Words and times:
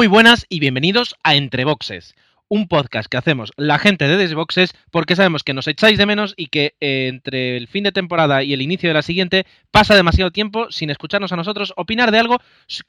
Muy 0.00 0.06
buenas 0.06 0.46
y 0.48 0.60
bienvenidos 0.60 1.14
a 1.22 1.34
Entre 1.34 1.66
Boxes, 1.66 2.14
un 2.48 2.68
podcast 2.68 3.06
que 3.06 3.18
hacemos 3.18 3.52
la 3.58 3.78
gente 3.78 4.08
de 4.08 4.16
Desboxes 4.16 4.72
porque 4.90 5.14
sabemos 5.14 5.44
que 5.44 5.52
nos 5.52 5.68
echáis 5.68 5.98
de 5.98 6.06
menos 6.06 6.32
y 6.38 6.46
que 6.46 6.74
eh, 6.80 7.08
entre 7.08 7.58
el 7.58 7.68
fin 7.68 7.84
de 7.84 7.92
temporada 7.92 8.42
y 8.42 8.54
el 8.54 8.62
inicio 8.62 8.88
de 8.88 8.94
la 8.94 9.02
siguiente 9.02 9.44
pasa 9.70 9.94
demasiado 9.94 10.30
tiempo 10.30 10.72
sin 10.72 10.88
escucharnos 10.88 11.32
a 11.32 11.36
nosotros 11.36 11.74
opinar 11.76 12.12
de 12.12 12.18
algo 12.18 12.38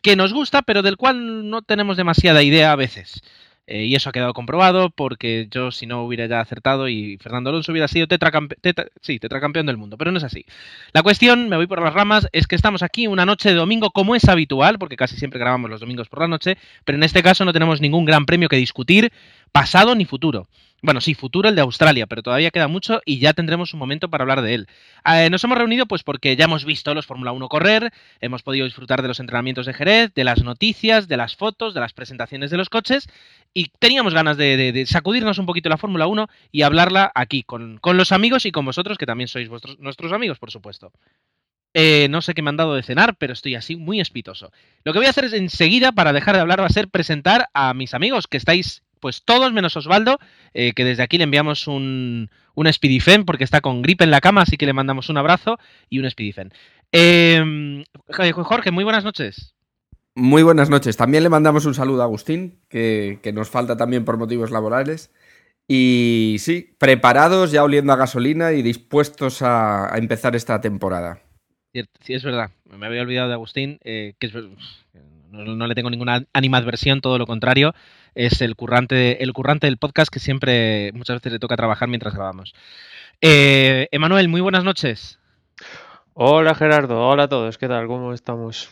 que 0.02 0.16
nos 0.16 0.32
gusta 0.32 0.62
pero 0.62 0.84
del 0.84 0.96
cual 0.96 1.50
no 1.50 1.64
tenemos 1.64 1.98
demasiada 1.98 2.44
idea 2.44 2.72
a 2.72 2.78
veces. 2.78 3.22
Eh, 3.74 3.86
y 3.86 3.96
eso 3.96 4.10
ha 4.10 4.12
quedado 4.12 4.34
comprobado 4.34 4.90
porque 4.90 5.48
yo, 5.50 5.72
si 5.72 5.86
no 5.86 6.04
hubiera 6.04 6.26
ya 6.26 6.42
acertado 6.42 6.90
y 6.90 7.18
Fernando 7.22 7.52
Alonso 7.52 7.72
hubiera 7.72 7.88
sido 7.88 8.06
tetra 8.06 8.30
sí, 9.00 9.18
tetracampeón 9.18 9.66
del 9.66 9.78
mundo, 9.78 9.98
pero 9.98 10.12
no 10.12 10.18
es 10.18 10.26
así. 10.26 10.46
La 10.92 11.04
cuestión, 11.04 11.48
me 11.48 11.56
voy 11.56 11.68
por 11.68 11.82
las 11.82 11.94
ramas, 11.94 12.28
es 12.34 12.48
que 12.48 12.58
estamos 12.58 12.84
aquí 12.84 13.08
una 13.08 13.26
noche 13.26 13.48
de 13.48 13.56
domingo 13.56 13.92
como 13.92 14.14
es 14.14 14.28
habitual, 14.28 14.78
porque 14.78 14.98
casi 14.98 15.16
siempre 15.16 15.40
grabamos 15.40 15.70
los 15.70 15.80
domingos 15.80 16.10
por 16.10 16.20
la 16.20 16.28
noche, 16.28 16.58
pero 16.84 16.98
en 16.98 17.04
este 17.04 17.24
caso 17.24 17.46
no 17.46 17.54
tenemos 17.54 17.80
ningún 17.80 18.04
gran 18.04 18.26
premio 18.26 18.50
que 18.50 18.58
discutir, 18.58 19.14
pasado 19.54 19.96
ni 19.96 20.04
futuro. 20.04 20.50
Bueno, 20.84 21.00
sí, 21.00 21.14
futuro 21.14 21.48
el 21.48 21.56
de 21.56 21.62
Australia, 21.62 22.08
pero 22.08 22.24
todavía 22.24 22.50
queda 22.50 22.68
mucho 22.68 23.02
y 23.06 23.20
ya 23.20 23.34
tendremos 23.34 23.74
un 23.74 23.80
momento 23.80 24.10
para 24.10 24.24
hablar 24.24 24.42
de 24.42 24.56
él. 24.56 24.68
Eh, 25.06 25.30
nos 25.30 25.44
hemos 25.44 25.58
reunido 25.58 25.86
pues 25.86 26.02
porque 26.02 26.36
ya 26.36 26.46
hemos 26.46 26.66
visto 26.66 26.96
los 26.96 27.06
Fórmula 27.06 27.32
1 27.32 27.50
correr, 27.50 27.94
hemos 28.20 28.42
podido 28.42 28.66
disfrutar 28.66 29.04
de 29.04 29.08
los 29.08 29.20
entrenamientos 29.20 29.68
de 29.68 29.76
Jerez, 29.76 30.12
de 30.16 30.24
las 30.24 30.44
noticias, 30.44 31.08
de 31.08 31.18
las 31.18 31.36
fotos, 31.36 31.76
de 31.76 31.82
las 31.82 31.94
presentaciones 31.94 32.50
de 32.50 32.58
los 32.58 32.70
coches 32.70 33.08
y 33.54 33.70
teníamos 33.78 34.16
ganas 34.16 34.38
de, 34.38 34.84
sacudirnos 34.88 35.38
un 35.38 35.46
poquito 35.46 35.70
la 35.70 35.78
Fórmula 35.78 36.08
1 36.08 36.28
y 36.52 36.64
hablarla 36.64 37.12
aquí 37.14 37.44
con, 37.44 37.78
con, 37.78 37.96
los 37.96 38.12
amigos 38.12 38.48
y 38.48 38.52
con 38.52 38.66
vosotros, 38.66 38.98
que 38.98 39.06
también 39.06 39.28
sois 39.28 39.50
vuestros, 39.50 39.78
nuestros 39.80 40.12
amigos, 40.14 40.40
por 40.40 40.50
supuesto. 40.50 40.92
Eh, 41.76 42.08
no 42.10 42.22
sé 42.22 42.34
qué 42.34 42.42
me 42.42 42.50
han 42.50 42.58
dado 42.58 42.74
de 42.74 42.84
cenar, 42.84 43.16
pero 43.18 43.34
estoy 43.34 43.54
así 43.54 43.76
muy 43.76 44.02
espitoso. 44.02 44.52
Lo 44.84 44.94
que 44.94 45.00
voy 45.00 45.06
a 45.06 45.12
hacer 45.12 45.26
es 45.26 45.34
enseguida, 45.34 45.92
para 45.92 46.12
dejar 46.12 46.36
de 46.36 46.42
hablar, 46.42 46.60
va 46.60 46.66
a 46.66 46.70
ser 46.70 46.90
presentar 46.90 47.50
a 47.54 47.74
mis 47.74 47.94
amigos, 47.94 48.28
que 48.28 48.38
estáis 48.38 48.84
pues 49.02 49.24
todos 49.24 49.52
menos 49.52 49.76
Osvaldo, 49.76 50.20
eh, 50.54 50.72
que 50.74 50.86
desde 50.86 51.04
aquí 51.04 51.18
le 51.18 51.26
enviamos 51.26 51.68
un, 51.68 52.30
un 52.56 52.72
Speedifen 52.72 53.26
porque 53.26 53.44
está 53.44 53.60
con 53.60 53.82
gripe 53.82 54.06
en 54.06 54.12
la 54.12 54.22
cama, 54.22 54.44
así 54.44 54.56
que 54.56 54.66
le 54.66 54.74
mandamos 54.74 55.10
un 55.10 55.18
abrazo 55.18 55.58
y 55.90 56.00
un 56.00 56.10
Speedifen. 56.10 56.54
Eh, 56.94 57.84
Jorge, 58.08 58.72
muy 58.72 58.86
buenas 58.86 59.04
noches. 59.04 59.56
Muy 60.16 60.44
buenas 60.44 60.70
noches. 60.70 60.98
También 60.98 61.24
le 61.24 61.30
mandamos 61.30 61.66
un 61.66 61.74
saludo 61.74 62.02
a 62.02 62.06
Agustín, 62.06 62.60
que, 62.70 63.20
que 63.24 63.34
nos 63.34 63.50
falta 63.50 63.76
también 63.78 64.06
por 64.06 64.18
motivos 64.18 64.52
laborales. 64.52 65.12
Y 65.68 66.36
sí, 66.40 66.76
preparados, 66.78 67.52
ya 67.52 67.64
oliendo 67.64 67.94
a 67.94 67.96
gasolina 67.96 68.52
y 68.52 68.62
dispuestos 68.62 69.42
a, 69.42 69.94
a 69.94 69.98
empezar 69.98 70.36
esta 70.36 70.60
temporada. 70.60 71.22
Sí, 71.74 72.14
es 72.14 72.24
verdad. 72.24 72.52
Me 72.66 72.86
había 72.88 73.02
olvidado 73.04 73.30
de 73.30 73.36
Agustín, 73.36 73.80
eh, 73.84 74.16
que 74.20 74.28
es, 74.28 74.34
no, 75.32 75.56
no, 75.56 75.68
le 75.68 75.76
tengo 75.76 75.90
ninguna 75.90 76.26
animadversión, 76.34 77.02
todo 77.02 77.18
lo 77.18 77.26
contrario. 77.26 77.74
Es 78.16 78.42
el 78.42 78.56
currante, 78.56 79.24
el 79.24 79.34
currante 79.34 79.68
del 79.68 79.78
podcast 79.78 80.12
que 80.12 80.20
siempre, 80.20 80.92
muchas 80.94 81.18
veces 81.18 81.32
le 81.32 81.40
toca 81.40 81.56
trabajar 81.56 81.88
mientras 81.88 82.14
grabamos. 82.14 82.54
Eh, 83.22 83.88
Emanuel, 83.92 84.28
muy 84.28 84.42
buenas 84.42 84.64
noches. 84.64 85.20
Hola 86.14 86.56
Gerardo, 86.56 87.08
hola 87.08 87.24
a 87.24 87.30
todos, 87.30 87.58
¿qué 87.58 87.68
tal? 87.68 87.88
¿Cómo 87.88 88.14
estamos? 88.14 88.70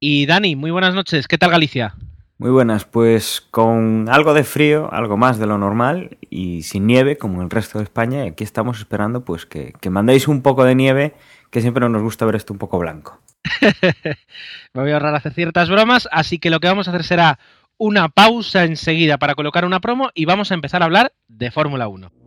Y 0.00 0.26
Dani, 0.26 0.56
muy 0.56 0.72
buenas 0.72 0.94
noches, 0.94 1.28
¿qué 1.28 1.38
tal 1.38 1.50
Galicia? 1.50 1.94
Muy 2.38 2.50
buenas, 2.50 2.86
pues 2.86 3.42
con 3.50 4.08
algo 4.08 4.34
de 4.34 4.44
frío, 4.44 4.92
algo 4.92 5.16
más 5.16 5.38
de 5.38 5.46
lo 5.46 5.58
normal 5.58 6.16
y 6.30 6.62
sin 6.62 6.86
nieve 6.86 7.18
como 7.18 7.42
el 7.42 7.50
resto 7.50 7.78
de 7.78 7.84
España. 7.84 8.24
Y 8.24 8.28
aquí 8.28 8.44
estamos 8.44 8.78
esperando 8.78 9.24
pues 9.24 9.44
que, 9.44 9.74
que 9.78 9.90
mandéis 9.90 10.26
un 10.26 10.40
poco 10.40 10.64
de 10.64 10.74
nieve, 10.74 11.14
que 11.50 11.60
siempre 11.60 11.86
nos 11.86 12.02
gusta 12.02 12.24
ver 12.24 12.36
esto 12.36 12.54
un 12.54 12.58
poco 12.58 12.78
blanco. 12.78 13.20
Me 14.74 14.82
voy 14.82 14.90
a 14.90 14.94
ahorrar 14.94 15.14
hacer 15.14 15.32
ciertas 15.32 15.68
bromas, 15.68 16.08
así 16.12 16.38
que 16.38 16.50
lo 16.50 16.60
que 16.60 16.68
vamos 16.68 16.88
a 16.88 16.90
hacer 16.90 17.04
será 17.04 17.38
una 17.78 18.08
pausa 18.08 18.64
enseguida 18.64 19.18
para 19.18 19.34
colocar 19.34 19.64
una 19.64 19.80
promo 19.80 20.10
y 20.14 20.26
vamos 20.26 20.50
a 20.50 20.54
empezar 20.54 20.82
a 20.82 20.84
hablar 20.84 21.12
de 21.28 21.50
Fórmula 21.50 21.88
1. 21.88 22.19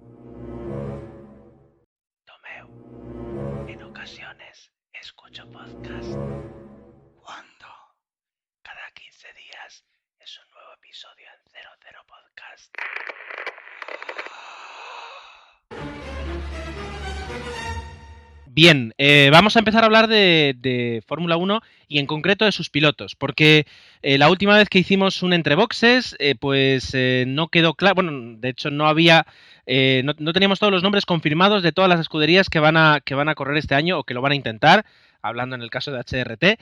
Bien, 18.55 18.93
eh, 18.99 19.29
vamos 19.31 19.55
a 19.55 19.59
empezar 19.59 19.81
a 19.81 19.87
hablar 19.87 20.07
de, 20.07 21.03
Fórmula 21.07 21.37
1 21.37 21.61
y 21.87 21.97
en 21.97 22.05
concreto 22.05 22.45
de 22.45 22.51
sus 22.51 22.69
pilotos, 22.69 23.15
porque 23.15 23.65
eh, 24.03 24.19
la 24.19 24.29
última 24.29 24.55
vez 24.55 24.69
que 24.69 24.77
hicimos 24.77 25.23
un 25.23 25.33
entre 25.33 25.55
boxes, 25.55 26.15
eh, 26.19 26.35
pues 26.39 26.91
eh, 26.93 27.25
no 27.27 27.47
quedó 27.47 27.73
claro, 27.73 27.95
bueno, 27.95 28.37
de 28.37 28.49
hecho 28.49 28.69
no 28.69 28.85
había, 28.85 29.25
no, 29.65 30.13
no, 30.19 30.33
teníamos 30.33 30.59
todos 30.59 30.71
los 30.71 30.83
nombres 30.83 31.07
confirmados 31.07 31.63
de 31.63 31.71
todas 31.71 31.89
las 31.89 31.99
escuderías 31.99 32.47
que 32.47 32.59
van, 32.59 32.77
a, 32.77 33.01
que 33.03 33.15
van 33.15 33.27
a 33.27 33.33
correr 33.33 33.57
este 33.57 33.73
año 33.73 33.97
o 33.97 34.03
que 34.03 34.13
lo 34.13 34.21
van 34.21 34.33
a 34.33 34.35
intentar, 34.35 34.85
hablando 35.23 35.55
en 35.55 35.63
el 35.63 35.71
caso 35.71 35.91
de 35.91 36.01
HRT, 36.01 36.59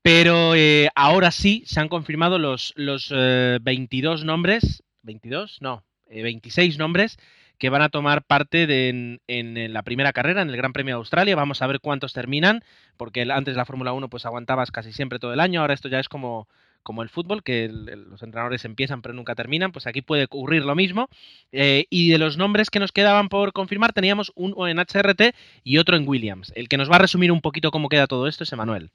pero 0.00 0.54
ahora 0.94 1.30
sí 1.30 1.62
se 1.66 1.78
han 1.78 1.90
confirmado 1.90 2.38
los, 2.38 2.72
los 2.74 3.10
22 3.10 4.24
nombres, 4.24 4.82
22, 5.02 5.58
no, 5.60 5.84
26 6.08 6.78
nombres 6.78 7.18
que 7.58 7.70
van 7.70 7.82
a 7.82 7.88
tomar 7.88 8.22
parte 8.22 8.66
de, 8.66 9.20
en, 9.26 9.72
la 9.72 9.82
primera 9.82 10.12
carrera, 10.12 10.42
en 10.42 10.50
el 10.50 10.56
Gran 10.56 10.72
Premio 10.72 10.94
de 10.94 10.98
Australia. 10.98 11.36
Vamos 11.36 11.62
a 11.62 11.66
ver 11.66 11.80
cuántos 11.80 12.12
terminan, 12.12 12.62
porque 12.96 13.22
antes 13.22 13.56
la 13.56 13.64
Fórmula 13.64 13.92
1 13.92 14.08
pues 14.08 14.26
aguantabas 14.26 14.70
casi 14.70 14.92
siempre 14.92 15.18
todo 15.18 15.32
el 15.32 15.40
año, 15.40 15.60
ahora 15.60 15.74
esto 15.74 15.88
ya 15.88 16.00
es 16.00 16.08
como, 16.08 16.48
como 16.82 17.02
el 17.02 17.08
fútbol, 17.08 17.42
que 17.42 17.68
los 17.68 18.22
entrenadores 18.22 18.64
empiezan 18.64 19.02
pero 19.02 19.14
nunca 19.14 19.34
terminan, 19.34 19.72
pues 19.72 19.86
aquí 19.86 20.02
puede 20.02 20.24
ocurrir 20.24 20.64
lo 20.64 20.74
mismo. 20.74 21.08
Eh, 21.52 21.86
y 21.90 22.10
de 22.10 22.18
los 22.18 22.36
nombres 22.36 22.70
que 22.70 22.80
nos 22.80 22.92
quedaban 22.92 23.28
por 23.28 23.52
confirmar, 23.52 23.92
teníamos 23.92 24.32
uno 24.34 24.68
en 24.68 24.78
HRT 24.78 25.34
y 25.64 25.78
otro 25.78 25.96
en 25.96 26.08
Williams. 26.08 26.52
El 26.54 26.68
que 26.68 26.76
nos 26.76 26.90
va 26.90 26.96
a 26.96 27.00
resumir 27.00 27.32
un 27.32 27.40
poquito 27.40 27.70
cómo 27.70 27.88
queda 27.88 28.06
todo 28.06 28.28
esto 28.28 28.44
es 28.44 28.52
Emanuel. 28.52 28.90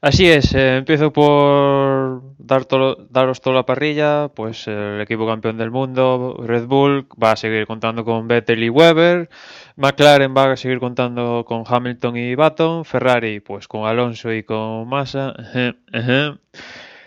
Así 0.00 0.28
es, 0.28 0.54
eh, 0.54 0.76
empiezo 0.76 1.12
por 1.12 2.22
dar 2.38 2.66
daros 3.10 3.40
toda 3.40 3.56
la 3.56 3.66
parrilla, 3.66 4.28
pues 4.28 4.68
el 4.68 5.00
equipo 5.00 5.26
campeón 5.26 5.58
del 5.58 5.72
mundo, 5.72 6.36
Red 6.40 6.66
Bull, 6.66 7.08
va 7.20 7.32
a 7.32 7.36
seguir 7.36 7.66
contando 7.66 8.04
con 8.04 8.28
Vettel 8.28 8.62
y 8.62 8.70
Weber, 8.70 9.28
McLaren 9.74 10.34
va 10.36 10.52
a 10.52 10.56
seguir 10.56 10.78
contando 10.78 11.44
con 11.44 11.64
Hamilton 11.66 12.16
y 12.16 12.36
Baton, 12.36 12.84
Ferrari 12.84 13.40
pues 13.40 13.66
con 13.66 13.86
Alonso 13.86 14.32
y 14.32 14.44
con 14.44 14.88
Massa, 14.88 15.34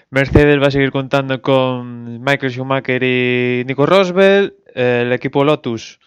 Mercedes 0.09 0.61
va 0.61 0.67
a 0.67 0.71
seguir 0.71 0.91
contando 0.91 1.41
con 1.41 2.21
Michael 2.21 2.51
Schumacher 2.51 3.01
y 3.03 3.63
Nico 3.65 3.85
Rosberg, 3.85 4.53
el 4.75 5.13
equipo 5.13 5.45
Lotus 5.45 6.01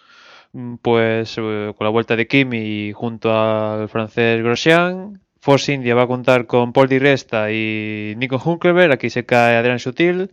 pues 0.82 1.36
eh, 1.38 1.72
con 1.76 1.84
la 1.84 1.90
vuelta 1.90 2.14
de 2.14 2.28
Kimi 2.28 2.92
junto 2.92 3.32
al 3.32 3.88
francés 3.88 4.42
Grosjean, 4.42 5.20
Force 5.44 5.74
India 5.74 5.94
va 5.94 6.04
a 6.04 6.06
contar 6.06 6.46
con 6.46 6.72
Paul 6.72 6.88
Di 6.88 6.98
Resta 6.98 7.52
y 7.52 8.14
Nico 8.16 8.40
Hunkelberg, 8.42 8.92
aquí 8.92 9.10
se 9.10 9.26
cae 9.26 9.58
Adrián 9.58 9.78
Sutil. 9.78 10.30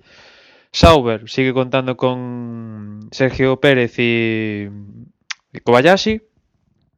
Sauber 0.72 1.30
sigue 1.30 1.54
contando 1.54 1.98
con 1.98 3.10
Sergio 3.12 3.60
Pérez 3.60 4.00
y, 4.00 4.70
y 5.52 5.60
Kobayashi. 5.60 6.22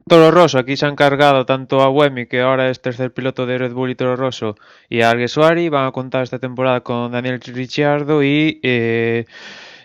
Toro 0.06 0.30
Rosso, 0.30 0.60
aquí 0.60 0.76
se 0.76 0.86
han 0.86 0.94
cargado 0.94 1.44
tanto 1.44 1.80
a 1.80 1.90
Wemi, 1.90 2.26
que 2.26 2.42
ahora 2.42 2.70
es 2.70 2.80
tercer 2.80 3.12
piloto 3.12 3.46
de 3.46 3.58
Red 3.58 3.72
Bull 3.72 3.90
y 3.90 3.96
Toro 3.96 4.14
Rosso, 4.14 4.54
y 4.88 5.00
a 5.00 5.10
Alguersuari. 5.10 5.68
Van 5.68 5.88
a 5.88 5.90
contar 5.90 6.22
esta 6.22 6.38
temporada 6.38 6.82
con 6.82 7.10
Daniel 7.10 7.40
Ricciardo 7.40 8.22
y 8.22 8.60
eh, 8.62 9.24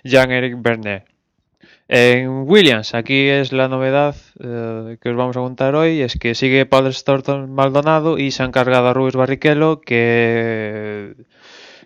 Jean-Eric 0.04 0.54
Bernet. 0.62 1.06
En 1.92 2.48
Williams, 2.48 2.94
aquí 2.94 3.30
es 3.30 3.52
la 3.52 3.68
novedad 3.68 4.16
eh, 4.40 4.98
que 5.02 5.10
os 5.10 5.16
vamos 5.16 5.36
a 5.36 5.40
contar 5.40 5.74
hoy, 5.74 6.02
es 6.02 6.20
que 6.20 6.36
sigue 6.36 6.68
Paul 6.68 6.94
Storton 6.94 7.52
Maldonado 7.52 8.20
y 8.20 8.30
se 8.30 8.44
han 8.44 8.52
cargado 8.52 8.90
a 8.90 8.94
Rubens 8.94 9.16
Barrichello 9.16 9.82
que, 9.82 11.16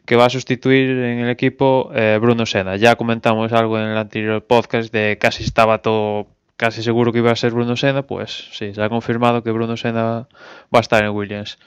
que 0.05 0.15
va 0.17 0.25
a 0.25 0.29
sustituir 0.29 0.89
en 0.89 1.19
el 1.19 1.29
equipo 1.29 1.89
eh, 1.95 2.19
Bruno 2.21 2.45
Senna. 2.45 2.75
Ya 2.75 2.97
comentamos 2.97 3.53
algo 3.53 3.79
en 3.79 3.85
el 3.85 3.97
anterior 3.97 4.43
podcast 4.43 4.91
de 4.91 5.17
casi 5.17 5.45
estaba 5.45 5.81
todo 5.81 6.27
casi 6.57 6.83
seguro 6.83 7.13
que 7.13 7.19
iba 7.19 7.31
a 7.31 7.37
ser 7.37 7.53
Bruno 7.53 7.77
Senna, 7.77 8.01
pues 8.01 8.49
sí, 8.51 8.73
se 8.73 8.83
ha 8.83 8.89
confirmado 8.89 9.41
que 9.41 9.51
Bruno 9.51 9.77
Senna 9.77 10.27
va 10.73 10.79
a 10.79 10.81
estar 10.81 11.01
en 11.01 11.11
Williams. 11.11 11.57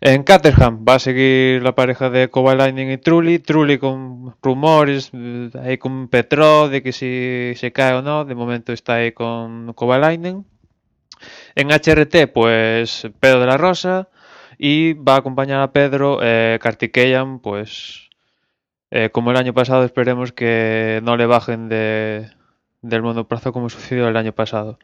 En 0.00 0.22
Caterham 0.22 0.84
va 0.86 0.94
a 0.94 0.98
seguir 0.98 1.62
la 1.62 1.74
pareja 1.74 2.10
de 2.10 2.28
Kovalainen 2.28 2.90
y 2.90 2.98
Trulli. 2.98 3.38
Trulli 3.38 3.78
con 3.78 4.36
rumores, 4.42 5.10
eh, 5.12 5.50
ahí 5.62 5.78
con 5.78 6.08
Petro 6.08 6.68
de 6.68 6.82
que 6.82 6.92
si 6.92 7.52
se 7.56 7.72
cae 7.72 7.94
o 7.94 8.02
no. 8.02 8.24
De 8.24 8.34
momento 8.34 8.72
está 8.72 8.94
ahí 8.94 9.12
con 9.12 9.72
Kovalainen. 9.74 10.44
En 11.54 11.70
HRT, 11.70 12.28
pues 12.32 13.08
Pedro 13.20 13.40
de 13.40 13.46
la 13.46 13.56
Rosa. 13.56 14.08
Y 14.58 14.94
va 14.94 15.14
a 15.14 15.18
acompañar 15.18 15.60
a 15.62 15.72
Pedro 15.72 16.20
eh, 16.22 16.58
pues 17.42 18.04
eh, 18.90 19.10
como 19.10 19.32
el 19.32 19.36
año 19.36 19.52
pasado, 19.54 19.84
esperemos 19.84 20.32
que 20.32 21.00
no 21.02 21.16
le 21.16 21.26
bajen 21.26 21.68
de, 21.68 22.30
del 22.88 23.02
monoplazo 23.02 23.52
como 23.52 23.68
sucedió 23.70 24.08
el 24.08 24.16
año 24.16 24.32
pasado. 24.32 24.78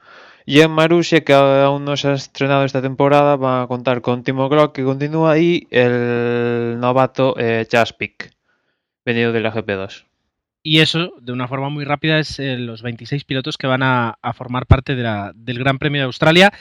Y 0.47 0.61
en 0.61 0.71
Marussia, 0.71 1.23
que 1.23 1.33
aún 1.35 1.85
no 1.85 1.97
se 1.97 2.09
ha 2.09 2.13
estrenado 2.15 2.65
esta 2.65 2.83
temporada, 2.83 3.37
va 3.37 3.63
a 3.63 3.67
contar 3.67 4.01
con 4.01 4.25
Timo 4.25 4.49
Glock, 4.49 4.75
que 4.75 4.83
continúa, 4.85 5.39
y 5.39 5.69
el 5.71 6.79
novato 6.81 7.35
eh, 7.39 7.67
Jaspic. 7.71 8.33
venido 9.05 9.33
de 9.33 9.41
la 9.41 9.53
GP2. 9.53 10.05
Y 10.63 10.81
eso, 10.81 11.13
de 11.21 11.33
una 11.33 11.49
forma 11.49 11.69
muy 11.71 11.85
rápida, 11.85 12.19
es 12.19 12.39
eh, 12.39 12.57
los 12.59 12.83
26 12.83 13.25
pilotos 13.25 13.57
que 13.57 13.67
van 13.67 13.83
a, 13.83 14.19
a 14.21 14.33
formar 14.35 14.67
parte 14.67 14.95
de 14.95 15.03
la- 15.03 15.33
del 15.35 15.59
Gran 15.59 15.79
Premio 15.79 16.01
de 16.03 16.07
Australia. 16.07 16.53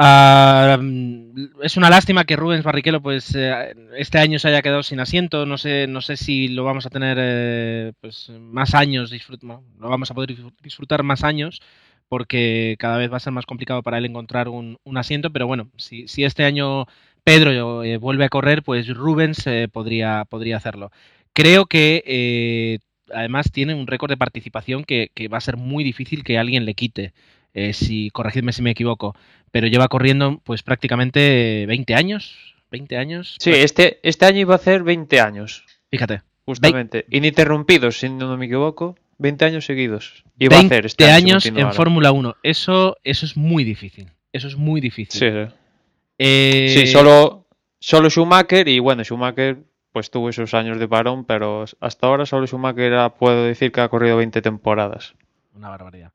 Ah, 0.00 0.78
mm, 0.80 1.60
es 1.62 1.76
una 1.76 1.90
lástima 1.90 2.24
que 2.24 2.36
Rubens 2.36 2.62
Barrichello 2.62 3.02
pues 3.02 3.34
eh, 3.34 3.74
este 3.96 4.18
año 4.18 4.38
se 4.38 4.46
haya 4.48 4.62
quedado 4.62 4.82
sin 4.84 5.00
asiento. 5.00 5.44
No 5.44 5.58
sé, 5.58 5.86
no 5.88 6.00
sé 6.00 6.16
si 6.16 6.46
lo 6.48 6.62
vamos 6.64 6.86
a 6.86 6.90
tener 6.90 7.18
eh, 7.20 7.92
pues 8.00 8.30
más 8.30 8.74
años, 8.74 9.12
no, 9.42 9.62
vamos 9.76 10.10
a 10.10 10.14
poder 10.14 10.30
disfrut- 10.30 10.54
disfrutar 10.62 11.02
más 11.02 11.24
años 11.24 11.60
porque 12.08 12.76
cada 12.78 12.96
vez 12.96 13.12
va 13.12 13.16
a 13.16 13.20
ser 13.20 13.32
más 13.32 13.44
complicado 13.46 13.82
para 13.82 13.98
él 13.98 14.04
encontrar 14.06 14.48
un, 14.48 14.78
asiento. 14.96 15.30
Pero 15.32 15.46
bueno, 15.48 15.68
si, 15.76 16.06
este 16.24 16.44
año 16.44 16.86
Pedro 17.24 17.82
eh, 17.82 17.96
vuelve 17.98 18.24
a 18.24 18.28
correr, 18.28 18.62
pues 18.62 18.86
Rubens 18.88 19.44
podría, 19.72 20.24
podría 20.26 20.56
hacerlo. 20.58 20.90
Creo 21.32 21.66
que 21.66 22.80
además 23.12 23.50
tiene 23.52 23.74
un 23.74 23.86
récord 23.86 24.10
de 24.10 24.16
participación 24.16 24.84
que 24.84 25.10
va 25.32 25.38
a 25.38 25.40
ser 25.40 25.56
muy 25.56 25.82
difícil 25.84 26.22
que 26.24 26.38
alguien 26.38 26.64
le 26.64 26.74
quite. 26.74 27.12
Eh, 27.54 27.72
si 27.72 28.10
corregidme 28.10 28.52
si 28.52 28.62
me 28.62 28.70
equivoco, 28.70 29.14
pero 29.50 29.66
lleva 29.66 29.88
corriendo 29.88 30.40
pues 30.44 30.62
prácticamente 30.62 31.64
20 31.66 31.94
años, 31.94 32.54
20 32.70 32.96
años. 32.96 33.36
Sí, 33.38 33.50
este, 33.50 33.98
este 34.02 34.26
año 34.26 34.40
iba 34.40 34.54
a 34.54 34.56
hacer 34.56 34.82
20 34.82 35.20
años, 35.20 35.64
fíjate, 35.90 36.22
justamente. 36.44 37.06
Ininterrumpidos, 37.10 37.98
si 37.98 38.08
no 38.08 38.36
me 38.36 38.46
equivoco. 38.46 38.96
20 39.18 39.44
años 39.44 39.66
seguidos. 39.66 40.24
Iba 40.38 40.56
a 40.56 40.58
20 40.60 40.74
hacer 40.74 40.86
este 40.86 41.04
año 41.10 41.34
años 41.34 41.46
en. 41.46 41.72
Fórmula 41.72 42.12
1. 42.12 42.36
Eso, 42.42 42.96
eso 43.02 43.26
es 43.26 43.36
muy 43.36 43.64
difícil. 43.64 44.10
Eso 44.32 44.46
es 44.46 44.56
muy 44.56 44.80
difícil. 44.80 45.18
Sí, 45.18 45.26
sí. 45.28 45.54
Eh, 46.18 46.68
Sí, 46.76 46.86
solo, 46.86 47.46
solo 47.80 48.10
Schumacher 48.10 48.68
y 48.68 48.78
bueno, 48.78 49.02
Schumacher 49.04 49.58
pues 49.92 50.10
tuvo 50.10 50.28
esos 50.28 50.54
años 50.54 50.78
de 50.78 50.86
parón, 50.86 51.24
pero 51.24 51.64
hasta 51.80 52.06
ahora 52.06 52.26
solo 52.26 52.46
Schumacher 52.46 53.10
puedo 53.18 53.44
decir 53.44 53.72
que 53.72 53.80
ha 53.80 53.88
corrido 53.88 54.16
20 54.16 54.42
temporadas. 54.42 55.14
Una 55.54 55.70
barbaridad. 55.70 56.12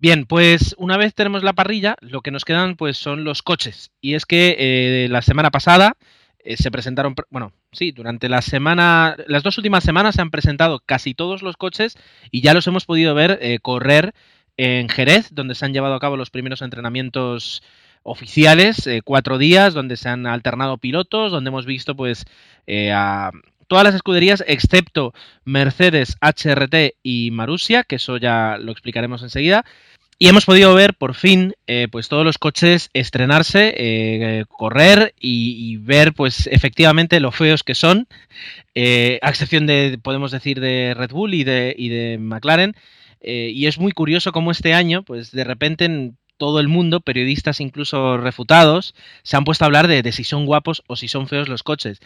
Bien, 0.00 0.24
pues 0.24 0.74
una 0.78 0.96
vez 0.96 1.14
tenemos 1.14 1.42
la 1.44 1.52
parrilla, 1.52 1.96
lo 2.00 2.22
que 2.22 2.30
nos 2.30 2.46
quedan 2.46 2.76
pues 2.76 2.96
son 2.96 3.22
los 3.24 3.42
coches. 3.42 3.90
Y 4.00 4.14
es 4.14 4.24
que 4.24 4.56
eh, 4.58 5.08
la 5.10 5.20
semana 5.20 5.50
pasada 5.50 5.96
eh, 6.38 6.56
se 6.56 6.70
presentaron, 6.70 7.14
pr- 7.14 7.26
bueno, 7.28 7.52
sí, 7.72 7.92
durante 7.92 8.30
la 8.30 8.40
semana, 8.40 9.14
las 9.26 9.42
dos 9.42 9.58
últimas 9.58 9.84
semanas 9.84 10.14
se 10.14 10.22
han 10.22 10.30
presentado 10.30 10.80
casi 10.80 11.12
todos 11.14 11.42
los 11.42 11.58
coches 11.58 11.98
y 12.30 12.40
ya 12.40 12.54
los 12.54 12.66
hemos 12.66 12.86
podido 12.86 13.14
ver 13.14 13.38
eh, 13.42 13.58
correr 13.60 14.14
en 14.56 14.88
Jerez, 14.88 15.28
donde 15.34 15.54
se 15.54 15.66
han 15.66 15.74
llevado 15.74 15.94
a 15.94 16.00
cabo 16.00 16.16
los 16.16 16.30
primeros 16.30 16.62
entrenamientos 16.62 17.62
oficiales, 18.02 18.88
cuatro 19.04 19.36
días, 19.36 19.74
donde 19.74 19.98
se 19.98 20.08
han 20.08 20.26
alternado 20.26 20.78
pilotos, 20.78 21.30
donde 21.30 21.48
hemos 21.48 21.66
visto 21.66 21.94
pues 21.94 22.24
a 22.92 23.30
todas 23.68 23.84
las 23.84 23.94
escuderías 23.94 24.42
excepto 24.46 25.12
Mercedes, 25.44 26.16
HRT 26.20 26.96
y 27.02 27.30
Marussia, 27.30 27.84
que 27.84 27.96
eso 27.96 28.16
ya 28.16 28.56
lo 28.58 28.72
explicaremos 28.72 29.22
enseguida. 29.22 29.64
Y 30.22 30.28
hemos 30.28 30.44
podido 30.44 30.74
ver 30.74 30.92
por 30.92 31.14
fin 31.14 31.54
eh, 31.66 31.88
pues 31.90 32.10
todos 32.10 32.26
los 32.26 32.36
coches 32.36 32.90
estrenarse, 32.92 33.72
eh, 33.74 34.44
correr 34.50 35.14
y, 35.18 35.78
ver 35.78 36.12
pues 36.12 36.46
efectivamente 36.52 37.20
lo 37.20 37.32
feos 37.32 37.62
que 37.64 37.74
son, 37.74 38.06
eh, 38.74 39.18
a 39.22 39.30
excepción 39.30 39.66
de, 39.66 39.98
podemos 40.02 40.30
decir, 40.30 40.60
de 40.60 40.92
Red 40.94 41.12
Bull 41.12 41.32
y 41.32 41.44
de, 41.44 41.74
y 41.74 41.88
de 41.88 42.18
McLaren. 42.18 42.76
Y 43.22 43.64
es 43.64 43.78
muy 43.78 43.92
curioso 43.92 44.30
cómo 44.30 44.50
este 44.50 44.74
año, 44.74 45.04
pues 45.04 45.30
de 45.30 45.44
repente 45.44 45.86
en 45.86 46.18
todo 46.36 46.60
el 46.60 46.68
mundo, 46.68 47.00
periodistas 47.00 47.58
incluso 47.62 48.18
refutados, 48.18 48.94
se 49.22 49.38
han 49.38 49.44
puesto 49.44 49.64
a 49.64 49.68
hablar 49.68 49.88
de 49.88 50.12
si 50.12 50.24
son 50.24 50.44
guapos 50.44 50.82
o 50.86 50.96
si 50.96 51.08
son 51.08 51.28
feos 51.28 51.48
los 51.48 51.62
coches 51.62 51.98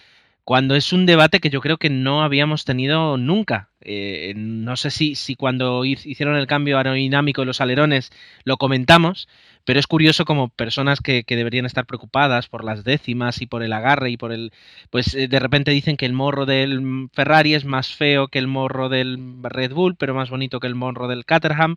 cuando 0.45 0.75
es 0.77 0.93
un 0.93 1.07
debate 1.07 1.41
que 1.41 1.51
yo 1.51 1.61
creo 1.61 1.79
que 1.79 1.91
no 1.91 2.23
habíamos 2.23 2.65
tenido 2.65 3.17
nunca. 3.17 3.71
Eh, 3.85 4.33
no 4.37 4.77
sé 4.77 4.91
si, 4.91 5.15
si 5.15 5.35
cuando 5.37 5.85
hi- 5.85 5.99
hicieron 6.05 6.37
el 6.37 6.47
cambio 6.47 6.79
aerodinámico 6.79 7.43
de 7.43 7.47
los 7.47 7.61
alerones 7.61 8.11
lo 8.45 8.57
comentamos, 8.57 9.29
pero 9.65 9.79
es 9.81 9.87
curioso 9.87 10.25
como 10.25 10.49
personas 10.51 11.01
que, 11.01 11.25
que 11.25 11.37
deberían 11.37 11.65
estar 11.67 11.87
preocupadas 11.87 12.49
por 12.49 12.65
las 12.65 12.85
décimas 12.85 13.41
y 13.41 13.47
por 13.47 13.63
el 13.63 13.73
agarre 13.73 14.11
y 14.11 14.17
por 14.17 14.33
el... 14.33 14.53
Pues 14.91 15.15
eh, 15.15 15.29
de 15.29 15.39
repente 15.39 15.71
dicen 15.71 15.97
que 15.97 16.05
el 16.07 16.13
morro 16.13 16.45
del 16.47 17.09
Ferrari 17.15 17.55
es 17.55 17.65
más 17.65 17.89
feo 17.95 18.29
que 18.29 18.39
el 18.39 18.47
morro 18.47 18.89
del 18.89 19.19
Red 19.43 19.73
Bull, 19.73 19.97
pero 19.97 20.15
más 20.15 20.29
bonito 20.31 20.61
que 20.61 20.67
el 20.67 20.75
morro 20.75 21.09
del 21.09 21.25
Caterham. 21.25 21.77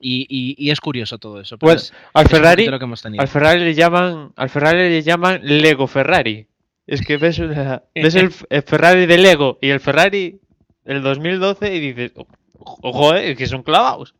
Y, 0.00 0.26
y- 0.28 0.54
y 0.58 0.70
es 0.70 0.80
curioso 0.80 1.18
todo 1.18 1.40
eso. 1.40 1.58
pero 1.58 1.68
Bueno, 1.68 1.80
es- 1.80 1.92
al 2.14 2.26
Ferrari, 2.28 2.56
poquito 2.62 2.70
lo 2.70 2.78
que 2.78 2.84
hemos 2.84 3.02
tenido. 3.02 3.22
al 3.22 3.28
Ferrari 3.28 3.60
le 3.60 3.74
llaman, 3.74 4.32
al 4.36 4.48
Ferrari 4.50 4.78
le 4.90 5.02
llaman 5.02 5.40
Lego 5.42 5.86
Ferrari. 5.86 6.46
Es 6.86 7.02
que 7.02 7.16
ves, 7.16 7.38
una- 7.38 7.82
ves 7.94 8.14
el, 8.14 8.30
el 8.50 8.62
Ferrari 8.62 9.06
de 9.06 9.18
Lego 9.18 9.58
y 9.60 9.68
el 9.70 9.80
Ferrari 9.80 10.38
del 10.86 11.02
2012 11.02 11.74
y 11.74 11.80
dices, 11.80 12.12
ojo, 12.58 13.14
eh, 13.14 13.36
que 13.36 13.46
son 13.46 13.62
clavados. 13.62 14.14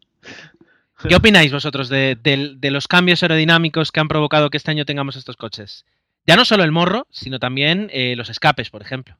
¿Qué 1.08 1.14
opináis 1.14 1.52
vosotros 1.52 1.88
de, 1.88 2.18
los 2.62 2.88
cambios 2.88 3.22
aerodinámicos 3.22 3.92
que 3.92 4.00
han 4.00 4.08
provocado 4.08 4.50
que 4.50 4.56
este 4.56 4.70
año 4.70 4.84
tengamos 4.84 5.16
estos 5.16 5.36
coches? 5.36 5.84
Ya 6.26 6.36
no 6.36 6.44
solo 6.44 6.64
el 6.64 6.72
morro, 6.72 7.06
sino 7.10 7.38
también 7.38 7.88
eh, 7.92 8.14
los 8.16 8.30
escapes, 8.30 8.70
por 8.70 8.82
ejemplo. 8.82 9.16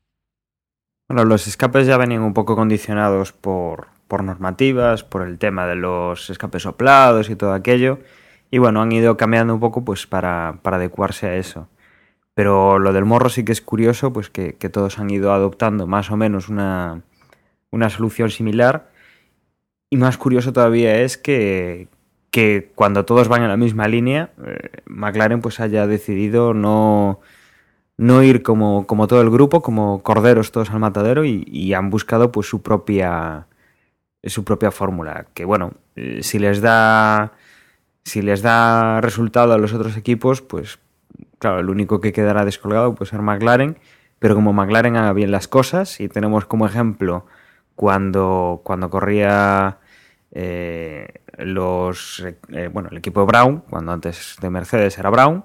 Bueno, 1.09 1.25
los 1.25 1.47
escapes 1.47 1.87
ya 1.87 1.97
venían 1.97 2.23
un 2.23 2.35
poco 2.35 2.57
condicionados 2.57 3.33
por, 3.33 3.89
por 4.09 4.25
normativas, 4.25 5.05
por 5.05 5.23
el 5.23 5.39
tema 5.39 5.67
de 5.67 5.77
los 5.77 6.31
escapes 6.31 6.63
soplados 6.63 7.31
y 7.31 7.37
todo 7.37 7.53
aquello. 7.53 8.01
Y 8.51 8.59
bueno, 8.59 8.83
han 8.83 8.91
ido 8.91 9.17
cambiando 9.17 9.55
un 9.55 9.61
poco 9.61 9.85
pues 9.85 10.07
para, 10.09 10.59
para 10.63 10.79
adecuarse 10.79 11.29
a 11.29 11.37
eso. 11.37 11.69
Pero 12.35 12.81
lo 12.81 12.93
del 12.93 13.05
morro 13.05 13.29
sí 13.29 13.45
que 13.45 13.53
es 13.53 13.61
curioso, 13.61 14.13
pues 14.13 14.29
que, 14.31 14.57
que 14.57 14.69
todos 14.69 14.99
han 14.99 15.11
ido 15.11 15.33
adoptando 15.33 15.87
más 15.87 16.11
o 16.11 16.17
menos 16.17 16.49
una, 16.49 17.03
una 17.71 17.91
solución 17.91 18.31
similar. 18.31 18.91
Y 19.91 19.97
más 19.97 20.19
curioso 20.19 20.53
todavía 20.53 21.01
es 21.01 21.17
que, 21.17 21.89
que 22.31 22.73
cuando 22.75 23.05
todos 23.05 23.29
van 23.29 23.43
en 23.43 23.49
la 23.49 23.57
misma 23.57 23.89
línea, 23.89 24.31
eh, 24.45 24.83
McLaren 24.87 25.41
pues 25.41 25.61
haya 25.61 25.87
decidido 25.87 26.55
no, 26.55 27.21
no 27.97 28.23
ir 28.23 28.43
como, 28.43 28.87
como 28.87 29.07
todo 29.07 29.21
el 29.21 29.31
grupo, 29.31 29.63
como 29.63 30.03
corderos 30.03 30.53
todos 30.53 30.71
al 30.71 30.81
matadero 30.81 31.25
y, 31.25 31.73
han 31.75 31.91
buscado 31.91 32.33
pues 32.33 32.49
su 32.49 32.63
propia 32.63 33.47
su 34.25 34.45
propia 34.45 34.71
fórmula. 34.71 35.27
Que 35.35 35.45
bueno, 35.45 35.75
eh, 35.95 36.23
si 36.23 36.39
les 36.39 36.61
da 36.61 37.33
si 38.05 38.23
les 38.23 38.43
da 38.43 39.01
resultado 39.01 39.53
a 39.53 39.59
los 39.59 39.73
otros 39.73 39.97
equipos, 39.97 40.43
pues 40.43 40.79
claro, 41.39 41.61
el 41.61 41.71
único 41.71 42.01
que 42.01 42.13
quedará 42.13 42.45
descolgado 42.45 42.95
puede 42.95 43.11
ser 43.11 43.23
McLaren, 43.23 43.79
pero 44.19 44.35
como 44.35 44.53
McLaren 44.53 44.97
haga 44.97 45.13
bien 45.13 45.31
las 45.31 45.49
cosas, 45.49 46.01
y 46.01 46.09
tenemos 46.09 46.47
como 46.47 46.67
ejemplo 46.67 47.27
cuando, 47.77 48.63
cuando 48.65 48.91
corría 48.91 49.79
eh, 50.33 51.07
los 51.39 52.25
eh, 52.49 52.69
bueno, 52.73 52.89
el 52.91 52.97
equipo 52.99 53.21
de 53.21 53.27
Brown, 53.27 53.63
cuando 53.71 53.93
antes 53.93 54.37
de 54.41 54.51
Mercedes 54.51 54.99
era 54.99 55.11
Brown, 55.11 55.45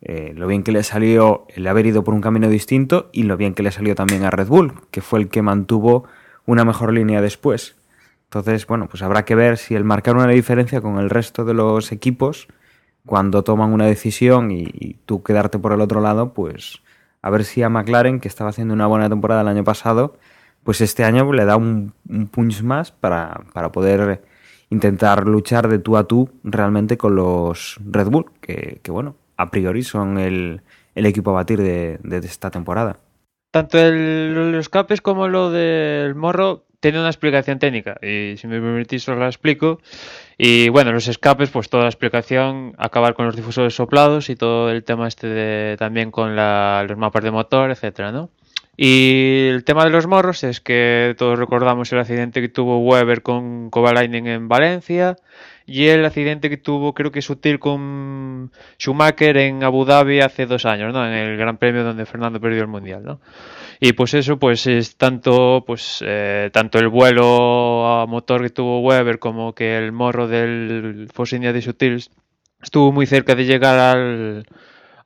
eh, 0.00 0.32
lo 0.34 0.46
bien 0.46 0.62
que 0.62 0.72
le 0.72 0.82
salió 0.84 1.46
el 1.48 1.66
haber 1.66 1.86
ido 1.86 2.02
por 2.02 2.14
un 2.14 2.20
camino 2.20 2.48
distinto 2.48 3.10
y 3.12 3.24
lo 3.24 3.36
bien 3.36 3.54
que 3.54 3.62
le 3.62 3.70
salió 3.72 3.94
también 3.94 4.24
a 4.24 4.30
Red 4.30 4.48
Bull, 4.48 4.74
que 4.90 5.00
fue 5.00 5.20
el 5.20 5.28
que 5.28 5.42
mantuvo 5.42 6.04
una 6.46 6.64
mejor 6.64 6.92
línea 6.92 7.20
después. 7.20 7.76
Entonces, 8.24 8.66
bueno, 8.66 8.88
pues 8.88 9.02
habrá 9.02 9.24
que 9.24 9.34
ver 9.34 9.58
si 9.58 9.74
el 9.74 9.84
marcar 9.84 10.16
una 10.16 10.26
diferencia 10.28 10.80
con 10.80 10.98
el 10.98 11.10
resto 11.10 11.44
de 11.44 11.54
los 11.54 11.92
equipos 11.92 12.48
cuando 13.04 13.44
toman 13.44 13.72
una 13.72 13.86
decisión 13.86 14.50
y, 14.50 14.64
y 14.72 14.94
tú 15.04 15.22
quedarte 15.22 15.58
por 15.58 15.72
el 15.72 15.80
otro 15.80 16.00
lado, 16.00 16.32
pues 16.32 16.80
a 17.20 17.30
ver 17.30 17.44
si 17.44 17.62
a 17.62 17.68
McLaren, 17.68 18.20
que 18.20 18.28
estaba 18.28 18.50
haciendo 18.50 18.74
una 18.74 18.86
buena 18.86 19.08
temporada 19.08 19.42
el 19.42 19.48
año 19.48 19.64
pasado, 19.64 20.16
pues 20.64 20.80
este 20.80 21.04
año 21.04 21.32
le 21.32 21.44
da 21.44 21.56
un, 21.56 21.92
un 22.08 22.28
punch 22.28 22.62
más 22.62 22.92
para, 22.92 23.42
para 23.52 23.72
poder 23.72 24.22
intentar 24.70 25.26
luchar 25.26 25.68
de 25.68 25.78
tú 25.78 25.96
a 25.96 26.04
tú 26.04 26.30
realmente 26.44 26.96
con 26.96 27.14
los 27.14 27.78
Red 27.84 28.08
Bull, 28.08 28.26
que, 28.40 28.80
que 28.82 28.90
bueno, 28.90 29.16
a 29.36 29.50
priori 29.50 29.82
son 29.82 30.18
el, 30.18 30.62
el 30.94 31.06
equipo 31.06 31.30
a 31.30 31.34
batir 31.34 31.60
de, 31.60 31.98
de 32.02 32.18
esta 32.18 32.50
temporada. 32.50 32.96
Tanto 33.50 33.78
el, 33.78 34.32
los 34.34 34.60
escapes 34.60 35.02
como 35.02 35.28
lo 35.28 35.50
del 35.50 36.14
morro 36.14 36.64
tiene 36.80 36.98
una 36.98 37.10
explicación 37.10 37.58
técnica 37.58 37.96
y 38.02 38.36
si 38.38 38.48
me 38.48 38.60
permitís 38.60 39.08
os 39.08 39.16
la 39.16 39.26
explico. 39.26 39.78
Y 40.36 40.68
bueno, 40.70 40.90
los 40.90 41.06
escapes, 41.06 41.50
pues 41.50 41.68
toda 41.68 41.84
la 41.84 41.90
explicación, 41.90 42.74
acabar 42.78 43.14
con 43.14 43.26
los 43.26 43.36
difusores 43.36 43.74
soplados 43.74 44.30
y 44.30 44.36
todo 44.36 44.70
el 44.70 44.82
tema 44.82 45.06
este 45.06 45.28
de 45.28 45.76
también 45.76 46.10
con 46.10 46.34
la, 46.34 46.84
los 46.88 46.98
mapas 46.98 47.22
de 47.22 47.30
motor, 47.30 47.70
etcétera, 47.70 48.10
¿no? 48.10 48.30
Y 48.84 49.46
el 49.46 49.62
tema 49.62 49.84
de 49.84 49.90
los 49.90 50.08
morros 50.08 50.42
es 50.42 50.60
que 50.60 51.14
todos 51.16 51.38
recordamos 51.38 51.92
el 51.92 52.00
accidente 52.00 52.40
que 52.40 52.48
tuvo 52.48 52.80
Weber 52.80 53.22
con 53.22 53.70
Kovalainen 53.70 54.26
en 54.26 54.48
Valencia 54.48 55.14
y 55.66 55.86
el 55.86 56.04
accidente 56.04 56.50
que 56.50 56.56
tuvo, 56.56 56.92
creo 56.92 57.12
que 57.12 57.22
sutil, 57.22 57.60
con 57.60 58.50
Schumacher 58.80 59.36
en 59.36 59.62
Abu 59.62 59.84
Dhabi 59.84 60.18
hace 60.18 60.46
dos 60.46 60.64
años, 60.64 60.92
¿no? 60.92 61.06
En 61.06 61.12
el 61.12 61.36
Gran 61.36 61.58
Premio 61.58 61.84
donde 61.84 62.06
Fernando 62.06 62.40
perdió 62.40 62.62
el 62.62 62.66
Mundial, 62.66 63.04
¿no? 63.04 63.20
Y 63.78 63.92
pues 63.92 64.14
eso, 64.14 64.40
pues 64.40 64.66
es 64.66 64.96
tanto, 64.96 65.62
pues, 65.64 66.02
eh, 66.04 66.50
tanto 66.52 66.80
el 66.80 66.88
vuelo 66.88 67.86
a 67.86 68.06
motor 68.06 68.42
que 68.42 68.50
tuvo 68.50 68.80
Weber 68.80 69.20
como 69.20 69.54
que 69.54 69.78
el 69.78 69.92
morro 69.92 70.26
del 70.26 71.08
Force 71.14 71.36
India 71.36 71.52
de 71.52 71.62
Sutil 71.62 72.04
estuvo 72.60 72.90
muy 72.90 73.06
cerca 73.06 73.36
de 73.36 73.44
llegar 73.44 73.78
al, 73.78 74.44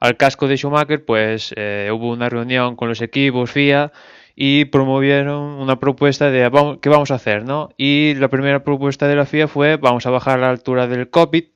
al 0.07 0.17
casco 0.17 0.49
de 0.49 0.57
Schumacher, 0.57 1.05
pues 1.05 1.53
eh, 1.57 1.91
hubo 1.93 2.11
una 2.13 2.29
reunión 2.29 2.77
con 2.77 2.89
los 2.89 3.01
equipos 3.03 3.51
FIA 3.51 3.93
y 4.35 4.67
promovieron 4.67 5.43
una 5.43 5.79
propuesta 5.81 6.31
de 6.31 6.51
qué 6.81 6.89
vamos 6.89 7.11
a 7.11 7.15
hacer, 7.17 7.45
¿no? 7.45 7.71
Y 7.77 8.15
la 8.15 8.29
primera 8.29 8.63
propuesta 8.65 9.09
de 9.09 9.17
la 9.17 9.27
FIA 9.27 9.49
fue 9.49 9.77
vamos 9.77 10.07
a 10.07 10.11
bajar 10.11 10.39
la 10.39 10.51
altura 10.51 10.87
del 10.87 11.09
cockpit 11.11 11.51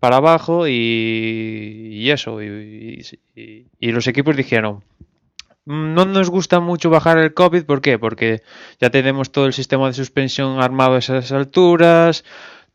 para 0.00 0.16
abajo 0.16 0.66
y, 0.68 2.08
eso. 2.10 2.42
Y, 2.42 3.02
y- 3.34 3.92
los 3.92 4.06
equipos 4.06 4.36
dijeron, 4.36 4.82
"Mm, 5.66 5.94
no 5.94 6.04
nos 6.04 6.30
gusta 6.30 6.60
mucho 6.60 6.90
bajar 6.90 7.18
el 7.18 7.34
cockpit, 7.34 7.66
¿por 7.66 7.80
qué? 7.80 7.98
Porque 7.98 8.42
ya 8.80 8.90
tenemos 8.90 9.32
todo 9.32 9.46
el 9.46 9.52
sistema 9.52 9.86
de 9.88 9.94
suspensión 9.94 10.60
armado 10.60 10.94
a 10.94 10.98
esas 10.98 11.32
alturas, 11.32 12.24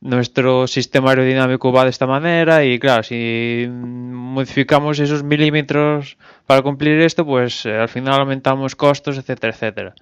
nuestro 0.02 0.68
sistema 0.68 1.12
aerodinámico 1.12 1.72
va 1.72 1.84
de 1.84 1.92
esta 1.92 2.08
manera 2.08 2.66
y 2.66 2.80
claro, 2.80 3.04
si 3.04 3.68
modificamos 3.70 5.00
esos 5.00 5.24
milímetros 5.24 6.18
para 6.48 6.64
cumplir 6.64 7.00
esto, 7.02 7.24
pues 7.26 7.66
eh, 7.66 7.78
al 7.78 7.88
final 7.88 8.20
aumentamos 8.20 8.76
costos, 8.76 9.18
etcétera, 9.18 9.54
etcétera. 9.54 9.94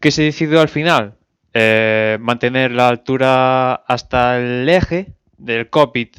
¿Qué 0.00 0.10
se 0.10 0.22
decidió 0.22 0.60
al 0.60 0.68
final? 0.68 1.14
Eh, 1.52 2.16
mantener 2.20 2.72
la 2.72 2.88
altura 2.88 3.74
hasta 3.74 4.38
el 4.38 4.68
eje 4.68 5.12
del 5.36 5.68
cockpit, 5.68 6.16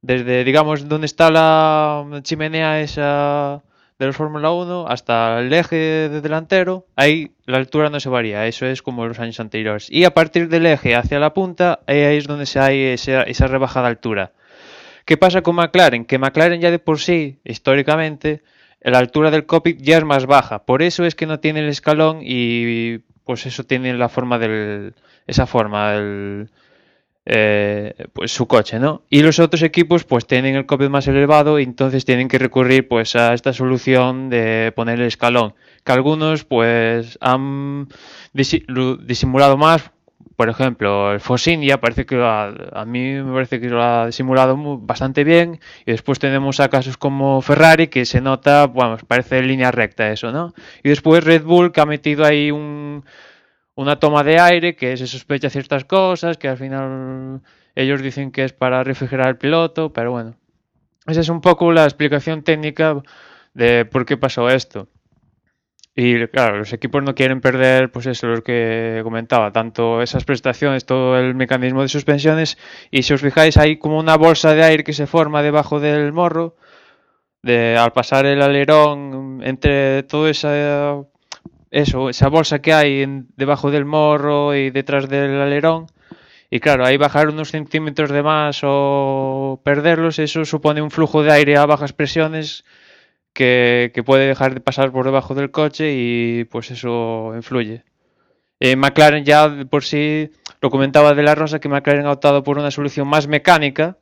desde, 0.00 0.44
digamos, 0.44 0.88
donde 0.88 1.06
está 1.06 1.30
la 1.30 2.20
chimenea 2.22 2.80
esa 2.80 3.62
de 3.98 4.06
los 4.06 4.16
Fórmula 4.16 4.50
1 4.50 4.86
hasta 4.88 5.38
el 5.40 5.52
eje 5.52 5.76
de 6.08 6.20
delantero, 6.20 6.86
ahí 6.96 7.32
la 7.46 7.58
altura 7.58 7.90
no 7.90 8.00
se 8.00 8.08
varía, 8.08 8.46
eso 8.46 8.66
es 8.66 8.82
como 8.82 9.06
los 9.06 9.20
años 9.20 9.38
anteriores. 9.40 9.88
Y 9.90 10.04
a 10.04 10.12
partir 10.12 10.48
del 10.48 10.66
eje 10.66 10.96
hacia 10.96 11.20
la 11.20 11.34
punta, 11.34 11.80
ahí 11.86 12.16
es 12.16 12.26
donde 12.26 12.46
se 12.46 12.58
hay 12.58 12.82
esa, 12.82 13.22
esa 13.22 13.46
rebajada 13.46 13.88
altura. 13.88 14.32
¿Qué 15.04 15.16
pasa 15.16 15.42
con 15.42 15.56
McLaren? 15.56 16.06
Que 16.06 16.18
McLaren 16.18 16.60
ya 16.60 16.70
de 16.70 16.78
por 16.78 16.98
sí, 16.98 17.38
históricamente, 17.44 18.42
la 18.80 18.98
altura 18.98 19.30
del 19.30 19.46
cockpit 19.46 19.80
ya 19.80 19.98
es 19.98 20.04
más 20.04 20.26
baja. 20.26 20.64
Por 20.64 20.82
eso 20.82 21.04
es 21.04 21.14
que 21.14 21.26
no 21.26 21.40
tiene 21.40 21.60
el 21.60 21.68
escalón 21.68 22.20
y 22.22 22.98
pues 23.24 23.46
eso 23.46 23.64
tiene 23.64 23.94
la 23.94 24.08
forma 24.08 24.38
del... 24.38 24.94
esa 25.26 25.46
forma, 25.46 25.94
el, 25.94 26.50
eh, 27.26 27.94
pues 28.12 28.32
su 28.32 28.46
coche, 28.46 28.78
¿no? 28.78 29.02
Y 29.10 29.22
los 29.22 29.38
otros 29.38 29.62
equipos 29.62 30.04
pues 30.04 30.26
tienen 30.26 30.56
el 30.56 30.66
cockpit 30.66 30.90
más 30.90 31.06
elevado 31.08 31.58
y 31.58 31.62
entonces 31.62 32.04
tienen 32.04 32.28
que 32.28 32.38
recurrir 32.38 32.86
pues 32.88 33.16
a 33.16 33.32
esta 33.34 33.52
solución 33.52 34.28
de 34.30 34.72
poner 34.76 35.00
el 35.00 35.06
escalón. 35.06 35.54
Que 35.84 35.92
algunos 35.92 36.44
pues 36.44 37.18
han 37.20 37.88
disimulado 38.32 39.56
más. 39.56 39.90
Por 40.36 40.48
ejemplo, 40.48 41.12
el 41.12 41.20
Force 41.20 41.52
India 41.52 41.80
parece 41.80 42.06
que 42.06 42.16
lo 42.16 42.26
ha- 42.26 42.52
a 42.72 42.84
mí 42.84 43.12
me 43.22 43.32
parece 43.32 43.60
que 43.60 43.68
lo 43.68 43.80
ha 43.80 44.06
disimulado 44.06 44.56
mu- 44.56 44.78
bastante 44.78 45.22
bien. 45.22 45.60
Y 45.86 45.92
después 45.92 46.18
tenemos 46.18 46.58
a 46.58 46.68
casos 46.68 46.96
como 46.96 47.40
Ferrari 47.40 47.86
que 47.86 48.04
se 48.04 48.20
nota, 48.20 48.66
vamos, 48.66 49.02
parece 49.06 49.40
línea 49.42 49.70
recta 49.70 50.10
eso, 50.10 50.32
¿no? 50.32 50.52
Y 50.82 50.88
después 50.88 51.22
Red 51.22 51.44
Bull 51.44 51.70
que 51.70 51.80
ha 51.80 51.86
metido 51.86 52.24
ahí 52.24 52.50
un, 52.50 53.04
una 53.74 53.98
toma 53.98 54.22
de 54.22 54.38
aire 54.38 54.76
que 54.76 54.96
se 54.96 55.06
sospecha 55.06 55.50
ciertas 55.50 55.84
cosas, 55.84 56.38
que 56.38 56.48
al 56.48 56.56
final 56.56 57.40
ellos 57.74 58.02
dicen 58.02 58.30
que 58.30 58.44
es 58.44 58.52
para 58.52 58.84
refrigerar 58.84 59.28
el 59.28 59.36
piloto, 59.36 59.92
pero 59.92 60.12
bueno. 60.12 60.36
Esa 61.06 61.20
es 61.20 61.28
un 61.28 61.40
poco 61.40 61.72
la 61.72 61.84
explicación 61.84 62.42
técnica 62.42 63.02
de 63.52 63.84
por 63.84 64.06
qué 64.06 64.16
pasó 64.16 64.48
esto. 64.48 64.88
Y 65.96 66.26
claro, 66.26 66.58
los 66.58 66.72
equipos 66.72 67.02
no 67.04 67.14
quieren 67.14 67.40
perder, 67.40 67.92
pues 67.92 68.06
eso, 68.06 68.26
lo 68.26 68.42
que 68.42 69.00
comentaba, 69.04 69.52
tanto 69.52 70.02
esas 70.02 70.24
prestaciones, 70.24 70.86
todo 70.86 71.16
el 71.16 71.36
mecanismo 71.36 71.82
de 71.82 71.88
suspensiones, 71.88 72.58
y 72.90 73.04
si 73.04 73.12
os 73.14 73.20
fijáis 73.20 73.56
hay 73.56 73.76
como 73.78 73.98
una 73.98 74.16
bolsa 74.16 74.54
de 74.54 74.64
aire 74.64 74.82
que 74.82 74.92
se 74.92 75.06
forma 75.06 75.42
debajo 75.42 75.78
del 75.78 76.12
morro, 76.12 76.56
de 77.42 77.76
al 77.76 77.92
pasar 77.92 78.26
el 78.26 78.42
alerón 78.42 79.40
entre 79.44 80.02
todo 80.04 80.28
esa 80.28 81.04
eso, 81.74 82.08
esa 82.08 82.28
bolsa 82.28 82.60
que 82.60 82.72
hay 82.72 83.02
en- 83.02 83.26
debajo 83.36 83.70
del 83.70 83.84
morro 83.84 84.54
y 84.54 84.70
detrás 84.70 85.08
del 85.08 85.40
alerón. 85.40 85.86
Y 86.50 86.60
claro, 86.60 86.84
ahí 86.86 86.96
bajar 86.96 87.28
unos 87.28 87.50
centímetros 87.50 88.10
de 88.10 88.22
más 88.22 88.60
o 88.62 89.60
perderlos, 89.64 90.18
eso 90.20 90.44
supone 90.44 90.82
un 90.82 90.90
flujo 90.90 91.22
de 91.22 91.32
aire 91.32 91.56
a 91.56 91.66
bajas 91.66 91.92
presiones 91.92 92.64
que, 93.32 93.90
que 93.94 94.02
puede 94.04 94.28
dejar 94.28 94.54
de 94.54 94.60
pasar 94.60 94.92
por 94.92 95.04
debajo 95.04 95.34
del 95.34 95.50
coche 95.50 95.92
y 95.96 96.44
pues 96.44 96.70
eso 96.70 97.32
influye. 97.34 97.82
Eh, 98.60 98.76
McLaren 98.76 99.24
ya 99.24 99.66
por 99.68 99.84
sí, 99.84 100.30
lo 100.60 100.70
comentaba 100.70 101.14
de 101.14 101.22
la 101.24 101.34
Rosa, 101.34 101.58
que 101.58 101.68
McLaren 101.68 102.06
ha 102.06 102.12
optado 102.12 102.44
por 102.44 102.58
una 102.58 102.70
solución 102.70 103.08
más 103.08 103.26
mecánica 103.26 103.98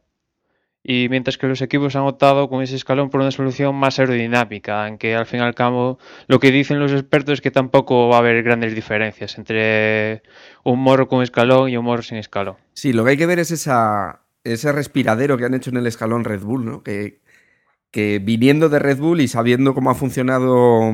y 0.85 1.09
mientras 1.09 1.39
que 1.39 1.47
los 1.47 1.63
equipos 1.63 1.95
han 1.95 2.03
optado 2.03 2.49
con 2.49 2.63
ese 2.63 2.75
escalón 2.75 3.09
por 3.09 3.21
una 3.21 3.31
solución 3.31 3.75
más 3.75 3.99
aerodinámica, 3.99 4.89
en 4.89 4.99
que 4.99 5.15
al 5.15 5.27
fin 5.27 5.41
y 5.41 5.43
al 5.43 5.55
cabo 5.55 5.99
lo 6.27 6.41
que 6.41 6.51
dicen 6.51 6.81
los 6.81 6.93
expertos 6.93 7.35
es 7.35 7.41
que 7.41 7.53
tampoco 7.53 8.09
va 8.09 8.17
a 8.17 8.19
haber 8.19 8.43
grandes 8.43 8.75
diferencias 8.75 9.39
entre 9.39 10.23
un 10.65 10.81
morro 10.81 11.07
con 11.07 11.23
escalón 11.23 11.69
y 11.69 11.77
un 11.77 11.85
morro 11.85 12.03
sin 12.03 12.19
escalón. 12.19 12.57
Sí, 12.73 12.93
lo 12.93 13.05
que 13.05 13.11
hay 13.11 13.17
que 13.17 13.27
ver 13.27 13.39
es 13.39 13.53
esa, 13.53 14.23
ese 14.43 14.73
respiradero 14.73 15.39
que 15.39 15.45
han 15.45 15.55
hecho 15.55 15.71
en 15.71 15.77
el 15.77 15.87
escalón 15.87 16.25
Red 16.25 16.41
Bull, 16.41 16.65
¿no? 16.65 16.83
Que, 16.83 17.21
que 17.93 18.19
viniendo 18.19 18.69
de 18.69 18.81
Red 18.81 18.99
Bull 18.99 19.21
y 19.21 19.29
sabiendo 19.29 19.75
cómo 19.75 19.91
ha 19.91 19.95
funcionado 19.95 20.93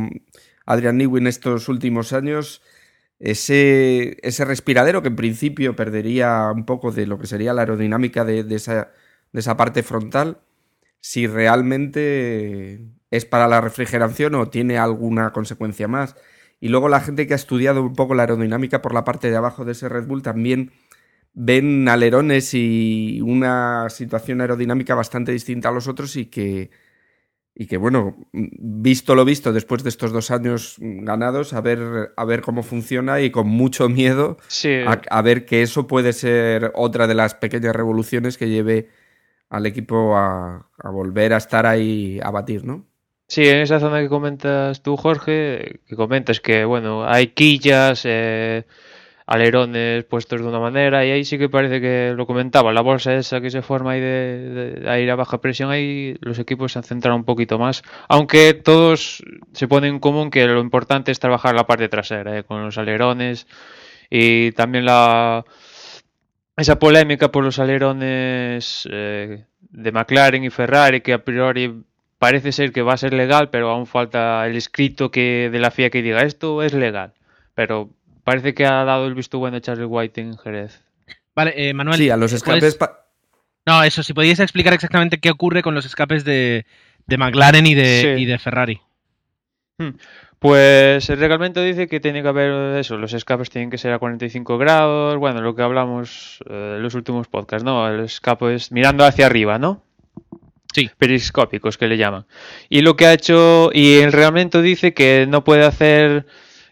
Adrian 0.67 0.99
Newey 0.99 1.23
en 1.23 1.29
estos 1.29 1.69
últimos 1.71 2.13
años, 2.13 2.61
ese, 3.21 4.19
ese 4.23 4.45
respiradero 4.45 5.01
que 5.01 5.09
en 5.09 5.17
principio 5.17 5.75
perdería 5.75 6.53
un 6.55 6.67
poco 6.67 6.93
de 6.93 7.07
lo 7.07 7.19
que 7.19 7.27
sería 7.27 7.55
la 7.55 7.63
aerodinámica 7.63 8.25
de, 8.25 8.45
de 8.45 8.55
esa, 8.55 8.93
de 9.33 9.41
esa 9.41 9.57
parte 9.57 9.83
frontal, 9.83 10.39
si 11.01 11.27
realmente 11.27 12.81
es 13.11 13.25
para 13.25 13.49
la 13.49 13.61
refrigeración 13.61 14.35
o 14.35 14.49
tiene 14.49 14.79
alguna 14.79 15.33
consecuencia 15.33 15.89
más. 15.89 16.17
Y 16.61 16.69
luego 16.69 16.89
la 16.89 17.01
gente 17.01 17.27
que 17.27 17.35
ha 17.35 17.37
estudiado 17.37 17.83
un 17.83 17.95
poco 17.95 18.15
la 18.15 18.23
aerodinámica 18.25 18.83
por 18.83 18.93
la 18.93 19.05
parte 19.05 19.31
de 19.31 19.37
abajo 19.37 19.65
de 19.65 19.73
ese 19.73 19.89
Red 19.89 20.07
Bull 20.07 20.23
también 20.23 20.73
ven 21.35 21.89
alerones 21.89 22.53
y 22.53 23.21
una 23.23 23.89
situación 23.91 24.41
aerodinámica 24.41 24.95
bastante 24.95 25.31
distinta 25.31 25.69
a 25.69 25.73
los 25.73 25.87
otros 25.87 26.17
y 26.17 26.27
que, 26.27 26.71
y 27.55 27.67
que 27.67 27.77
bueno, 27.77 28.17
visto 28.33 29.15
lo 29.15 29.25
visto 29.25 29.53
después 29.53 29.85
de 29.85 29.91
estos 29.91 30.11
dos 30.11 30.33
años 30.33 30.77
ganados, 30.81 31.53
a 31.53 31.61
ver, 31.61 32.13
a 32.17 32.25
ver 32.25 32.41
cómo 32.41 32.65
funciona 32.65 33.21
y 33.21 33.31
con 33.31 33.47
mucho 33.47 33.89
miedo 33.89 34.39
Sí, 34.49 34.81
a, 34.85 35.01
a 35.11 35.23
ver 35.23 35.45
que 35.45 35.63
eso 35.63 35.87
puede 35.87 36.13
ser 36.13 36.73
otra 36.75 37.07
de 37.07 37.15
las 37.15 37.35
pequeñas 37.35 37.77
revoluciones 37.77 38.37
que 38.37 38.49
lleve 38.49 38.89
al 39.51 39.67
equipo 39.67 40.17
a, 40.17 40.67
volver 40.85 41.33
a 41.33 41.39
estar 41.39 41.67
ahí 41.67 42.21
a 42.23 42.31
batir, 42.31 42.65
¿no? 42.65 42.85
Sí, 43.27 43.47
en 43.47 43.59
esa 43.59 43.79
zona 43.79 44.01
que 44.01 44.09
comentas 44.09 44.83
tú, 44.83 44.97
Jorge, 44.97 45.81
que 45.87 45.97
comentas 45.97 46.41
que, 46.41 46.65
bueno, 46.65 47.05
hay 47.07 47.29
quillas, 47.29 48.03
eh, 48.05 48.65
alerones 49.27 50.05
puestos 50.05 50.41
de 50.41 50.47
una 50.47 50.59
manera, 50.59 51.05
y 51.05 51.11
ahí 51.11 51.25
sí 51.27 51.37
que 51.37 51.51
parece 51.51 51.83
que 51.83 52.15
lo 52.17 52.27
comentaba, 52.27 52.73
la 52.73 52.81
bolsa 52.81 53.15
esa 53.15 53.43
que 53.43 53.51
se 53.51 53.61
forma 53.61 53.93
ahí 53.93 54.01
de, 54.01 54.81
de 54.81 55.11
a 55.11 55.15
baja 55.15 55.43
presión, 55.43 55.71
ahí 55.71 56.17
los 56.21 56.39
equipos 56.39 56.73
se 56.73 56.79
han 56.79 56.85
centrado 56.85 57.17
un 57.17 57.25
poquito 57.25 57.59
más, 57.59 57.83
aunque 58.09 58.55
todos 58.55 59.23
se 59.53 59.69
ponen 59.69 59.95
en 59.95 60.01
común 60.01 60.31
que 60.31 60.47
lo 60.47 60.61
importante 60.61 61.13
es 61.13 61.21
trabajar 61.21 61.55
la 61.55 61.67
parte 61.67 61.91
trasera, 61.91 62.39
eh, 62.39 62.45
con 62.45 62.65
los 62.65 62.79
alerones 62.79 63.47
y 64.09 64.53
también 64.53 64.87
la 64.87 65.45
esa 66.59 66.79
polémica 66.79 67.31
por 67.31 67.45
los 67.45 67.59
alerones 67.59 68.89
eh, 68.91 69.45
de 69.61 69.93
McLaren 69.93 70.45
y 70.45 70.51
Ferrari, 70.51 71.01
que 71.01 71.13
a 71.15 71.25
priori 71.25 71.83
parece 72.19 72.53
ser 72.53 72.73
que 72.73 72.83
va 72.83 72.95
a 72.95 72.99
ser 72.99 73.15
legal, 73.15 73.49
pero 73.51 73.71
aún 73.71 73.87
falta 73.87 74.47
el 74.47 74.57
escrito 74.57 75.11
que 75.11 75.49
de 75.53 75.59
la 75.61 75.71
FIA 75.71 75.91
que 75.91 76.03
diga 76.03 76.23
esto 76.23 76.63
es 76.63 76.73
legal. 76.75 77.13
Pero 77.55 77.91
parece 78.25 78.55
que 78.55 78.67
ha 78.67 78.85
dado 78.85 79.07
el 79.07 79.15
visto 79.15 79.39
bueno 79.39 79.59
Charlie 79.61 79.85
White 79.85 80.21
en 80.21 80.37
Jerez. 80.37 80.83
Vale, 81.35 81.55
eh, 81.57 81.73
Manuel. 81.75 81.97
Sí, 81.99 82.11
a 82.11 82.17
los 82.17 82.43
¿cuál 82.43 82.59
es- 82.59 82.65
escapes... 82.65 82.75
pa- 82.77 83.07
No, 83.67 83.83
eso, 83.85 84.03
si 84.03 84.13
podíais 84.13 84.41
explicar 84.41 84.73
exactamente 84.75 85.19
qué 85.19 85.31
ocurre 85.31 85.63
con 85.63 85.75
los 85.75 85.87
escapes 85.87 86.25
de, 86.25 86.67
de 87.07 87.17
McLaren 87.19 87.67
y 87.67 87.75
de, 87.75 88.17
Sí. 88.17 88.23
y 88.23 88.27
de 88.27 88.39
Ferrari. 88.39 88.81
Pues 90.39 91.11
el 91.11 91.19
reglamento 91.19 91.61
dice 91.63 91.89
que 91.89 91.99
tiene 91.99 92.23
que 92.23 92.29
haber 92.29 92.79
eso, 92.79 92.97
los 92.97 93.13
escapes 93.13 93.51
tienen 93.51 93.71
que 93.71 93.79
ser 93.79 93.93
a 93.93 93.99
45 93.99 94.57
grados, 94.57 95.17
bueno, 95.17 95.41
lo 95.41 95.57
que 95.57 95.63
hablamos 95.63 96.39
eh, 96.49 96.75
en 96.77 96.83
los 96.83 96.95
últimos 96.95 97.27
podcasts, 97.27 97.65
¿no? 97.65 97.89
El 97.89 98.01
escape 98.01 98.55
es 98.55 98.71
mirando 98.71 99.05
hacia 99.05 99.27
arriba, 99.27 99.59
¿no? 99.59 99.83
Sí. 100.73 100.91
Periscópicos 100.97 101.77
que 101.77 101.89
le 101.89 101.97
llaman. 101.97 102.27
Y 102.69 102.83
lo 102.83 102.97
que 102.97 103.07
ha 103.07 103.15
hecho, 103.15 103.71
y 103.73 103.97
el 103.97 104.13
reglamento 104.13 104.63
dice 104.63 104.95
que 104.95 105.27
no 105.29 105.43
puede 105.43 105.65
hacer, 105.65 106.27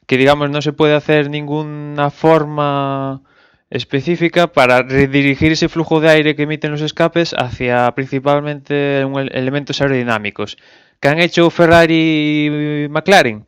que 0.07 0.17
digamos 0.17 0.49
no 0.51 0.63
se 0.63 0.73
puede 0.73 0.95
hacer 0.95 1.29
ninguna 1.29 2.11
forma 2.11 3.23
específica 3.69 4.47
para 4.53 4.83
redirigir 4.83 5.53
ese 5.53 5.69
flujo 5.69 6.01
de 6.01 6.11
aire 6.11 6.37
que 6.37 6.45
emiten 6.45 6.71
los 6.71 6.83
escapes 6.83 7.35
hacia 7.37 7.91
principalmente 7.97 9.01
elementos 9.01 9.81
aerodinámicos. 9.81 10.57
¿Qué 11.01 11.09
han 11.09 11.19
hecho 11.21 11.51
Ferrari 11.51 12.87
y 12.87 12.89
McLaren? 12.89 13.47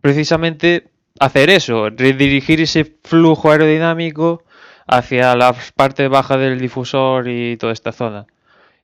Precisamente 0.00 0.88
hacer 1.20 1.50
eso, 1.50 1.90
redirigir 1.90 2.60
ese 2.60 2.84
flujo 3.04 3.50
aerodinámico 3.50 4.44
hacia 4.86 5.34
la 5.36 5.54
parte 5.76 6.08
baja 6.08 6.36
del 6.38 6.58
difusor 6.58 7.28
y 7.28 7.56
toda 7.56 7.72
esta 7.72 7.92
zona. 7.92 8.26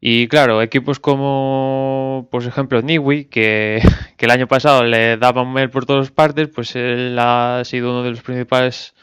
Y 0.01 0.29
claro, 0.29 0.61
equipos 0.61 1.01
como, 1.01 2.29
por 2.31 2.45
ejemplo, 2.45 2.83
Niwi, 2.83 3.25
que, 3.25 3.81
que 4.19 4.27
el 4.27 4.31
año 4.31 4.47
pasado 4.47 4.85
le 4.85 5.17
daban 5.17 5.51
mail 5.53 5.71
por 5.71 5.87
todas 5.87 6.11
partes, 6.11 6.49
pues 6.49 6.77
él 6.77 7.17
ha 7.19 7.63
sido 7.65 7.91
uno 7.91 8.03
de 8.03 8.11
los 8.11 8.21
principales 8.21 8.95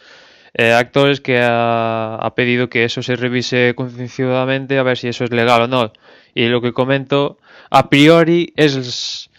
eh, 0.53 0.73
actores 0.73 1.21
que 1.21 1.39
ha, 1.39 2.15
ha 2.15 2.35
pedido 2.35 2.69
que 2.69 2.83
eso 2.83 3.01
se 3.01 3.15
revise 3.15 3.73
concienciadamente 3.75 4.77
a 4.77 4.83
ver 4.83 4.97
si 4.97 5.07
eso 5.07 5.23
es 5.23 5.31
legal 5.31 5.63
o 5.63 5.67
no. 5.67 5.91
Y 6.35 6.47
lo 6.49 6.61
que 6.61 6.71
comento, 6.73 7.39
a 7.71 7.89
priori, 7.89 8.53
es... 8.55 9.29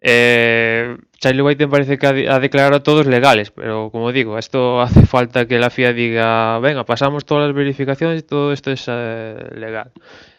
Eh, 0.00 0.96
Charlie 1.18 1.42
White 1.42 1.66
parece 1.68 1.98
que 1.98 2.06
ha, 2.06 2.12
de- 2.12 2.28
ha 2.28 2.38
declarado 2.38 2.82
todos 2.82 3.06
legales, 3.06 3.50
pero 3.50 3.90
como 3.90 4.12
digo, 4.12 4.38
esto 4.38 4.80
hace 4.82 5.06
falta 5.06 5.46
que 5.48 5.58
la 5.58 5.70
FIA 5.70 5.92
diga, 5.94 6.58
venga, 6.58 6.84
pasamos 6.84 7.24
todas 7.24 7.46
las 7.46 7.56
verificaciones 7.56 8.20
y 8.20 8.26
todo 8.26 8.52
esto 8.52 8.70
es 8.70 8.84
eh, 8.88 9.36
legal. 9.54 9.92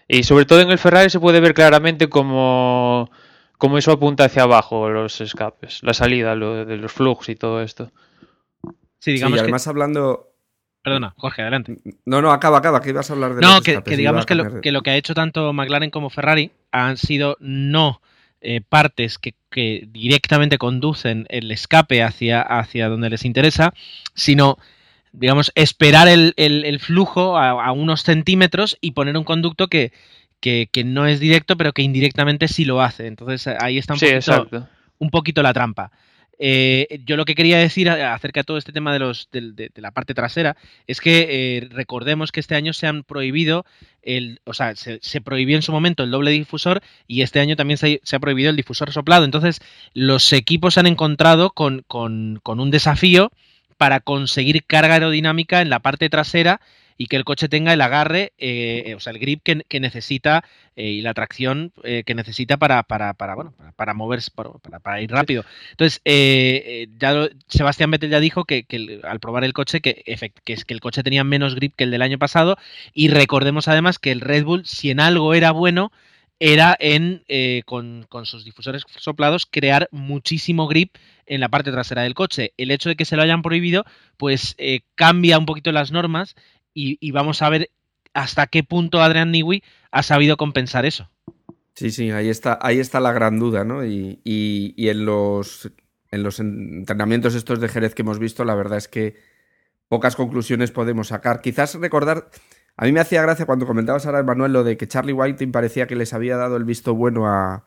Y 0.08 0.24
sobre 0.24 0.46
todo 0.46 0.62
en 0.62 0.70
el 0.70 0.78
Ferrari 0.78 1.10
se 1.10 1.20
puede 1.20 1.40
ver 1.42 1.54
claramente 1.54 2.08
cómo, 2.08 3.10
cómo 3.58 3.78
eso 3.78 3.92
apunta 3.92 4.26
hacia 4.26 4.44
abajo 4.44 4.90
los 4.90 5.20
escapes, 5.20 5.80
la 5.82 5.94
salida 5.94 6.36
lo 6.36 6.64
de 6.64 6.78
los 6.78 6.92
flujos 6.92 7.28
y 7.30 7.36
todo 7.36 7.62
esto. 7.62 7.92
Sí, 8.64 8.72
Sí, 9.00 9.12
digamos 9.14 9.38
y 9.38 9.42
además 9.42 9.68
hablando... 9.68 10.34
Perdona, 10.84 11.14
Jorge, 11.18 11.42
adelante. 11.42 11.78
No, 12.06 12.22
no, 12.22 12.32
acaba, 12.32 12.60
acaba, 12.60 12.82
que 12.82 12.90
ibas 12.90 13.10
a 13.10 13.14
hablar 13.14 13.36
de 13.36 13.42
No, 13.42 13.56
los 13.56 13.62
que, 13.62 13.74
que 13.84 13.98
digamos 13.98 14.26
que 14.26 14.36
lo, 14.36 14.62
que 14.62 14.72
lo 14.72 14.82
que 14.82 14.92
ha 14.92 14.96
hecho 14.96 15.14
tanto 15.14 15.52
McLaren 15.52 15.90
como 15.90 16.10
Ferrari 16.10 16.52
han 16.72 16.96
sido 16.98 17.36
no 17.42 18.02
eh, 18.40 18.62
partes 18.62 19.18
que, 19.18 19.34
que 19.50 19.86
directamente 19.92 20.58
conducen 20.58 21.26
el 21.30 21.52
escape 21.52 22.04
hacia, 22.04 22.42
hacia 22.42 22.88
donde 22.88 23.10
les 23.10 23.26
interesa, 23.26 23.74
sino, 24.14 24.58
digamos, 25.12 25.52
esperar 25.56 26.08
el, 26.08 26.34
el- 26.38 26.64
el 26.64 26.80
flujo 26.80 27.38
a, 27.38 27.50
a 27.66 27.72
unos 27.74 28.04
centímetros 28.04 28.78
y 28.80 28.92
poner 28.92 29.18
un 29.18 29.24
conducto 29.26 29.68
que, 29.68 29.92
que, 30.40 30.70
que 30.72 30.84
no 30.86 31.06
es 31.06 31.20
directo, 31.20 31.58
pero 31.58 31.74
que 31.74 31.82
indirectamente 31.82 32.48
sí 32.48 32.64
lo 32.64 32.82
hace. 32.82 33.08
Entonces 33.08 33.48
ahí 33.60 33.78
está 33.78 33.94
un 33.94 34.00
Sí, 34.00 34.06
poquito, 34.06 34.50
un 35.00 35.10
poquito 35.10 35.44
la 35.44 35.54
trampa. 35.54 35.92
Eh, 36.40 37.00
yo 37.06 37.18
lo 37.18 37.26
que 37.26 37.34
quería 37.36 37.58
decir 37.58 37.90
acerca 37.90 38.42
de 38.42 38.44
todo 38.44 38.58
este 38.58 38.72
tema 38.72 38.94
de, 38.94 39.00
los, 39.00 39.28
de, 39.32 39.72
la 39.76 39.92
parte 39.92 40.14
trasera 40.14 40.56
es 40.86 41.02
que 41.02 41.28
eh, 41.58 41.68
recordemos 41.72 42.32
que 42.32 42.40
este 42.40 42.54
año 42.56 42.74
se 42.74 42.86
han 42.86 43.04
prohibido, 43.04 43.66
el, 44.04 44.40
o 44.46 44.54
sea, 44.54 44.76
se, 44.76 45.00
se 45.02 45.20
prohibió 45.22 45.56
en 45.56 45.64
su 45.64 45.72
momento 45.72 46.04
el 46.04 46.12
doble 46.12 46.32
difusor 46.32 46.82
y 47.08 47.22
este 47.24 47.40
año 47.40 47.56
también 47.56 47.78
se, 47.78 48.02
se 48.04 48.16
ha 48.16 48.20
prohibido 48.20 48.50
el 48.52 48.56
difusor 48.56 48.92
soplado. 48.92 49.26
Entonces, 49.26 49.62
los 49.94 50.32
equipos 50.34 50.76
se 50.76 50.80
han 50.82 50.88
encontrado 50.88 51.50
con, 51.52 51.84
con- 51.88 52.40
con 52.44 52.60
un 52.60 52.70
desafío 52.72 53.32
para 53.78 54.00
conseguir 54.00 54.64
carga 54.66 54.96
aerodinámica 54.96 55.62
en 55.62 55.70
la 55.70 55.80
parte 55.80 56.10
trasera 56.10 56.62
y 56.98 57.08
que 57.08 57.16
el 57.16 57.24
coche 57.26 57.48
tenga 57.50 57.74
el 57.74 57.82
agarre, 57.82 58.34
eh, 58.38 58.94
o 58.96 59.00
sea, 59.00 59.12
el 59.14 59.20
grip 59.20 59.42
que, 59.44 59.64
que 59.68 59.80
necesita 59.80 60.44
eh, 60.76 60.90
y 60.90 61.02
la 61.02 61.14
tracción 61.14 61.72
eh, 61.84 62.04
que 62.06 62.16
necesita 62.16 62.58
para, 62.58 62.84
para, 62.84 63.14
para, 63.14 63.36
bueno, 63.36 63.54
para, 63.58 63.72
para 63.74 63.94
moverse, 63.94 64.32
para, 64.82 65.02
ir 65.02 65.12
rápido. 65.12 65.44
Entonces, 65.72 66.02
ya 67.00 67.14
lo- 67.14 67.30
Sebastián 67.48 67.92
Vettel 67.92 68.10
ya 68.10 68.20
dijo 68.20 68.46
que, 68.46 68.64
que 68.64 68.76
el- 68.78 69.02
al 69.04 69.20
probar 69.20 69.44
el 69.44 69.54
coche, 69.54 69.82
que, 69.82 70.04
efect- 70.06 70.42
que 70.44 70.54
es 70.54 70.66
que 70.66 70.74
el 70.74 70.80
coche 70.82 71.04
tenía 71.04 71.24
menos 71.24 71.56
grip 71.56 71.74
que 71.76 71.84
el 71.84 71.92
del 71.92 72.02
año 72.02 72.18
pasado. 72.18 72.58
Y 72.94 73.10
recordemos 73.10 73.68
además 73.68 74.00
que 74.00 74.12
el 74.12 74.22
Red 74.22 74.44
Bull, 74.46 74.66
si 74.66 74.90
en 74.92 75.00
algo 75.00 75.34
era 75.34 75.52
bueno, 75.52 75.92
era 76.40 76.76
en, 76.80 77.24
eh, 77.28 77.64
con, 77.66 78.06
con 78.10 78.26
sus 78.26 78.46
difusores 78.46 78.84
soplados, 78.98 79.48
crear 79.50 79.88
muchísimo 79.92 80.68
grip 80.68 80.96
en 81.26 81.40
la 81.42 81.50
parte 81.50 81.72
trasera 81.72 82.04
del 82.04 82.14
coche. 82.14 82.54
El 82.58 82.70
hecho 82.72 82.90
de 82.90 82.96
que 82.96 83.06
se 83.06 83.16
lo 83.16 83.24
hayan 83.24 83.42
prohibido, 83.42 83.86
pues 84.18 84.54
eh, 84.60 84.82
cambia 84.96 85.40
un 85.40 85.46
poquito 85.48 85.72
las 85.72 85.92
normas 85.92 86.36
y, 86.78 87.12
vamos 87.12 87.42
a 87.42 87.50
ver 87.50 87.72
hasta 88.14 88.48
qué 88.48 88.64
punto 88.64 89.02
Adrian 89.02 89.32
Newey 89.32 89.64
ha 89.92 90.04
sabido 90.04 90.38
compensar 90.38 90.86
eso. 90.86 91.10
Sí, 91.74 91.92
sí, 91.92 92.12
ahí 92.12 92.30
está, 92.30 92.60
ahí 92.62 92.80
está 92.80 93.00
la 93.00 93.12
gran 93.14 93.40
duda, 93.40 93.64
¿no? 93.64 93.84
Y, 93.86 94.74
en 94.78 95.06
los 95.06 95.72
en 96.10 96.24
los 96.24 96.40
entrenamientos 96.40 97.36
estos 97.36 97.60
de 97.60 97.68
Jerez 97.68 97.94
que 97.94 98.02
hemos 98.02 98.18
visto, 98.18 98.46
la 98.46 98.56
verdad 98.56 98.78
es 98.78 98.88
que 98.88 99.16
pocas 99.90 100.16
conclusiones 100.16 100.72
podemos 100.72 101.10
sacar. 101.10 101.42
Quizás 101.42 101.76
recordar, 101.76 102.30
a 102.78 102.86
mí 102.86 102.94
me 102.94 103.02
hacía 103.02 103.22
gracia 103.22 103.46
cuando 103.46 103.68
comentabas 103.68 104.06
ahora, 104.06 104.24
Manuel, 104.24 104.54
lo 104.54 104.64
de 104.64 104.78
que 104.78 104.88
Charlie 104.88 105.14
Whiting 105.14 105.52
parecía 105.52 105.86
que 105.86 105.98
les 105.98 106.14
había 106.14 106.38
dado 106.38 106.56
el 106.56 106.64
visto 106.64 106.96
bueno 106.96 107.28
a, 107.28 107.66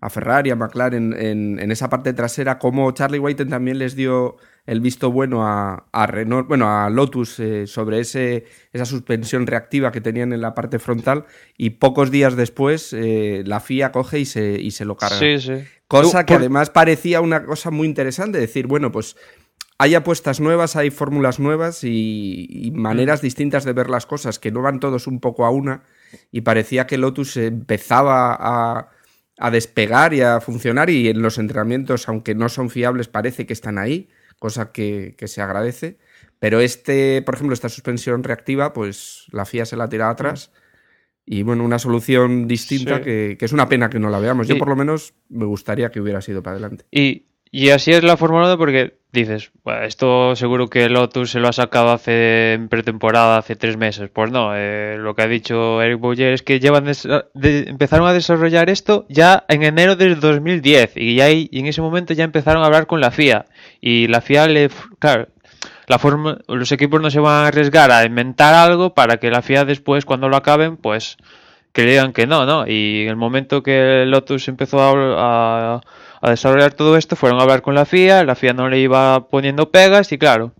a 0.00 0.10
Ferrari, 0.10 0.50
a 0.50 0.56
McLaren 0.56 1.14
en, 1.18 1.58
en 1.58 1.72
esa 1.72 1.88
parte 1.88 2.12
trasera, 2.12 2.58
como 2.58 2.90
Charlie 2.92 3.20
Whiting 3.20 3.48
también 3.48 3.78
les 3.78 3.96
dio 3.96 4.36
el 4.68 4.82
visto 4.82 5.10
bueno 5.10 5.46
a, 5.46 5.86
a 5.92 6.06
Renault, 6.06 6.46
bueno, 6.46 6.68
a 6.68 6.90
Lotus 6.90 7.40
eh, 7.40 7.66
sobre 7.66 8.00
ese, 8.00 8.44
esa 8.70 8.84
suspensión 8.84 9.46
reactiva 9.46 9.90
que 9.90 10.02
tenían 10.02 10.34
en 10.34 10.42
la 10.42 10.52
parte 10.52 10.78
frontal 10.78 11.24
y 11.56 11.70
pocos 11.70 12.10
días 12.10 12.36
después 12.36 12.92
eh, 12.92 13.42
la 13.46 13.60
FIA 13.60 13.92
coge 13.92 14.18
y 14.18 14.26
se, 14.26 14.60
y 14.60 14.70
se 14.72 14.84
lo 14.84 14.94
carga. 14.98 15.18
Sí, 15.18 15.40
sí. 15.40 15.64
Cosa 15.86 16.26
que 16.26 16.34
además 16.34 16.68
parecía 16.68 17.22
una 17.22 17.46
cosa 17.46 17.70
muy 17.70 17.88
interesante, 17.88 18.36
decir, 18.36 18.66
bueno, 18.66 18.92
pues 18.92 19.16
hay 19.78 19.94
apuestas 19.94 20.38
nuevas, 20.38 20.76
hay 20.76 20.90
fórmulas 20.90 21.40
nuevas 21.40 21.82
y, 21.82 22.46
y 22.50 22.70
maneras 22.70 23.22
distintas 23.22 23.64
de 23.64 23.72
ver 23.72 23.88
las 23.88 24.04
cosas 24.04 24.38
que 24.38 24.52
no 24.52 24.60
van 24.60 24.80
todos 24.80 25.06
un 25.06 25.18
poco 25.18 25.46
a 25.46 25.50
una 25.50 25.84
y 26.30 26.42
parecía 26.42 26.86
que 26.86 26.98
Lotus 26.98 27.38
empezaba 27.38 28.36
a, 28.38 28.90
a 29.38 29.50
despegar 29.50 30.12
y 30.12 30.20
a 30.20 30.42
funcionar 30.42 30.90
y 30.90 31.08
en 31.08 31.22
los 31.22 31.38
entrenamientos, 31.38 32.06
aunque 32.06 32.34
no 32.34 32.50
son 32.50 32.68
fiables, 32.68 33.08
parece 33.08 33.46
que 33.46 33.54
están 33.54 33.78
ahí, 33.78 34.10
cosa 34.38 34.72
que, 34.72 35.14
que 35.16 35.28
se 35.28 35.40
agradece. 35.42 35.98
Pero 36.38 36.60
este, 36.60 37.22
por 37.22 37.34
ejemplo, 37.34 37.54
esta 37.54 37.68
suspensión 37.68 38.22
reactiva, 38.22 38.72
pues 38.72 39.24
la 39.32 39.44
FIA 39.44 39.64
se 39.66 39.76
la 39.76 39.84
ha 39.84 39.88
tirado 39.88 40.10
atrás. 40.10 40.52
Y 41.26 41.42
bueno, 41.42 41.64
una 41.64 41.78
solución 41.78 42.48
distinta 42.48 42.98
Sí. 42.98 43.02
que, 43.04 43.36
que 43.38 43.44
es 43.44 43.52
una 43.52 43.68
pena 43.68 43.90
que 43.90 43.98
no 43.98 44.08
la 44.08 44.18
veamos. 44.18 44.48
Yo 44.48 44.54
Y- 44.56 44.58
por 44.58 44.68
lo 44.68 44.76
menos 44.76 45.14
me 45.28 45.44
gustaría 45.44 45.90
que 45.90 46.00
hubiera 46.00 46.20
sido 46.22 46.42
para 46.42 46.54
adelante. 46.56 46.86
Y, 46.90 47.26
y 47.50 47.70
así 47.70 47.92
es 47.92 48.02
la 48.04 48.16
Fórmula 48.16 48.46
1 48.46 48.58
porque 48.58 48.98
dices, 49.12 49.50
"Buah, 49.64 49.84
esto 49.84 50.36
seguro 50.36 50.68
que 50.68 50.88
Lotus 50.88 51.30
se 51.30 51.40
lo 51.40 51.48
ha 51.48 51.52
sacado 51.52 51.90
hace 51.92 52.52
en 52.54 52.68
pretemporada, 52.68 53.38
hace 53.38 53.56
tres 53.56 53.76
meses. 53.76 54.10
Pues 54.12 54.30
no, 54.30 54.50
eh, 54.54 54.96
lo 54.98 55.14
que 55.14 55.22
ha 55.22 55.26
dicho 55.28 55.80
Eric 55.82 55.98
Bouyer 55.98 56.32
es 56.34 56.42
que 56.42 56.60
llevan 56.60 56.84
de- 56.84 57.64
empezaron 57.68 58.06
a 58.06 58.12
desarrollar 58.12 58.68
esto 58.70 59.06
ya 59.08 59.44
en 59.48 59.62
enero 59.62 59.96
del 59.96 60.20
2010 60.20 60.92
y, 60.96 61.14
ya 61.16 61.30
y 61.30 61.48
en 61.52 61.66
ese 61.66 61.80
momento 61.80 62.12
ya 62.14 62.24
empezaron 62.24 62.62
a 62.62 62.66
hablar 62.66 62.86
con 62.86 63.00
la 63.00 63.10
FIA. 63.10 63.46
Y 63.80 64.08
la 64.08 64.20
FIA 64.20 64.46
le... 64.46 64.68
Claro, 64.98 65.28
los 66.48 66.72
equipos 66.72 67.00
no 67.00 67.10
se 67.10 67.20
van 67.20 67.44
a 67.44 67.48
arriesgar 67.48 67.90
a 67.90 68.04
inventar 68.04 68.52
algo 68.54 68.92
para 68.94 69.16
que 69.16 69.30
la 69.30 69.40
FIA 69.42 69.64
después, 69.64 70.04
cuando 70.04 70.28
lo 70.28 70.36
acaben, 70.36 70.76
pues 70.76 71.16
que 71.72 71.82
le 71.84 71.90
digan 71.92 72.12
que 72.12 72.26
no, 72.26 72.44
¿no? 72.44 72.66
Y 72.66 73.02
en 73.04 73.08
el 73.08 73.16
momento 73.16 73.62
que 73.62 74.04
Lotus 74.06 74.48
empezó 74.48 74.80
a, 74.80 75.76
a- 75.76 75.80
a 76.20 76.30
desarrollar 76.30 76.74
todo 76.74 76.96
esto, 76.96 77.16
fueron 77.16 77.38
a 77.40 77.42
hablar 77.42 77.62
con 77.62 77.74
la 77.74 77.84
FIA, 77.84 78.24
la 78.24 78.34
FIA 78.34 78.52
no 78.52 78.68
le 78.68 78.78
iba 78.78 79.28
poniendo 79.28 79.70
pegas 79.70 80.12
y 80.12 80.18
claro, 80.18 80.52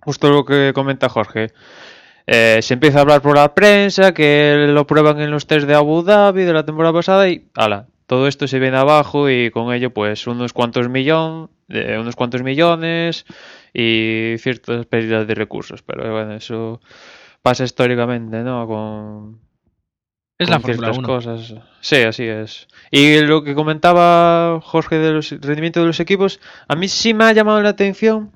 justo 0.00 0.30
lo 0.30 0.44
que 0.44 0.72
comenta 0.74 1.08
Jorge. 1.08 1.48
eh, 2.26 2.60
se 2.62 2.74
empieza 2.74 2.98
a 2.98 3.02
hablar 3.02 3.20
por 3.22 3.36
la 3.36 3.54
prensa, 3.54 4.14
que 4.14 4.66
lo 4.68 4.86
prueban 4.86 5.20
en 5.20 5.30
los 5.30 5.46
test 5.46 5.66
de 5.66 5.74
Abu 5.74 6.02
Dhabi 6.02 6.44
de 6.44 6.52
la 6.52 6.64
temporada 6.64 6.94
pasada 6.94 7.28
y 7.28 7.46
ala, 7.54 7.86
todo 8.06 8.28
esto 8.28 8.48
se 8.48 8.58
viene 8.58 8.76
abajo 8.78 9.28
y 9.30 9.50
con 9.50 9.72
ello 9.74 9.90
pues 9.92 10.26
unos 10.26 10.52
cuantos 10.52 10.88
millón, 10.88 11.50
eh, 11.68 11.98
unos 12.00 12.16
cuantos 12.16 12.42
millones 12.42 13.26
y 13.72 14.34
ciertas 14.38 14.86
pérdidas 14.86 15.26
de 15.26 15.34
recursos, 15.34 15.82
pero 15.82 16.10
bueno, 16.12 16.34
eso 16.34 16.80
pasa 17.42 17.64
históricamente, 17.64 18.38
¿no? 18.42 18.66
Con, 18.66 19.43
Es 20.38 20.50
la 20.50 20.58
Fórmula 20.58 20.92
ciertas 20.92 20.98
1. 20.98 21.06
cosas. 21.08 21.54
Sí, 21.80 21.96
así 21.96 22.24
es. 22.24 22.66
Y 22.90 23.20
lo 23.20 23.44
que 23.44 23.54
comentaba 23.54 24.60
Jorge 24.62 24.98
del 24.98 25.22
rendimiento 25.40 25.80
de 25.80 25.86
los 25.86 26.00
equipos, 26.00 26.40
a 26.66 26.74
mí 26.74 26.88
sí 26.88 27.14
me 27.14 27.24
ha 27.24 27.32
llamado 27.32 27.62
la 27.62 27.68
atención. 27.70 28.32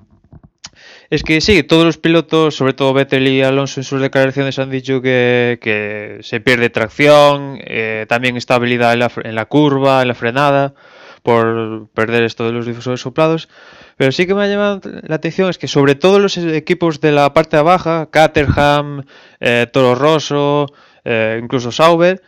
Es 1.09 1.23
que 1.23 1.41
sí, 1.41 1.63
todos 1.63 1.83
los 1.85 1.97
pilotos, 1.97 2.55
sobre 2.55 2.73
todo 2.73 2.93
Vettel 2.93 3.27
y 3.27 3.41
Alonso 3.41 3.79
en 3.79 3.83
sus 3.83 3.99
declaraciones 3.99 4.59
han 4.59 4.69
dicho 4.69 5.01
que, 5.01 5.57
que 5.61 6.19
se 6.21 6.39
pierde 6.39 6.69
tracción, 6.69 7.57
eh, 7.61 8.05
también 8.07 8.37
estabilidad 8.37 8.93
en 8.93 8.99
la, 8.99 9.09
fre- 9.09 9.27
en 9.27 9.35
la 9.35 9.45
curva, 9.45 10.01
en 10.03 10.07
la 10.07 10.13
frenada, 10.15 10.75
por 11.23 11.89
perder 11.93 12.23
esto 12.23 12.45
de 12.45 12.53
los 12.53 12.65
difusores 12.65 13.01
soplados. 13.01 13.49
Pero 13.97 14.11
sí 14.13 14.25
que 14.25 14.35
me 14.35 14.43
ha 14.43 14.47
llamado 14.47 14.79
la 15.03 15.15
atención 15.15 15.49
es 15.49 15.57
que 15.57 15.67
sobre 15.67 15.95
todo 15.95 16.19
los 16.19 16.37
equipos 16.37 17.01
de 17.01 17.11
la 17.11 17.33
parte 17.33 17.59
baja, 17.61 18.07
Caterham, 18.11 19.03
eh, 19.41 19.67
Toro 19.73 19.95
Rosso, 19.95 20.67
eh, 21.05 21.39
incluso 21.41 21.71
Sauber, 21.71 22.21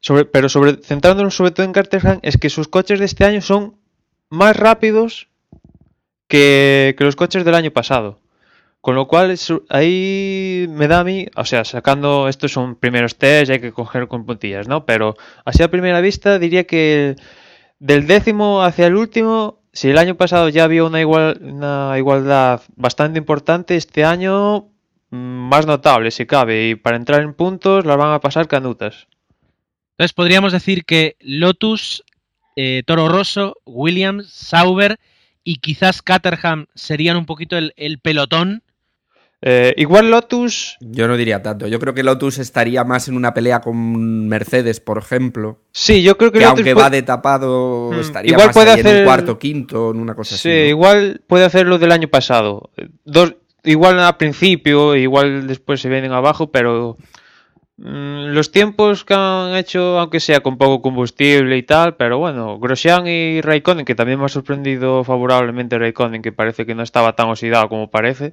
sobre, 0.00 0.24
pero 0.24 0.48
sobre, 0.48 0.76
centrándonos 0.76 1.34
sobre 1.34 1.50
todo 1.50 1.66
en 1.66 1.72
Caterham, 1.72 2.20
es 2.22 2.36
que 2.36 2.50
sus 2.50 2.68
coches 2.68 2.98
de 2.98 3.06
este 3.06 3.24
año 3.24 3.40
son 3.40 3.76
más 4.28 4.56
rápidos 4.56 5.28
que, 6.28 6.94
que 6.98 7.04
los 7.04 7.16
coches 7.16 7.44
del 7.44 7.54
año 7.54 7.70
pasado. 7.70 8.20
Con 8.86 8.94
lo 8.94 9.08
cual, 9.08 9.34
ahí 9.68 10.66
me 10.68 10.86
da 10.86 11.00
a 11.00 11.04
mí, 11.04 11.26
o 11.34 11.44
sea, 11.44 11.64
sacando, 11.64 12.28
estos 12.28 12.52
son 12.52 12.76
primeros 12.76 13.16
test, 13.16 13.50
hay 13.50 13.58
que 13.58 13.72
coger 13.72 14.06
con 14.06 14.24
puntillas, 14.24 14.68
¿no? 14.68 14.86
Pero 14.86 15.16
así 15.44 15.64
a 15.64 15.70
primera 15.72 16.00
vista 16.00 16.38
diría 16.38 16.68
que 16.68 17.16
del 17.80 18.06
décimo 18.06 18.62
hacia 18.62 18.86
el 18.86 18.94
último, 18.94 19.58
si 19.72 19.90
el 19.90 19.98
año 19.98 20.14
pasado 20.14 20.48
ya 20.50 20.62
había 20.62 20.84
una, 20.84 21.00
igual, 21.00 21.40
una 21.42 21.94
igualdad 21.98 22.60
bastante 22.76 23.18
importante, 23.18 23.74
este 23.74 24.04
año 24.04 24.68
más 25.10 25.66
notable, 25.66 26.10
si 26.10 26.26
cabe, 26.26 26.70
y 26.70 26.74
para 26.74 26.96
entrar 26.96 27.22
en 27.22 27.34
puntos 27.34 27.84
las 27.86 27.96
van 27.96 28.12
a 28.12 28.20
pasar 28.20 28.48
canutas. 28.48 29.06
Entonces 29.92 30.12
podríamos 30.12 30.52
decir 30.52 30.84
que 30.84 31.16
Lotus, 31.20 32.04
eh, 32.56 32.82
Toro 32.86 33.08
Rosso, 33.08 33.56
Williams, 33.64 34.28
Sauber 34.30 34.98
y 35.44 35.56
quizás 35.56 36.02
Caterham 36.02 36.66
serían 36.74 37.16
un 37.16 37.24
poquito 37.26 37.56
el, 37.56 37.72
el 37.76 37.98
pelotón. 38.00 38.62
Eh, 39.42 39.74
igual 39.76 40.10
Lotus, 40.10 40.76
Yo 40.80 41.06
no 41.06 41.16
diría 41.16 41.42
tanto. 41.42 41.68
Yo 41.68 41.78
creo 41.78 41.92
que 41.94 42.02
Lotus 42.02 42.38
estaría 42.38 42.84
más 42.84 43.06
en 43.08 43.16
una 43.16 43.32
pelea 43.34 43.60
con 43.60 44.26
Mercedes, 44.28 44.80
por 44.80 44.98
ejemplo. 44.98 45.60
sí, 45.72 46.02
yo 46.02 46.16
creo 46.16 46.32
que, 46.32 46.38
Que 46.40 46.44
Lotus 46.46 46.58
aunque 46.58 46.72
puede- 46.74 46.84
va 46.84 46.90
de 46.90 47.02
tapado, 47.02 47.90
Mm, 47.92 48.00
estaría 48.00 48.32
igual 48.32 48.46
más 48.48 48.54
puede 48.56 48.70
ahí 48.72 48.80
en 48.80 48.86
un 48.98 49.04
cuarto, 49.04 49.38
quinto, 49.38 49.90
en 49.92 49.98
una 50.00 50.14
cosa 50.14 50.36
Sí, 50.36 50.48
así. 50.50 50.58
¿no? 50.58 50.64
igual 50.68 51.20
puede 51.26 51.44
hacer 51.44 51.66
lo 51.66 51.78
del 51.78 51.92
año 51.92 52.08
pasado. 52.08 52.70
Dos, 53.04 53.34
igual 53.66 53.98
al 54.00 54.16
principio, 54.16 54.96
igual 54.96 55.46
después 55.46 55.80
se 55.80 55.88
vienen 55.88 56.12
abajo, 56.12 56.50
pero 56.50 56.96
mm, 57.76 58.32
los 58.34 58.50
tiempos 58.52 59.04
que 59.04 59.14
han 59.14 59.54
hecho, 59.56 59.98
aunque 59.98 60.20
sea 60.20 60.40
con 60.40 60.58
poco 60.58 60.82
combustible 60.82 61.56
y 61.58 61.62
tal, 61.62 61.96
pero 61.96 62.18
bueno, 62.18 62.58
Grosjean 62.58 63.06
y 63.06 63.40
Raikkonen, 63.42 63.84
que 63.84 63.94
también 63.94 64.18
me 64.18 64.26
ha 64.26 64.28
sorprendido 64.28 65.04
favorablemente 65.04 65.78
Raikkonen, 65.78 66.22
que 66.22 66.32
parece 66.32 66.66
que 66.66 66.74
no 66.74 66.82
estaba 66.82 67.14
tan 67.16 67.28
oxidado 67.28 67.68
como 67.68 67.90
parece, 67.90 68.32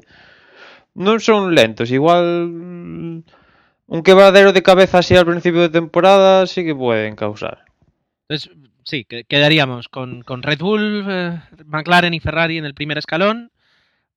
no 0.96 1.20
son 1.20 1.56
lentos. 1.56 1.92
Igual 1.92 2.48
mm, 2.50 3.24
un 3.88 4.04
quebradero 4.04 4.54
de 4.54 4.64
cabeza 4.64 5.00
así 5.00 5.16
al 5.16 5.26
principio 5.26 5.62
de 5.62 5.70
temporada 5.70 6.48
sí 6.48 6.64
que 6.64 6.76
pueden 6.76 7.16
causar. 7.16 7.66
Entonces, 8.30 8.52
sí, 8.84 9.06
que- 9.06 9.24
quedaríamos 9.26 9.90
con, 9.90 10.22
con 10.24 10.44
Red 10.44 10.60
Bull, 10.60 11.06
eh, 11.08 11.40
McLaren 11.66 12.14
y 12.14 12.20
Ferrari 12.20 12.58
en 12.58 12.66
el 12.66 12.74
primer 12.74 12.98
escalón, 12.98 13.52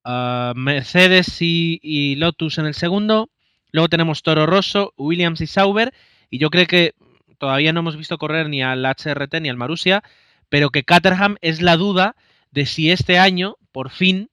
ah, 0.06 0.52
Mercedes 0.56 1.42
y, 1.42 1.78
y 1.82 2.16
Lotus 2.16 2.58
en 2.58 2.66
el 2.66 2.74
segundo, 2.74 3.28
luego 3.72 3.88
tenemos 3.88 4.22
Toro 4.22 4.46
Rosso, 4.46 4.94
Williams 4.96 5.40
y 5.40 5.46
Sauber, 5.46 5.92
y 6.30 6.38
yo 6.38 6.48
creo 6.50 6.66
que 6.66 6.94
todavía 7.38 7.72
no 7.72 7.80
hemos 7.80 7.96
visto 7.96 8.16
correr 8.18 8.48
ni 8.48 8.62
al 8.62 8.84
HRT 8.84 9.40
ni 9.40 9.48
al 9.48 9.56
Marussia, 9.56 10.02
pero 10.48 10.70
que 10.70 10.84
Caterham 10.84 11.36
es 11.40 11.60
la 11.60 11.76
duda 11.76 12.16
de 12.50 12.66
si 12.66 12.90
este 12.90 13.18
año, 13.18 13.56
por 13.72 13.90
fin, 13.90 14.30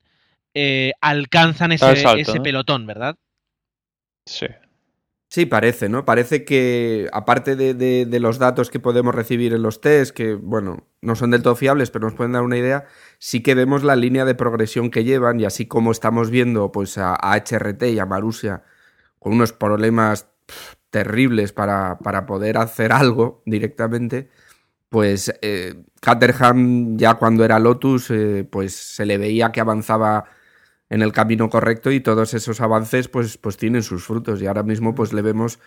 eh, 0.54 0.94
alcanzan 1.02 1.72
ese, 1.72 1.86
Al 1.86 1.98
salto, 1.98 2.22
ese 2.22 2.38
¿no? 2.38 2.44
pelotón, 2.44 2.86
¿verdad? 2.86 3.18
Sí. 4.26 4.46
Sí, 5.34 5.48
parece, 5.48 5.90
¿no? 5.90 6.06
Parece 6.06 6.46
que, 6.46 7.10
aparte 7.12 7.56
de, 7.56 7.74
de- 7.74 8.20
los 8.20 8.38
datos 8.38 8.70
que 8.70 8.80
podemos 8.80 9.16
recibir 9.16 9.52
en 9.56 9.64
los 9.64 9.82
test, 9.82 10.16
que, 10.16 10.36
bueno, 10.36 10.86
no 11.02 11.16
son 11.16 11.32
del 11.32 11.42
todo 11.42 11.56
fiables, 11.56 11.90
pero 11.90 12.06
nos 12.06 12.14
pueden 12.14 12.34
dar 12.34 12.44
una 12.44 12.56
idea, 12.56 12.86
sí 13.18 13.42
que 13.42 13.56
vemos 13.56 13.84
la 13.84 13.96
línea 13.96 14.26
de 14.26 14.36
progresión 14.36 14.92
que 14.92 15.04
llevan 15.04 15.40
y 15.40 15.46
así 15.46 15.66
como 15.66 15.92
estamos 15.92 16.30
viendo 16.30 16.72
pues 16.72 17.00
a, 17.00 17.16
HRT 17.16 17.82
y 17.94 17.98
a 17.98 18.06
Marussia 18.06 18.62
con 19.20 19.34
unos 19.34 19.54
problemas 19.54 20.28
terribles 20.92 21.54
para, 21.54 21.98
para 22.00 22.26
poder 22.28 22.58
hacer 22.58 22.92
algo 22.94 23.42
directamente, 23.46 24.30
pues 24.90 25.34
eh, 25.42 25.84
Caterham 26.02 26.98
ya 26.98 27.16
cuando 27.16 27.46
era 27.46 27.60
Lotus, 27.60 28.12
eh, 28.12 28.48
pues 28.50 28.76
se 28.76 29.06
le 29.06 29.18
veía 29.18 29.52
que 29.52 29.62
avanzaba 29.62 30.26
en 30.94 31.02
el 31.02 31.12
camino 31.12 31.50
correcto 31.50 31.92
y 31.92 32.02
todos 32.02 32.36
esos 32.36 32.62
avances 32.62 33.08
pues, 33.08 33.40
pues 33.40 33.58
tienen 33.58 33.82
sus 33.82 34.04
frutos 34.04 34.40
y 34.40 34.46
ahora 34.46 34.62
mismo 34.62 34.94
pues 34.94 35.12
le 35.12 35.24
vemos 35.24 35.58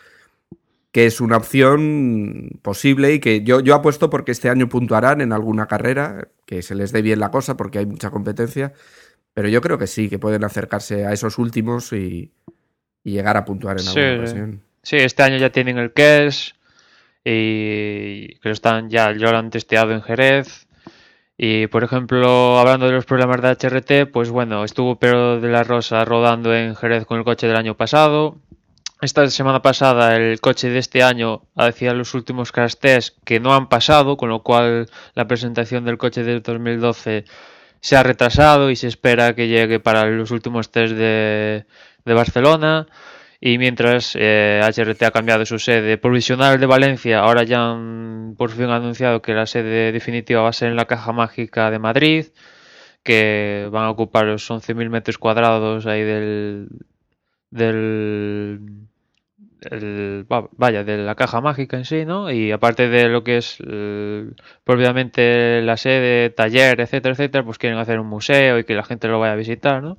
que 0.92 1.06
es 1.06 1.20
una 1.20 1.36
opción 1.36 2.60
posible 2.62 3.12
y 3.12 3.18
que 3.18 3.42
yo, 3.42 3.58
yo 3.58 3.74
apuesto 3.74 4.08
porque 4.08 4.30
este 4.30 4.50
año 4.50 4.68
puntuarán 4.68 5.20
en 5.20 5.32
alguna 5.32 5.66
carrera, 5.66 6.28
que 6.46 6.62
se 6.62 6.76
les 6.76 6.92
dé 6.92 7.02
bien 7.02 7.18
la 7.18 7.32
cosa 7.32 7.56
porque 7.56 7.80
hay 7.80 7.86
mucha 7.86 8.10
competencia, 8.10 8.72
pero 9.34 9.48
yo 9.48 9.60
creo 9.60 9.78
que 9.78 9.88
sí, 9.88 10.08
que 10.08 10.20
pueden 10.20 10.44
acercarse 10.44 11.04
a 11.04 11.12
esos 11.12 11.38
últimos 11.38 11.92
y, 11.92 12.30
y 13.02 13.10
llegar 13.10 13.36
a 13.36 13.44
puntuar 13.44 13.80
en 13.80 13.88
alguna 13.88 14.14
sí. 14.14 14.20
ocasión. 14.20 14.62
Sí, 14.84 14.96
este 14.96 15.24
año 15.24 15.38
ya 15.38 15.50
tienen 15.50 15.78
el 15.78 15.92
KES 15.92 16.54
y 17.24 18.38
que 18.38 18.50
están 18.50 18.90
ya, 18.90 19.12
ya 19.12 19.32
lo 19.32 19.38
han 19.38 19.50
testeado 19.50 19.90
en 19.90 20.02
Jerez. 20.02 20.65
Y 21.38 21.66
por 21.66 21.84
ejemplo, 21.84 22.58
hablando 22.58 22.86
de 22.86 22.92
los 22.92 23.04
problemas 23.04 23.42
de 23.42 23.50
HRT, 23.50 24.10
pues 24.10 24.30
bueno, 24.30 24.64
estuvo 24.64 24.96
Pedro 24.96 25.40
de 25.40 25.48
la 25.50 25.64
Rosa 25.64 26.04
rodando 26.04 26.54
en 26.54 26.74
Jerez 26.74 27.04
con 27.04 27.18
el 27.18 27.24
coche 27.24 27.46
del 27.46 27.56
año 27.56 27.76
pasado. 27.76 28.36
Esta 29.02 29.28
semana 29.28 29.60
pasada 29.60 30.16
el 30.16 30.40
coche 30.40 30.70
de 30.70 30.78
este 30.78 31.02
año 31.02 31.42
hacía 31.54 31.92
los 31.92 32.14
últimos 32.14 32.50
crash 32.52 32.76
test 32.76 33.18
que 33.24 33.40
no 33.40 33.54
han 33.54 33.68
pasado, 33.68 34.16
con 34.16 34.30
lo 34.30 34.42
cual 34.42 34.88
la 35.14 35.28
presentación 35.28 35.84
del 35.84 35.98
coche 35.98 36.24
del 36.24 36.42
2012 36.42 37.26
se 37.80 37.96
ha 37.96 38.02
retrasado 38.02 38.70
y 38.70 38.76
se 38.76 38.86
espera 38.86 39.34
que 39.34 39.48
llegue 39.48 39.80
para 39.80 40.06
los 40.06 40.30
últimos 40.30 40.70
test 40.70 40.94
de, 40.94 41.66
de 42.06 42.14
Barcelona. 42.14 42.86
Y 43.48 43.58
mientras 43.58 44.16
eh, 44.18 44.60
HRT 44.64 45.02
ha 45.04 45.10
cambiado 45.12 45.44
su 45.46 45.58
sede 45.58 45.98
provisional 45.98 46.58
de 46.60 46.66
Valencia, 46.66 47.20
ahora 47.20 47.42
ya 47.44 47.70
han 47.72 48.34
por 48.38 48.50
fin 48.50 48.70
anunciado 48.70 49.22
que 49.22 49.34
la 49.34 49.46
sede 49.46 49.92
definitiva 49.92 50.42
va 50.42 50.48
a 50.50 50.52
ser 50.52 50.68
en 50.70 50.76
la 50.76 50.86
Caja 50.86 51.12
Mágica 51.12 51.70
de 51.70 51.78
Madrid, 51.78 52.26
que 53.04 53.68
van 53.72 53.84
a 53.86 53.90
ocupar 53.90 54.26
los 54.26 54.50
11.000 54.50 54.90
metros 54.90 55.18
cuadrados 55.18 55.86
ahí 55.86 56.02
del, 56.02 56.68
del 57.50 58.60
el- 59.70 60.26
va- 60.32 60.48
vaya, 60.52 60.84
de 60.84 60.98
la 60.98 61.14
caja 61.14 61.40
mágica 61.40 61.76
en 61.76 61.84
sí, 61.84 62.04
¿no? 62.04 62.30
Y 62.30 62.52
aparte 62.52 62.88
de 62.88 63.08
lo 63.08 63.24
que 63.24 63.38
es 63.38 63.58
eh, 63.66 64.30
propiamente 64.64 65.62
la 65.62 65.76
sede, 65.76 66.30
taller, 66.30 66.80
etcétera, 66.80 67.12
etcétera, 67.14 67.44
pues 67.44 67.58
quieren 67.58 67.78
hacer 67.78 68.00
un 68.00 68.08
museo 68.08 68.58
y 68.58 68.64
que 68.64 68.74
la 68.74 68.84
gente 68.84 69.08
lo 69.08 69.18
vaya 69.20 69.32
a 69.34 69.36
visitar, 69.36 69.82
¿no? 69.82 69.98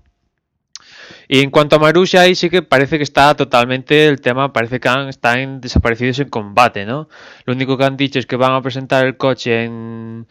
Y 1.27 1.41
en 1.41 1.51
cuanto 1.51 1.75
a 1.75 1.79
Marussia, 1.79 2.21
ahí 2.21 2.35
sí 2.35 2.49
que 2.49 2.61
parece 2.61 2.97
que 2.97 3.03
está 3.03 3.35
totalmente 3.35 4.07
el 4.07 4.21
tema, 4.21 4.53
parece 4.53 4.79
que 4.79 4.89
han, 4.89 5.07
están 5.09 5.61
desaparecidos 5.61 6.19
en 6.19 6.29
combate, 6.29 6.85
¿no? 6.85 7.09
Lo 7.45 7.53
único 7.53 7.77
que 7.77 7.85
han 7.85 7.97
dicho 7.97 8.19
es 8.19 8.25
que 8.25 8.35
van 8.35 8.53
a 8.53 8.61
presentar 8.61 9.05
el 9.05 9.17
coche 9.17 9.65
en, 9.65 10.27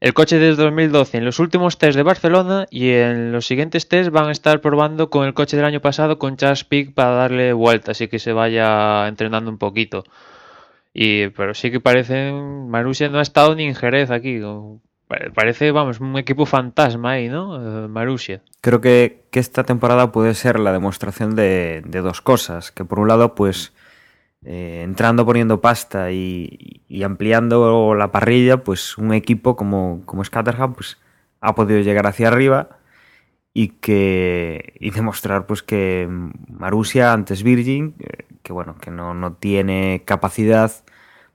el 0.00 0.12
coche 0.12 0.38
desde 0.38 0.62
2012 0.62 1.18
en 1.18 1.24
los 1.24 1.38
últimos 1.38 1.78
test 1.78 1.96
de 1.96 2.02
Barcelona 2.02 2.66
y 2.70 2.90
en 2.90 3.32
los 3.32 3.46
siguientes 3.46 3.88
test 3.88 4.10
van 4.10 4.28
a 4.28 4.32
estar 4.32 4.60
probando 4.60 5.08
con 5.08 5.26
el 5.26 5.32
coche 5.34 5.56
del 5.56 5.64
año 5.64 5.80
pasado 5.80 6.18
con 6.18 6.36
Charles 6.36 6.64
Peak 6.64 6.92
para 6.92 7.10
darle 7.12 7.52
vueltas 7.54 8.00
y 8.02 8.08
que 8.08 8.18
se 8.18 8.32
vaya 8.32 9.08
entrenando 9.08 9.50
un 9.50 9.58
poquito. 9.58 10.04
Y, 10.92 11.28
pero 11.30 11.54
sí 11.54 11.70
que 11.70 11.80
parecen. 11.80 12.68
Marussia 12.70 13.08
no 13.08 13.18
ha 13.18 13.22
estado 13.22 13.54
ni 13.54 13.64
en 13.64 13.74
Jerez 13.74 14.10
aquí. 14.10 14.40
Parece, 15.08 15.70
vamos, 15.70 16.00
un 16.00 16.18
equipo 16.18 16.46
fantasma 16.46 17.12
ahí, 17.12 17.28
¿no? 17.28 17.84
Eh, 17.84 17.88
Marussia. 17.88 18.42
Creo 18.60 18.80
que, 18.80 19.22
que 19.30 19.38
esta 19.38 19.62
temporada 19.62 20.10
puede 20.10 20.34
ser 20.34 20.58
la 20.58 20.72
demostración 20.72 21.36
de, 21.36 21.82
de 21.86 22.00
dos 22.00 22.20
cosas. 22.20 22.72
Que 22.72 22.84
por 22.84 22.98
un 22.98 23.06
lado, 23.06 23.36
pues, 23.36 23.72
eh, 24.44 24.82
entrando 24.84 25.24
poniendo 25.24 25.60
pasta 25.60 26.10
y, 26.10 26.82
y 26.88 27.04
ampliando 27.04 27.94
la 27.94 28.10
parrilla, 28.10 28.64
pues 28.64 28.98
un 28.98 29.14
equipo 29.14 29.54
como, 29.54 30.02
como 30.06 30.24
Scatterham, 30.24 30.74
pues, 30.74 30.98
ha 31.40 31.54
podido 31.54 31.80
llegar 31.80 32.06
hacia 32.06 32.28
arriba 32.28 32.80
y 33.56 33.68
que 33.68 34.74
y 34.80 34.90
demostrar 34.90 35.46
pues 35.46 35.62
que 35.62 36.06
Marussia 36.10 37.14
antes 37.14 37.42
Virgin 37.42 37.94
eh, 38.00 38.26
que 38.42 38.52
bueno 38.52 38.76
que 38.78 38.90
no, 38.90 39.14
no 39.14 39.32
tiene 39.32 40.02
capacidad 40.04 40.70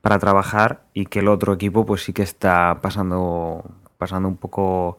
para 0.01 0.19
trabajar 0.19 0.83
y 0.93 1.05
que 1.05 1.19
el 1.19 1.27
otro 1.27 1.53
equipo 1.53 1.85
pues 1.85 2.03
sí 2.03 2.13
que 2.13 2.23
está 2.23 2.79
pasando 2.81 3.63
pasando 3.97 4.27
un 4.27 4.37
poco 4.37 4.97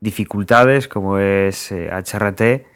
dificultades 0.00 0.88
como 0.88 1.18
es 1.18 1.70
eh, 1.72 1.90
HRT 1.90 2.66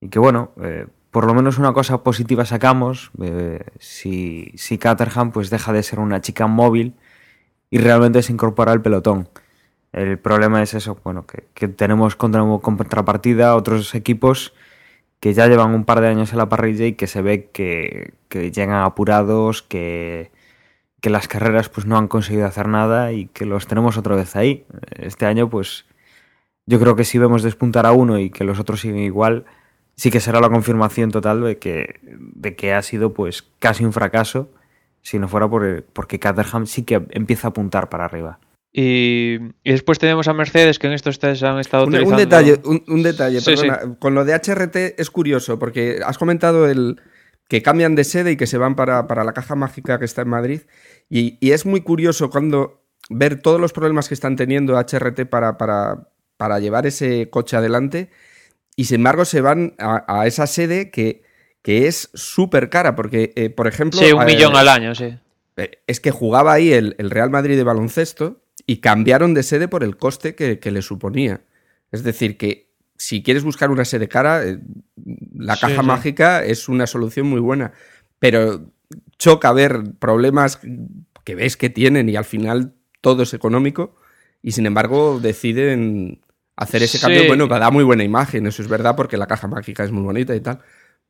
y 0.00 0.08
que 0.08 0.18
bueno 0.18 0.52
eh, 0.62 0.86
por 1.10 1.26
lo 1.26 1.34
menos 1.34 1.58
una 1.58 1.72
cosa 1.72 2.02
positiva 2.02 2.44
sacamos 2.44 3.10
eh, 3.22 3.64
si, 3.78 4.52
si 4.56 4.78
Caterham 4.78 5.32
pues 5.32 5.50
deja 5.50 5.72
de 5.72 5.82
ser 5.82 5.98
una 6.00 6.20
chica 6.20 6.46
móvil 6.46 6.94
y 7.70 7.78
realmente 7.78 8.22
se 8.22 8.32
incorpora 8.32 8.72
al 8.72 8.82
pelotón. 8.82 9.28
El 9.92 10.18
problema 10.18 10.62
es 10.62 10.74
eso, 10.74 10.98
bueno, 11.02 11.26
que, 11.26 11.44
que 11.54 11.68
tenemos 11.68 12.16
contra, 12.16 12.42
contrapartida 12.60 13.56
otros 13.56 13.94
equipos 13.94 14.54
que 15.20 15.34
ya 15.34 15.46
llevan 15.48 15.74
un 15.74 15.84
par 15.84 16.00
de 16.00 16.08
años 16.08 16.32
en 16.32 16.38
la 16.38 16.48
parrilla 16.48 16.86
y 16.86 16.94
que 16.94 17.06
se 17.06 17.22
ve 17.22 17.50
que, 17.52 18.14
que 18.28 18.52
llegan 18.52 18.82
apurados, 18.84 19.62
que, 19.62 20.30
que 21.00 21.10
las 21.10 21.28
carreras 21.28 21.68
pues 21.68 21.86
no 21.86 21.96
han 21.96 22.08
conseguido 22.08 22.46
hacer 22.46 22.68
nada 22.68 23.12
y 23.12 23.26
que 23.26 23.46
los 23.46 23.66
tenemos 23.66 23.96
otra 23.96 24.16
vez 24.16 24.36
ahí. 24.36 24.64
Este 24.96 25.26
año 25.26 25.48
pues 25.48 25.86
yo 26.66 26.78
creo 26.80 26.96
que 26.96 27.04
si 27.04 27.18
vemos 27.18 27.42
despuntar 27.42 27.86
a 27.86 27.92
uno 27.92 28.18
y 28.18 28.30
que 28.30 28.44
los 28.44 28.58
otros 28.58 28.80
siguen 28.80 28.98
igual, 28.98 29.44
sí 29.96 30.10
que 30.10 30.20
será 30.20 30.40
la 30.40 30.50
confirmación 30.50 31.10
total 31.10 31.42
de 31.42 31.58
que, 31.58 32.00
de 32.02 32.56
que 32.56 32.74
ha 32.74 32.82
sido 32.82 33.14
pues 33.14 33.44
casi 33.58 33.84
un 33.84 33.92
fracaso 33.92 34.50
si 35.02 35.18
no 35.18 35.28
fuera 35.28 35.48
por, 35.48 35.84
porque 35.92 36.18
Caterham 36.18 36.66
sí 36.66 36.82
que 36.82 37.06
empieza 37.10 37.48
a 37.48 37.50
apuntar 37.50 37.88
para 37.88 38.04
arriba. 38.04 38.38
Y, 38.70 39.38
y 39.64 39.72
después 39.72 39.98
tenemos 39.98 40.28
a 40.28 40.34
Mercedes, 40.34 40.78
que 40.78 40.86
en 40.86 40.92
estos 40.92 41.18
test 41.18 41.42
han 41.42 41.58
estado 41.58 41.84
Un, 41.84 41.94
utilizando... 41.94 42.14
un 42.14 42.28
detalle, 42.28 42.60
un, 42.64 42.84
un 42.86 43.02
detalle 43.02 43.40
Sí, 43.40 43.56
perdona. 43.56 43.96
Con 43.98 44.14
lo 44.14 44.24
de 44.24 44.34
HRT 44.34 45.00
es 45.00 45.10
curioso, 45.10 45.58
porque 45.58 46.00
has 46.04 46.18
comentado 46.18 46.68
el 46.68 47.00
que 47.48 47.62
cambian 47.62 47.94
de 47.94 48.04
sede 48.04 48.32
y 48.32 48.36
que 48.36 48.46
se 48.46 48.58
van 48.58 48.76
para, 48.76 49.06
para 49.06 49.24
la 49.24 49.32
caja 49.32 49.54
mágica 49.56 49.98
que 49.98 50.04
está 50.04 50.22
en 50.22 50.28
Madrid. 50.28 50.60
Y, 51.08 51.38
y, 51.40 51.52
es 51.52 51.64
muy 51.66 51.80
curioso 51.80 52.30
cuando 52.30 52.84
ver 53.08 53.40
todos 53.40 53.60
los 53.60 53.72
problemas 53.72 54.08
que 54.08 54.14
están 54.14 54.36
teniendo 54.36 54.78
HRT 54.78 55.26
para, 55.28 55.56
para, 55.56 56.10
para 56.36 56.58
llevar 56.60 56.86
ese 56.86 57.30
coche 57.30 57.56
adelante. 57.56 58.10
Y 58.76 58.84
sin 58.84 58.96
embargo, 58.96 59.24
se 59.24 59.40
van 59.40 59.74
a, 59.78 60.04
a 60.06 60.26
esa 60.26 60.46
sede 60.46 60.90
que, 60.90 61.22
que 61.62 61.86
es 61.86 62.10
súper 62.14 62.68
cara, 62.68 62.94
porque, 62.94 63.32
eh, 63.34 63.50
por 63.50 63.66
ejemplo. 63.66 63.98
Sí, 63.98 64.12
un 64.12 64.22
eh, 64.22 64.26
millón 64.26 64.54
al 64.54 64.68
año, 64.68 64.94
sí. 64.94 65.18
Eh, 65.56 65.70
Es 65.86 66.00
que 66.00 66.10
jugaba 66.10 66.52
ahí 66.52 66.72
el, 66.72 66.94
el 66.98 67.10
Real 67.10 67.30
Madrid 67.30 67.56
de 67.56 67.64
baloncesto 67.64 68.42
y 68.66 68.78
cambiaron 68.78 69.32
de 69.32 69.42
sede 69.42 69.68
por 69.68 69.82
el 69.84 69.96
coste 69.96 70.34
que, 70.34 70.58
que 70.58 70.70
le 70.70 70.82
suponía. 70.82 71.40
Es 71.92 72.02
decir, 72.02 72.36
que 72.36 72.67
si 72.98 73.22
quieres 73.22 73.44
buscar 73.44 73.70
una 73.70 73.84
sede 73.86 74.08
cara, 74.08 74.44
eh, 74.44 74.58
la 75.34 75.54
Sí, 75.54 75.60
caja 75.62 75.80
sí. 75.80 75.86
mágica 75.86 76.44
es 76.44 76.68
una 76.68 76.86
solución 76.86 77.26
muy 77.28 77.40
buena. 77.40 77.72
Pero 78.18 78.70
choca 79.18 79.52
ver 79.52 79.82
problemas 79.98 80.60
que 81.24 81.34
ves 81.34 81.56
que 81.56 81.70
tienen 81.70 82.08
y 82.08 82.16
al 82.16 82.24
final 82.24 82.74
todo 83.00 83.22
es 83.22 83.32
económico 83.34 83.94
y 84.42 84.52
sin 84.52 84.66
embargo 84.66 85.20
deciden 85.20 86.20
hacer 86.56 86.82
ese 86.82 86.98
Sí. 86.98 87.02
cambio. 87.02 87.26
Bueno, 87.28 87.46
da 87.46 87.70
muy 87.70 87.84
buena 87.84 88.02
imagen, 88.02 88.46
eso 88.48 88.62
es 88.62 88.68
verdad, 88.68 88.96
porque 88.96 89.16
la 89.16 89.26
caja 89.28 89.46
mágica 89.46 89.84
es 89.84 89.92
muy 89.92 90.02
bonita 90.02 90.34
y 90.34 90.40
tal. 90.40 90.58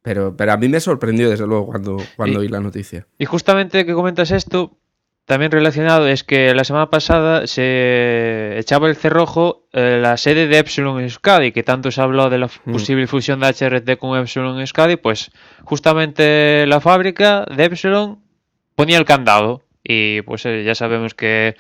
Pero, 0.03 0.37
pero 0.37 0.53
a 0.53 0.57
mí 0.59 0.69
me 0.69 0.81
sorprendió 0.81 1.29
desde 1.31 1.47
luego 1.47 1.67
cuando, 1.67 1.97
cuando 2.17 2.39
Y- 2.41 2.43
oí 2.45 2.49
la 2.49 2.61
noticia. 2.61 3.07
Y 3.19 3.25
justamente 3.25 3.85
que 3.87 3.95
comentas 3.95 4.31
esto, 4.31 4.79
también 5.29 5.53
relacionado, 5.53 6.09
es 6.09 6.25
que 6.25 6.55
la 6.55 6.65
semana 6.65 6.89
pasada 6.89 7.47
se 7.47 8.59
echaba 8.59 8.89
el 8.89 8.97
cerrojo 8.97 9.67
eh, 9.75 9.99
la 10.01 10.17
sede 10.17 10.47
de 10.47 10.59
Epsilon 10.59 11.03
Euskadi, 11.03 11.53
que 11.53 11.63
tanto 11.63 11.91
se 11.91 12.01
habló 12.01 12.31
de 12.31 12.39
la 12.39 12.47
Mm. 12.47 12.73
posible 12.73 13.07
fusión 13.07 13.41
de 13.41 13.49
HRT 13.49 13.99
con 13.99 14.19
Epsilon 14.19 14.59
Euskadi, 14.59 14.97
pues 14.97 15.31
justamente 15.65 16.67
la 16.67 16.81
fábrica 16.81 17.45
de 17.55 17.65
Epsilon 17.65 18.23
ponía 18.75 18.97
el 18.97 19.05
candado. 19.05 19.63
Y 19.85 20.23
pues 20.23 20.47
eh, 20.47 20.65
ya 20.65 20.75
sabemos 20.75 21.13
que, 21.13 21.57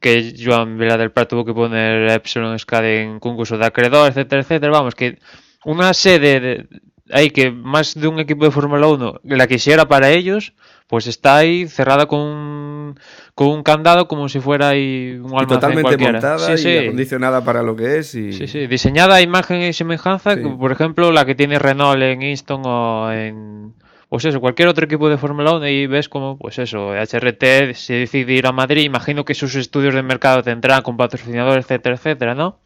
que 0.00 0.34
Joan 0.38 0.76
Vila 0.76 0.98
del 0.98 1.10
Prat 1.10 1.30
tuvo 1.30 1.46
que 1.46 1.54
poner 1.54 2.10
Epsilon 2.10 2.52
Euskadi 2.52 2.96
en 2.98 3.20
concurso 3.20 3.56
de 3.56 3.64
acreedor, 3.64 4.10
etcétera, 4.10 4.42
etcétera. 4.42 4.70
Vamos, 4.70 4.94
que 4.94 5.18
una 5.64 5.94
sede 5.94 6.40
de, 6.40 6.66
ahí 7.10 7.30
que 7.30 7.50
más 7.50 7.94
de 7.98 8.06
un 8.06 8.20
equipo 8.20 8.44
de 8.44 8.50
Fórmula 8.50 8.86
1 8.86 9.20
la 9.24 9.46
quisiera 9.46 9.88
para 9.88 10.10
ellos, 10.10 10.52
pues 10.88 11.06
está 11.06 11.36
ahí 11.36 11.68
cerrada 11.68 12.06
con, 12.06 12.18
un- 12.20 12.98
con 13.34 13.48
un 13.48 13.62
candado 13.62 14.08
como 14.08 14.28
si 14.28 14.40
fuera 14.40 14.70
ahí 14.70 15.12
un 15.22 15.26
Y 15.26 15.26
almacén 15.26 15.48
totalmente 15.48 15.82
cualquiera. 15.82 16.12
montada 16.14 16.38
Sí, 16.38 16.52
y 16.52 16.58
sí. 16.58 16.78
acondicionada 16.78 17.44
para 17.44 17.62
lo 17.62 17.76
que 17.76 17.98
es. 17.98 18.14
Y... 18.16 18.32
Sí, 18.32 18.48
sí, 18.48 18.66
diseñada 18.66 19.14
a 19.16 19.20
imagen 19.20 19.60
y 19.62 19.72
semejanza, 19.72 20.34
que, 20.36 20.48
por 20.48 20.72
ejemplo, 20.72 21.12
la 21.12 21.24
que 21.24 21.34
tiene 21.36 21.58
Renault 21.60 22.02
en 22.02 22.22
Easton 22.22 22.62
o 22.64 23.12
en, 23.12 23.74
pues 24.08 24.24
eso, 24.24 24.40
cualquier 24.40 24.68
otro 24.68 24.86
equipo 24.86 25.08
de 25.10 25.18
Fórmula 25.18 25.52
1 25.52 25.68
y 25.68 25.86
ves 25.86 26.08
como, 26.08 26.38
pues 26.38 26.58
eso, 26.58 26.92
HRT 26.94 27.74
se 27.74 27.92
decide 27.92 28.32
ir 28.32 28.46
a 28.46 28.52
Madrid, 28.52 28.82
imagino 28.84 29.26
que 29.26 29.34
sus 29.34 29.54
estudios 29.56 29.94
de 29.94 30.02
mercado 30.02 30.42
tendrán 30.42 30.80
con 30.82 30.96
patrocinadores, 30.96 31.66
etcétera, 31.66 31.96
etcétera, 31.96 32.34
¿no? 32.34 32.58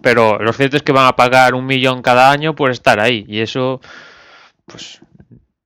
Pero 0.00 0.38
lo 0.38 0.52
cierto 0.54 0.76
es 0.78 0.82
que 0.82 0.92
van 0.92 1.06
a 1.06 1.16
pagar 1.16 1.54
un 1.54 1.66
millón 1.66 2.00
cada 2.00 2.30
año 2.30 2.54
por 2.54 2.70
estar 2.70 2.98
ahí 3.00 3.26
y 3.28 3.40
eso, 3.40 3.80
pues, 4.66 5.00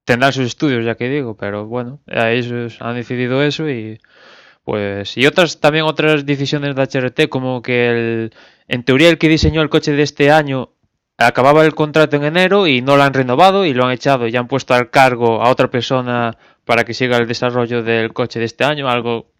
tendrán 0.09 0.33
sus 0.33 0.47
estudios, 0.47 0.87
ya 0.87 0.95
que 0.95 1.11
digo, 1.11 1.37
pero 1.37 1.67
bueno, 1.67 2.01
ellos 2.07 2.79
han 2.81 2.95
decidido 2.95 3.43
eso 3.43 3.69
y 3.69 4.01
pues 4.65 5.19
y 5.19 5.27
otras 5.27 5.61
también 5.61 5.85
otras 5.85 6.25
decisiones 6.25 6.75
de 6.75 6.83
HRT 6.83 7.29
como 7.29 7.61
que 7.61 7.91
el, 7.91 8.35
en 8.69 8.85
teoría 8.85 9.11
el 9.11 9.19
que 9.19 9.29
diseñó 9.29 9.61
el 9.61 9.69
coche 9.69 9.93
de 9.93 10.03
este 10.03 10.31
año 10.31 10.71
acababa 11.19 11.63
el 11.67 11.75
contrato 11.75 12.17
en 12.17 12.25
enero 12.25 12.67
y 12.67 12.81
no 12.81 12.97
lo 12.97 13.03
han 13.03 13.13
renovado 13.13 13.67
y 13.67 13.75
lo 13.75 13.85
han 13.85 13.93
echado 13.93 14.27
y 14.27 14.35
han 14.35 14.49
puesto 14.49 14.73
al 14.73 14.89
cargo 14.89 15.43
a 15.43 15.51
otra 15.51 15.71
persona 15.71 16.39
para 16.65 16.85
que 16.85 16.95
siga 16.95 17.19
el 17.19 17.29
desarrollo 17.29 17.83
del 17.83 18.15
coche 18.15 18.39
de 18.39 18.47
este 18.47 18.65
año, 18.65 18.89
algo 18.89 19.33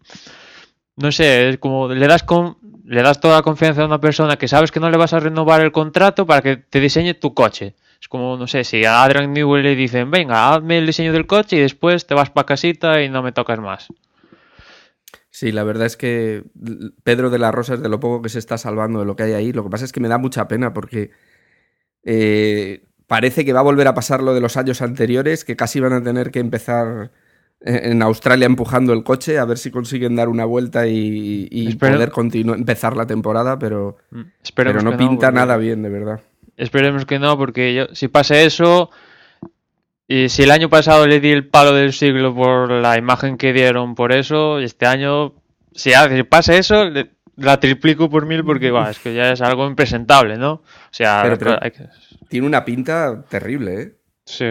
no 0.97 1.11
sé, 1.11 1.49
es 1.49 1.57
como 1.57 1.87
le 1.87 2.05
das 2.05 2.21
con 2.21 2.57
le 2.85 3.01
das 3.01 3.19
toda 3.19 3.37
la 3.37 3.41
confianza 3.41 3.81
a 3.81 3.87
una 3.87 3.99
persona 3.99 4.37
que 4.37 4.47
sabes 4.47 4.71
que 4.71 4.79
no 4.79 4.91
le 4.91 4.97
vas 4.97 5.13
a 5.13 5.19
renovar 5.19 5.61
el 5.61 5.71
contrato 5.71 6.27
para 6.27 6.43
que 6.43 6.57
te 6.57 6.79
diseñe 6.79 7.15
tu 7.15 7.33
coche. 7.33 7.73
Es 8.01 8.07
como, 8.07 8.37
no 8.37 8.47
sé, 8.47 8.63
si 8.63 8.85
a 8.85 9.03
Adrian 9.03 9.33
Newell 9.33 9.63
le 9.63 9.75
dicen, 9.75 10.09
venga, 10.09 10.53
hazme 10.53 10.77
el 10.77 10.85
diseño 10.85 11.11
del 11.11 11.27
coche 11.27 11.57
y 11.57 11.59
después 11.59 12.07
te 12.07 12.13
vas 12.15 12.29
para 12.29 12.45
casita 12.45 13.01
y 13.03 13.09
no 13.09 13.21
me 13.21 13.31
tocas 13.33 13.59
más. 13.59 13.87
Sí, 15.29 15.51
la 15.51 15.63
verdad 15.63 15.85
es 15.85 15.95
que 15.97 16.43
Pedro 17.03 17.29
de 17.29 17.39
la 17.39 17.51
Rosa 17.51 17.75
es 17.75 17.81
de 17.81 17.89
lo 17.89 17.99
poco 17.99 18.21
que 18.21 18.29
se 18.29 18.39
está 18.39 18.57
salvando 18.57 18.99
de 18.99 19.05
lo 19.05 19.15
que 19.15 19.23
hay 19.23 19.33
ahí. 19.33 19.51
Lo 19.53 19.63
que 19.63 19.69
pasa 19.69 19.85
es 19.85 19.91
que 19.91 19.99
me 19.99 20.07
da 20.07 20.17
mucha 20.17 20.47
pena 20.47 20.73
porque 20.73 21.11
eh, 22.03 22.83
parece 23.07 23.45
que 23.45 23.53
va 23.53 23.59
a 23.59 23.63
volver 23.63 23.87
a 23.87 23.93
pasar 23.93 24.21
lo 24.23 24.33
de 24.33 24.41
los 24.41 24.57
años 24.57 24.81
anteriores, 24.81 25.45
que 25.45 25.55
casi 25.55 25.79
van 25.79 25.93
a 25.93 26.01
tener 26.03 26.31
que 26.31 26.39
empezar 26.39 27.11
eh, 27.61 27.81
en 27.83 28.01
Australia 28.01 28.45
empujando 28.45 28.93
el 28.93 29.03
coche 29.03 29.37
a 29.37 29.45
ver 29.45 29.57
si 29.57 29.71
consiguen 29.71 30.15
dar 30.15 30.29
una 30.29 30.45
vuelta 30.45 30.87
y, 30.87 31.47
y 31.51 31.75
poder 31.75 32.11
empezar 32.33 32.95
la 32.97 33.05
temporada, 33.05 33.59
pero, 33.59 33.97
Esperemos 34.43 34.83
pero 34.83 34.91
no 34.91 34.97
pinta 34.97 35.27
porque- 35.27 35.35
nada 35.35 35.57
bien, 35.57 35.83
de 35.83 35.89
verdad. 35.89 36.21
Esperemos 36.59 37.05
que 37.05 37.19
no, 37.19 37.37
porque 37.37 37.73
yo, 37.73 37.87
si 37.93 38.07
pasa 38.09 38.39
eso, 38.41 38.91
y 40.07 40.29
si 40.29 40.43
el 40.43 40.51
año 40.51 40.69
pasado 40.69 41.07
le 41.07 41.19
di 41.19 41.29
el 41.31 41.47
palo 41.47 41.73
del 41.73 41.93
siglo 41.93 42.33
por 42.35 42.71
la 42.71 42.97
imagen 42.97 43.37
que 43.37 43.53
dieron 43.53 43.95
por 43.95 44.11
eso, 44.11 44.59
este 44.59 44.85
año, 44.85 45.33
si, 45.73 45.91
si 45.91 46.23
pasa 46.23 46.55
eso, 46.55 46.85
le- 46.85 47.11
la 47.37 47.59
triplico 47.59 48.09
por 48.09 48.25
mil 48.25 48.43
porque 48.43 48.71
va, 48.71 48.89
es 48.89 48.99
que 48.99 49.13
ya 49.13 49.31
es 49.31 49.41
algo 49.41 49.67
impresentable, 49.67 50.37
¿no? 50.37 50.51
O 50.53 50.63
sea, 50.91 51.21
Pero- 51.23 51.37
pero- 51.37 51.59
hay 51.61 51.71
que- 51.71 51.87
Tiene 52.27 52.45
una 52.47 52.65
pinta 52.65 53.23
terrible, 53.29 53.81
¿eh? 53.81 53.95
sí, 54.25 54.45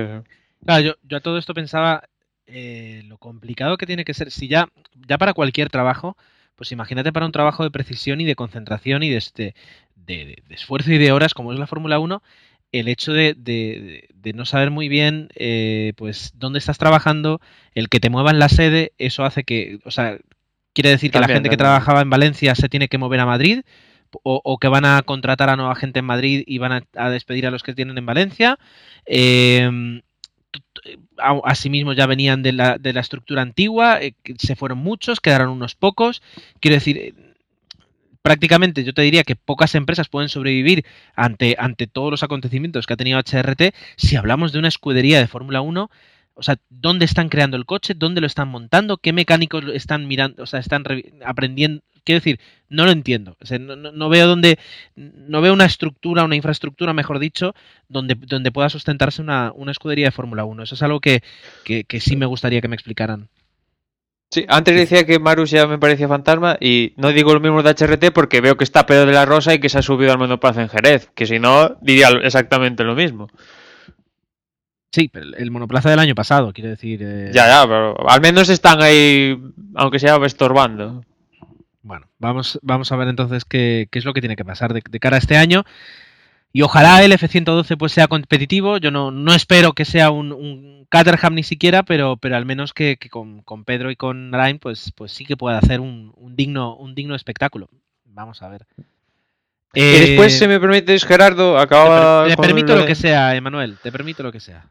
Claro, 0.64 0.82
yo, 0.82 0.94
yo 1.02 1.16
a 1.18 1.20
todo 1.20 1.38
esto 1.38 1.54
pensaba 1.54 2.02
eh, 2.46 3.02
lo 3.06 3.18
complicado 3.18 3.76
que 3.76 3.86
tiene 3.86 4.04
que 4.04 4.14
ser. 4.14 4.30
Si 4.30 4.48
ya, 4.48 4.68
ya 5.06 5.18
para 5.18 5.32
cualquier 5.34 5.68
trabajo, 5.70 6.16
pues 6.56 6.72
imagínate 6.72 7.12
para 7.12 7.26
un 7.26 7.32
trabajo 7.32 7.62
de 7.62 7.70
precisión 7.70 8.20
y 8.20 8.24
de 8.24 8.34
concentración 8.34 9.02
y 9.04 9.10
de, 9.10 9.16
este, 9.18 9.54
de, 10.16 10.42
esfuerzo 10.50 10.92
y 10.92 10.98
de 10.98 11.12
horas, 11.12 11.34
como 11.34 11.52
es 11.52 11.58
la 11.58 11.66
Fórmula 11.66 11.98
1, 11.98 12.22
el 12.72 12.88
hecho 12.88 13.12
de, 13.12 13.34
de- 13.34 14.08
de 14.14 14.32
no 14.32 14.44
saber 14.44 14.70
muy 14.70 14.88
bien 14.88 15.28
eh, 15.36 15.92
pues 15.96 16.32
dónde 16.36 16.58
estás 16.58 16.78
trabajando, 16.78 17.40
el 17.74 17.88
que 17.88 18.00
te 18.00 18.10
muevan 18.10 18.38
la 18.38 18.48
sede, 18.48 18.92
eso 18.98 19.24
hace 19.24 19.44
que, 19.44 19.78
o 19.84 19.90
sea, 19.90 20.18
quiere 20.74 20.90
decir 20.90 21.10
que 21.10 21.18
la 21.18 21.22
También, 21.22 21.36
gente 21.38 21.50
que 21.50 21.56
trabajaba 21.56 22.00
en 22.02 22.10
Valencia 22.10 22.54
se 22.54 22.68
tiene 22.68 22.88
que 22.88 22.98
mover 22.98 23.20
a 23.20 23.26
Madrid. 23.26 23.60
O, 24.22 24.40
o 24.42 24.56
que 24.56 24.68
van 24.68 24.86
a 24.86 25.02
contratar 25.02 25.50
a 25.50 25.56
nueva 25.56 25.74
gente 25.74 25.98
en 25.98 26.06
Madrid 26.06 26.42
y 26.46 26.56
van 26.56 26.72
a, 26.72 26.82
a 26.96 27.10
despedir 27.10 27.46
a 27.46 27.50
los 27.50 27.62
que 27.62 27.74
tienen 27.74 27.98
en 27.98 28.06
Valencia. 28.06 28.58
Eh, 29.04 30.00
a- 31.18 31.40
asimismo 31.44 31.92
ya 31.92 32.06
venían 32.06 32.42
de 32.42 32.52
la, 32.52 32.78
de 32.78 32.92
la 32.92 33.00
estructura 33.00 33.42
antigua, 33.42 34.00
eh, 34.02 34.14
se 34.38 34.56
fueron 34.56 34.78
muchos, 34.78 35.20
quedaron 35.20 35.50
unos 35.50 35.74
pocos. 35.74 36.22
Quiero 36.60 36.76
decir, 36.76 37.27
prácticamente 38.28 38.84
yo 38.84 38.92
te 38.92 39.00
diría 39.00 39.24
que 39.24 39.36
pocas 39.36 39.74
empresas 39.74 40.10
pueden 40.10 40.28
sobrevivir 40.28 40.84
ante, 41.16 41.56
ante 41.58 41.86
todos 41.86 42.10
los 42.10 42.22
acontecimientos 42.22 42.86
que 42.86 42.92
ha 42.92 42.96
tenido 42.98 43.18
HRT 43.18 43.74
si 43.96 44.16
hablamos 44.16 44.52
de 44.52 44.58
una 44.58 44.68
escudería 44.68 45.18
de 45.18 45.26
Fórmula 45.26 45.62
1. 45.62 45.90
O 46.34 46.42
sea, 46.42 46.58
¿dónde 46.68 47.06
están 47.06 47.30
creando 47.30 47.56
el 47.56 47.64
coche? 47.64 47.94
¿Dónde 47.96 48.20
lo 48.20 48.26
están 48.26 48.48
montando? 48.48 48.98
¿Qué 48.98 49.14
mecánicos 49.14 49.64
están 49.72 50.06
mirando? 50.06 50.42
O 50.42 50.46
sea, 50.46 50.60
están 50.60 50.84
aprendiendo. 51.24 51.80
Quiero 52.04 52.20
decir, 52.20 52.38
no 52.68 52.84
lo 52.84 52.90
entiendo. 52.90 53.34
No, 53.94 54.10
veo 54.10 54.26
dónde. 54.26 54.58
No 54.94 55.40
veo 55.40 55.54
una 55.54 55.64
estructura, 55.64 56.24
una 56.24 56.36
infraestructura, 56.36 56.92
mejor 56.92 57.20
dicho, 57.20 57.54
donde, 57.88 58.14
donde 58.14 58.52
pueda 58.52 58.68
sustentarse 58.68 59.22
una, 59.22 59.52
una 59.54 59.72
escudería 59.72 60.04
de 60.04 60.12
Fórmula 60.12 60.44
1. 60.44 60.64
Eso 60.64 60.74
es 60.74 60.82
algo 60.82 61.00
que, 61.00 61.22
que 61.64 62.00
sí 62.00 62.14
me 62.14 62.26
gustaría 62.26 62.60
que 62.60 62.68
me 62.68 62.76
explicaran. 62.76 63.30
Sí, 64.30 64.44
antes 64.48 64.76
decía 64.76 65.06
que 65.06 65.18
Marus 65.18 65.50
ya 65.50 65.66
me 65.66 65.78
parecía 65.78 66.06
fantasma 66.06 66.58
y 66.60 66.92
no 66.96 67.08
digo 67.12 67.32
lo 67.32 67.40
mismo 67.40 67.62
de 67.62 67.70
HRT 67.70 68.12
porque 68.12 68.42
veo 68.42 68.56
que 68.58 68.64
está 68.64 68.84
Pedro 68.84 69.06
de 69.06 69.12
la 69.12 69.24
Rosa 69.24 69.54
y 69.54 69.58
que 69.58 69.70
se 69.70 69.78
ha 69.78 69.82
subido 69.82 70.12
al 70.12 70.18
monoplaza 70.18 70.60
en 70.60 70.68
Jerez, 70.68 71.10
que 71.14 71.26
si 71.26 71.38
no 71.38 71.76
diría 71.80 72.08
exactamente 72.22 72.84
lo 72.84 72.94
mismo. 72.94 73.28
Sí, 74.92 75.08
pero 75.12 75.26
el 75.36 75.50
monoplaza 75.50 75.90
del 75.90 75.98
año 75.98 76.14
pasado, 76.14 76.52
quiero 76.52 76.70
decir. 76.70 77.00
eh, 77.02 77.30
Ya, 77.32 77.46
ya, 77.46 77.62
pero 77.66 78.08
al 78.08 78.20
menos 78.20 78.48
están 78.48 78.82
ahí, 78.82 79.38
aunque 79.74 79.98
sea 79.98 80.16
estorbando. 80.24 81.04
Bueno, 81.82 82.06
vamos, 82.18 82.58
vamos 82.62 82.90
a 82.92 82.96
ver 82.96 83.08
entonces 83.08 83.44
qué, 83.46 83.88
qué 83.90 83.98
es 83.98 84.04
lo 84.04 84.12
que 84.12 84.20
tiene 84.20 84.36
que 84.36 84.44
pasar 84.44 84.74
de, 84.74 84.82
de 84.90 85.00
cara 85.00 85.16
a 85.16 85.20
este 85.20 85.36
año. 85.38 85.64
Y 86.52 86.62
ojalá 86.62 87.02
el 87.04 87.12
F-112 87.12 87.76
pues 87.76 87.92
sea 87.92 88.08
competitivo. 88.08 88.78
Yo 88.78 88.90
no, 88.90 89.10
no 89.10 89.34
espero 89.34 89.74
que 89.74 89.84
sea 89.84 90.10
un, 90.10 90.32
un 90.32 90.86
Caterham 90.88 91.34
ni 91.34 91.42
siquiera, 91.42 91.82
pero, 91.82 92.16
pero 92.16 92.36
al 92.36 92.46
menos 92.46 92.72
que, 92.72 92.96
que 92.96 93.10
con, 93.10 93.42
con 93.42 93.64
Pedro 93.64 93.90
y 93.90 93.96
con 93.96 94.32
Ryan 94.32 94.58
pues, 94.58 94.92
pues 94.96 95.12
sí 95.12 95.24
que 95.26 95.36
pueda 95.36 95.58
hacer 95.58 95.80
un, 95.80 96.12
un 96.16 96.34
digno, 96.36 96.74
un 96.76 96.94
digno 96.94 97.14
espectáculo. 97.14 97.68
Vamos 98.06 98.42
a 98.42 98.48
ver. 98.48 98.66
y 99.74 99.80
después, 99.82 100.34
Eh, 100.34 100.38
si 100.38 100.48
me 100.48 100.58
permites, 100.58 101.04
Gerardo, 101.04 101.56
te, 101.56 101.62
acaba 101.62 102.24
per- 102.24 102.34
te 102.36 102.42
permito 102.42 102.74
lo 102.76 102.86
que 102.86 102.94
sea, 102.94 103.36
Emanuel. 103.36 103.76
Te 103.82 103.92
permito 103.92 104.22
lo 104.22 104.32
que 104.32 104.40
sea. 104.40 104.66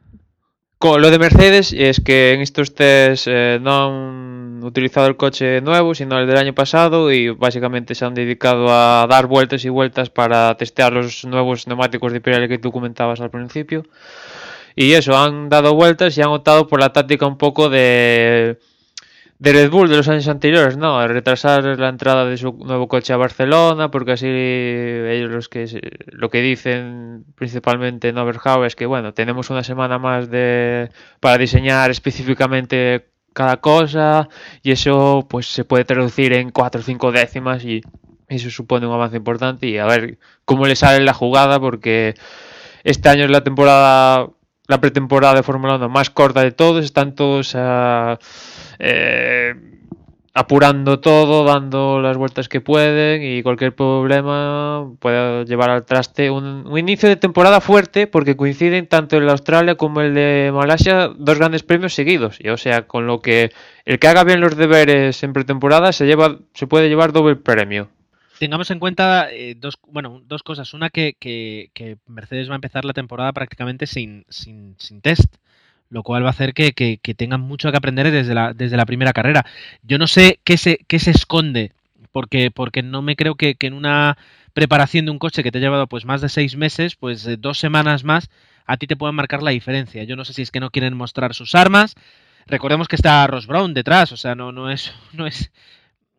Con 0.79 1.01
lo 1.01 1.09
de 1.09 1.17
Mercedes 1.19 1.73
es 1.73 1.99
que 2.01 2.33
en 2.33 2.41
estos 2.41 2.75
test 2.75 3.25
eh, 3.27 3.59
no 3.61 3.89
utilizado 4.63 5.07
el 5.07 5.17
coche 5.17 5.61
nuevo, 5.61 5.95
sino 5.95 6.19
el 6.19 6.27
del 6.27 6.37
año 6.37 6.53
pasado 6.53 7.11
y 7.11 7.29
básicamente 7.29 7.95
se 7.95 8.05
han 8.05 8.13
dedicado 8.13 8.67
a 8.69 9.07
dar 9.09 9.27
vueltas 9.27 9.65
y 9.65 9.69
vueltas 9.69 10.09
para 10.09 10.55
testear 10.57 10.93
los 10.93 11.25
nuevos 11.25 11.67
neumáticos 11.67 12.11
de 12.13 12.21
Pirelli 12.21 12.47
que 12.47 12.57
tú 12.57 12.71
comentabas 12.71 13.21
al 13.21 13.29
principio. 13.29 13.83
Y 14.75 14.93
eso, 14.93 15.17
han 15.17 15.49
dado 15.49 15.73
vueltas 15.73 16.15
y 16.17 16.21
han 16.21 16.29
optado 16.29 16.67
por 16.67 16.79
la 16.79 16.93
táctica 16.93 17.25
un 17.25 17.39
poco 17.39 17.67
de, 17.67 18.59
Red 19.39 19.71
Bull 19.71 19.89
de 19.89 19.97
los 19.97 20.07
años 20.07 20.27
anteriores, 20.27 20.77
¿no? 20.77 21.07
Retrasar 21.07 21.63
la 21.79 21.89
entrada 21.89 22.25
de 22.25 22.37
su 22.37 22.51
nuevo 22.53 22.87
coche 22.87 23.11
a 23.11 23.17
Barcelona, 23.17 23.89
porque 23.89 24.11
así 24.11 24.27
ellos 24.27 25.31
los 25.31 25.49
que 25.49 25.65
lo 26.11 26.29
que 26.29 26.41
dicen 26.41 27.25
principalmente 27.35 28.09
en 28.09 28.19
Overhaul 28.19 28.67
es 28.67 28.75
que 28.75 28.85
bueno, 28.85 29.15
tenemos 29.15 29.49
una 29.49 29.63
semana 29.63 29.97
más 29.97 30.29
de 30.29 30.91
para 31.19 31.39
diseñar 31.39 31.89
específicamente 31.89 33.07
cada 33.37 33.57
cosa 33.57 34.29
y 34.63 34.71
eso 34.71 35.27
pues 35.29 35.45
se 35.45 35.63
puede 35.63 35.85
traducir 35.85 36.33
en 36.33 36.49
4 36.49 36.81
o 36.81 36.83
5 36.83 37.11
décimas 37.11 37.63
y 37.63 37.83
eso 38.27 38.49
supone 38.49 38.87
un 38.87 38.93
avance 38.93 39.15
importante 39.15 39.67
y 39.67 39.77
a 39.77 39.85
ver 39.85 40.17
cómo 40.43 40.65
le 40.65 40.75
sale 40.75 41.05
la 41.05 41.13
jugada 41.13 41.59
porque 41.59 42.15
este 42.83 43.09
año 43.09 43.25
es 43.25 43.29
la 43.29 43.43
temporada 43.43 44.29
la 44.67 44.81
pretemporada 44.81 45.35
de 45.35 45.43
Fórmula 45.43 45.75
1 45.75 45.87
más 45.87 46.09
corta 46.09 46.41
de 46.41 46.51
todos, 46.51 46.83
están 46.83 47.13
todos 47.13 47.53
ah, 47.55 48.17
eh, 48.79 49.53
apurando 50.39 50.99
todo, 50.99 51.43
dando 51.45 51.99
las 51.99 52.15
vueltas 52.15 52.47
que 52.47 52.61
pueden 52.61 53.23
y 53.23 53.41
cualquier 53.41 53.73
problema 53.73 54.87
puede 54.99 55.45
llevar 55.45 55.71
al 55.71 55.83
traste 55.83 56.29
un, 56.29 56.63
inicio 56.77 57.09
de 57.09 57.15
temporada 57.15 57.59
fuerte 57.59 58.05
porque 58.05 58.37
coinciden 58.37 58.85
tanto 58.85 59.17
el 59.17 59.25
de 59.25 59.31
Australia 59.31 59.75
como 59.75 60.01
el 60.01 60.13
de 60.13 60.51
Malasia 60.53 61.07
dos 61.17 61.39
grandes 61.39 61.63
premios 61.63 61.95
seguidos. 61.95 62.37
Y 62.39 62.49
o 62.49 62.57
sea 62.57 62.83
con 62.85 63.07
lo 63.07 63.19
que 63.19 63.51
el 63.85 63.97
que 63.97 64.07
haga 64.07 64.23
bien 64.23 64.39
los 64.39 64.55
deberes 64.55 65.23
en 65.23 65.33
pretemporada 65.33 65.91
se 65.91 66.05
lleva 66.05 66.37
se 66.53 66.67
puede 66.67 66.87
llevar 66.87 67.13
doble 67.13 67.35
premio. 67.35 67.89
Tengamos 68.37 68.69
en 68.69 68.77
cuenta 68.77 69.31
eh, 69.31 69.55
dos, 69.57 69.79
bueno, 69.87 70.21
dos 70.27 70.43
cosas. 70.43 70.71
Una, 70.75 70.91
que, 70.91 71.15
que- 71.19 71.71
que 71.73 71.97
Mercedes 72.05 72.47
va 72.47 72.53
a 72.53 72.61
empezar 72.61 72.85
la 72.85 72.93
temporada 72.93 73.33
prácticamente 73.33 73.87
sin, 73.87 74.25
sin, 74.29 74.75
sin 74.77 75.01
test, 75.01 75.25
lo 75.89 76.03
cual 76.03 76.23
va 76.23 76.27
a 76.27 76.31
hacer 76.31 76.53
que, 76.53 76.73
que- 76.73 76.97
tengan 77.15 77.41
mucho 77.41 77.71
que 77.71 77.77
aprender 77.77 78.11
desde 78.11 78.33
la, 78.33 78.53
desde 78.53 78.77
la 78.77 78.85
primera 78.85 79.13
carrera. 79.13 79.45
Yo 79.83 79.97
no 79.97 80.07
sé 80.07 80.39
qué 80.43 80.57
se, 80.57 80.79
qué 80.87 80.99
se 80.99 81.11
esconde, 81.11 81.71
porque, 82.11 82.51
porque 82.51 82.83
no 82.83 83.01
me 83.01 83.15
creo 83.15 83.35
que, 83.35 83.55
que 83.55 83.67
en 83.67 83.73
una 83.73 84.17
preparación 84.53 85.05
de 85.05 85.11
un 85.11 85.19
coche 85.19 85.43
que 85.43 85.51
te 85.51 85.59
ha 85.59 85.61
llevado 85.61 85.87
pues 85.87 86.05
más 86.05 86.21
de 86.21 86.29
seis 86.29 86.55
meses, 86.55 86.95
pues 86.95 87.25
eh, 87.27 87.37
dos 87.37 87.59
semanas 87.59 88.03
más, 88.03 88.29
a 88.65 88.77
ti 88.77 88.87
te 88.87 88.95
puedan 88.95 89.15
marcar 89.15 89.43
la 89.43 89.51
diferencia. 89.51 90.03
Yo 90.03 90.15
no 90.15 90.25
sé 90.25 90.33
si 90.33 90.41
es 90.41 90.51
que 90.51 90.59
no 90.59 90.71
quieren 90.71 90.95
mostrar 90.97 91.33
sus 91.33 91.55
armas. 91.55 91.95
Recordemos 92.47 92.87
que 92.87 92.95
está 92.95 93.25
Ross 93.27 93.47
Brown 93.47 93.73
detrás, 93.73 94.11
o 94.11 94.17
sea, 94.17 94.35
no, 94.35 94.51
no 94.51 94.71
es, 94.71 94.93
no 95.13 95.27
es, 95.27 95.51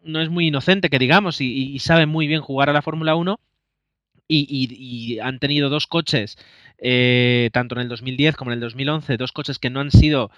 no 0.04 0.20
es 0.20 0.31
muy 0.31 0.48
inocente, 0.48 0.90
que 0.90 0.98
digamos, 0.98 1.40
y, 1.40 1.72
y 1.74 1.78
sabe 1.81 2.07
muy 2.07 2.26
bien 2.26 2.40
jugar 2.42 2.70
a 2.70 2.72
la 2.72 2.83
Fórmula 2.83 3.14
1. 3.16 3.40
Y, 4.29 4.47
y- 4.49 5.14
y 5.14 5.21
han 5.21 5.38
tenido 5.38 5.71
dos 5.71 5.87
coches, 5.87 6.37
eh, 6.79 7.49
tanto 7.53 7.75
en 7.75 7.81
el 7.83 7.88
2010 7.88 8.37
como 8.37 8.51
en 8.51 8.57
el 8.57 8.61
2011, 8.61 9.17
dos 9.17 9.33
coches 9.33 9.59
que 9.59 9.71
no 9.71 9.81
han 9.81 9.91
sido 9.91 10.31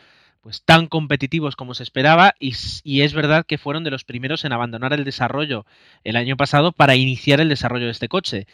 pues 0.42 0.62
tan 0.64 0.86
competitivos 0.86 1.54
como 1.56 1.74
se 1.74 1.82
esperaba 1.82 2.34
y, 2.38 2.54
es 3.02 3.12
verdad 3.14 3.44
que 3.46 3.58
fueron 3.58 3.84
de 3.84 3.90
los 3.90 4.04
primeros 4.04 4.44
en 4.44 4.52
abandonar 4.52 4.92
el 4.94 5.04
desarrollo 5.04 5.66
el 6.04 6.16
año 6.16 6.36
pasado 6.36 6.72
para 6.72 6.96
iniciar 6.96 7.40
el 7.40 7.48
desarrollo 7.50 7.84
de 7.86 7.90
este 7.92 8.08
coche. 8.08 8.46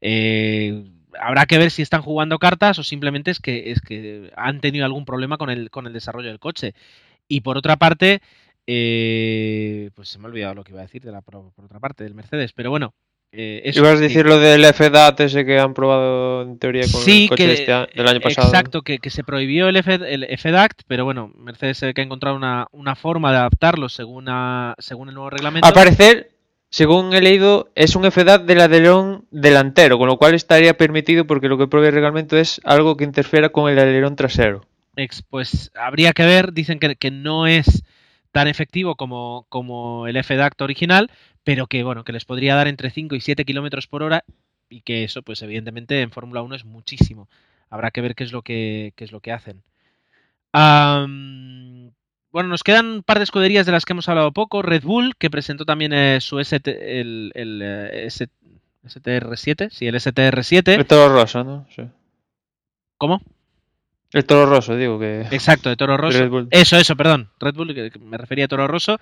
Eh, 0.00 0.84
habrá 1.20 1.44
que 1.46 1.58
ver 1.58 1.70
si 1.70 1.82
están 1.82 2.00
jugando 2.02 2.38
cartas 2.38 2.78
o 2.78 2.82
simplemente 2.84 3.30
es 3.30 3.40
que, 3.40 3.72
es 3.72 3.80
que 3.82 4.30
han 4.36 4.60
tenido 4.60 4.86
algún 4.86 5.04
problema 5.04 5.36
con 5.38 5.50
el, 5.50 5.70
con 5.70 5.86
el 5.86 5.92
desarrollo 5.92 6.28
del 6.28 6.38
coche. 6.38 6.74
Y 7.28 7.40
por 7.42 7.58
otra 7.58 7.76
parte, 7.76 8.22
eh, 8.66 9.90
pues 9.94 10.08
se 10.10 10.18
me 10.18 10.26
ha 10.26 10.28
olvidado 10.30 10.54
lo 10.54 10.64
que 10.64 10.72
iba 10.72 10.80
a 10.80 10.84
decir 10.84 11.02
de 11.02 11.12
la, 11.12 11.22
por 11.22 11.36
otra 11.64 11.80
parte 11.80 12.04
del 12.04 12.14
Mercedes, 12.14 12.52
pero 12.52 12.70
bueno. 12.70 12.94
Eh, 13.36 13.62
eso, 13.64 13.80
ibas 13.80 13.98
a 13.98 14.00
decir 14.00 14.24
lo 14.26 14.38
del 14.38 14.64
FDAT 14.64 15.20
ese 15.20 15.44
que 15.44 15.58
han 15.58 15.74
probado 15.74 16.42
en 16.42 16.58
teoría 16.58 16.82
con 16.90 17.00
Sí, 17.02 17.24
el 17.24 17.28
coche 17.30 17.46
que, 17.46 17.52
este 17.52 17.72
a- 17.72 17.86
del 17.94 18.08
año 18.08 18.20
pasado 18.20 18.48
Exacto, 18.48 18.82
que, 18.82 18.98
que 18.98 19.10
se 19.10 19.24
prohibió 19.24 19.68
el, 19.68 19.76
F, 19.76 19.94
el 19.94 20.26
FDACT, 20.38 20.82
pero 20.86 21.04
bueno, 21.04 21.32
Mercedes 21.36 21.78
se 21.78 21.86
ve 21.86 21.94
que 21.94 22.00
ha 22.00 22.04
encontrado 22.04 22.36
una, 22.36 22.66
una 22.72 22.94
forma 22.94 23.30
de 23.32 23.38
adaptarlo 23.38 23.88
según, 23.88 24.28
a- 24.28 24.74
según 24.78 25.08
el 25.08 25.14
nuevo 25.14 25.30
reglamento. 25.30 25.66
Al 25.66 25.74
parecer, 25.74 26.30
según 26.70 27.12
he 27.14 27.20
leído, 27.20 27.70
es 27.74 27.96
un 27.96 28.10
FDAT 28.10 28.42
del 28.44 28.60
alerón 28.60 29.24
delantero, 29.30 29.98
con 29.98 30.06
lo 30.08 30.16
cual 30.16 30.34
estaría 30.34 30.76
permitido 30.76 31.26
porque 31.26 31.48
lo 31.48 31.58
que 31.58 31.66
provee 31.66 31.88
el 31.88 31.94
reglamento 31.94 32.36
es 32.36 32.60
algo 32.64 32.96
que 32.96 33.04
interfiera 33.04 33.48
con 33.48 33.70
el 33.70 33.78
alerón 33.78 34.16
trasero. 34.16 34.64
Ex- 34.96 35.22
pues 35.28 35.72
habría 35.74 36.12
que 36.12 36.24
ver, 36.24 36.52
dicen 36.52 36.78
que, 36.78 36.94
que 36.96 37.10
no 37.10 37.46
es 37.48 37.82
tan 38.34 38.48
efectivo 38.48 38.96
como, 38.96 39.46
como 39.48 40.08
el 40.08 40.16
FDACT 40.22 40.60
original, 40.62 41.08
pero 41.44 41.68
que 41.68 41.84
bueno, 41.84 42.02
que 42.04 42.12
les 42.12 42.24
podría 42.24 42.56
dar 42.56 42.66
entre 42.66 42.90
5 42.90 43.14
y 43.14 43.20
7 43.20 43.44
kilómetros 43.44 43.86
por 43.86 44.02
hora 44.02 44.24
y 44.68 44.80
que 44.82 45.04
eso, 45.04 45.22
pues 45.22 45.40
evidentemente 45.42 46.02
en 46.02 46.10
Fórmula 46.10 46.42
1 46.42 46.56
es 46.56 46.64
muchísimo. 46.64 47.28
Habrá 47.70 47.92
que 47.92 48.00
ver 48.00 48.16
qué 48.16 48.24
es 48.24 48.32
lo 48.32 48.42
que, 48.42 48.92
qué 48.96 49.04
es 49.04 49.12
lo 49.12 49.20
que 49.20 49.30
hacen. 49.32 49.62
Bueno, 52.32 52.48
nos 52.48 52.64
quedan 52.64 52.86
un 52.86 53.02
par 53.04 53.18
de 53.18 53.24
escuderías 53.24 53.66
de 53.66 53.72
las 53.72 53.84
que 53.84 53.92
hemos 53.92 54.08
hablado 54.08 54.32
poco. 54.32 54.62
Red 54.62 54.82
Bull, 54.82 55.14
que 55.16 55.30
presentó 55.30 55.64
también 55.64 55.92
eh, 55.92 56.18
su 56.20 56.40
ST, 56.40 57.00
el, 57.00 57.30
el, 57.34 57.60
eh, 57.62 58.06
S- 58.06 58.28
STR7, 58.84 59.70
sí, 59.70 59.86
el 59.86 59.94
STR7. 59.94 60.74
El 60.74 60.86
toro 60.86 61.14
roso, 61.14 61.44
¿no? 61.44 61.66
Sí. 61.74 61.82
¿Cómo? 62.98 63.20
El 64.14 64.24
toro 64.24 64.46
roso, 64.46 64.76
digo 64.76 64.98
que. 64.98 65.22
Exacto, 65.32 65.68
de 65.68 65.76
Toro 65.76 65.96
Rosso. 65.96 66.46
Eso, 66.50 66.76
eso, 66.76 66.96
perdón. 66.96 67.28
Red 67.40 67.54
Bull, 67.54 67.74
que 67.74 67.90
me 67.98 68.16
refería 68.16 68.44
a 68.44 68.48
Toro 68.48 68.68
Rosso. 68.68 68.98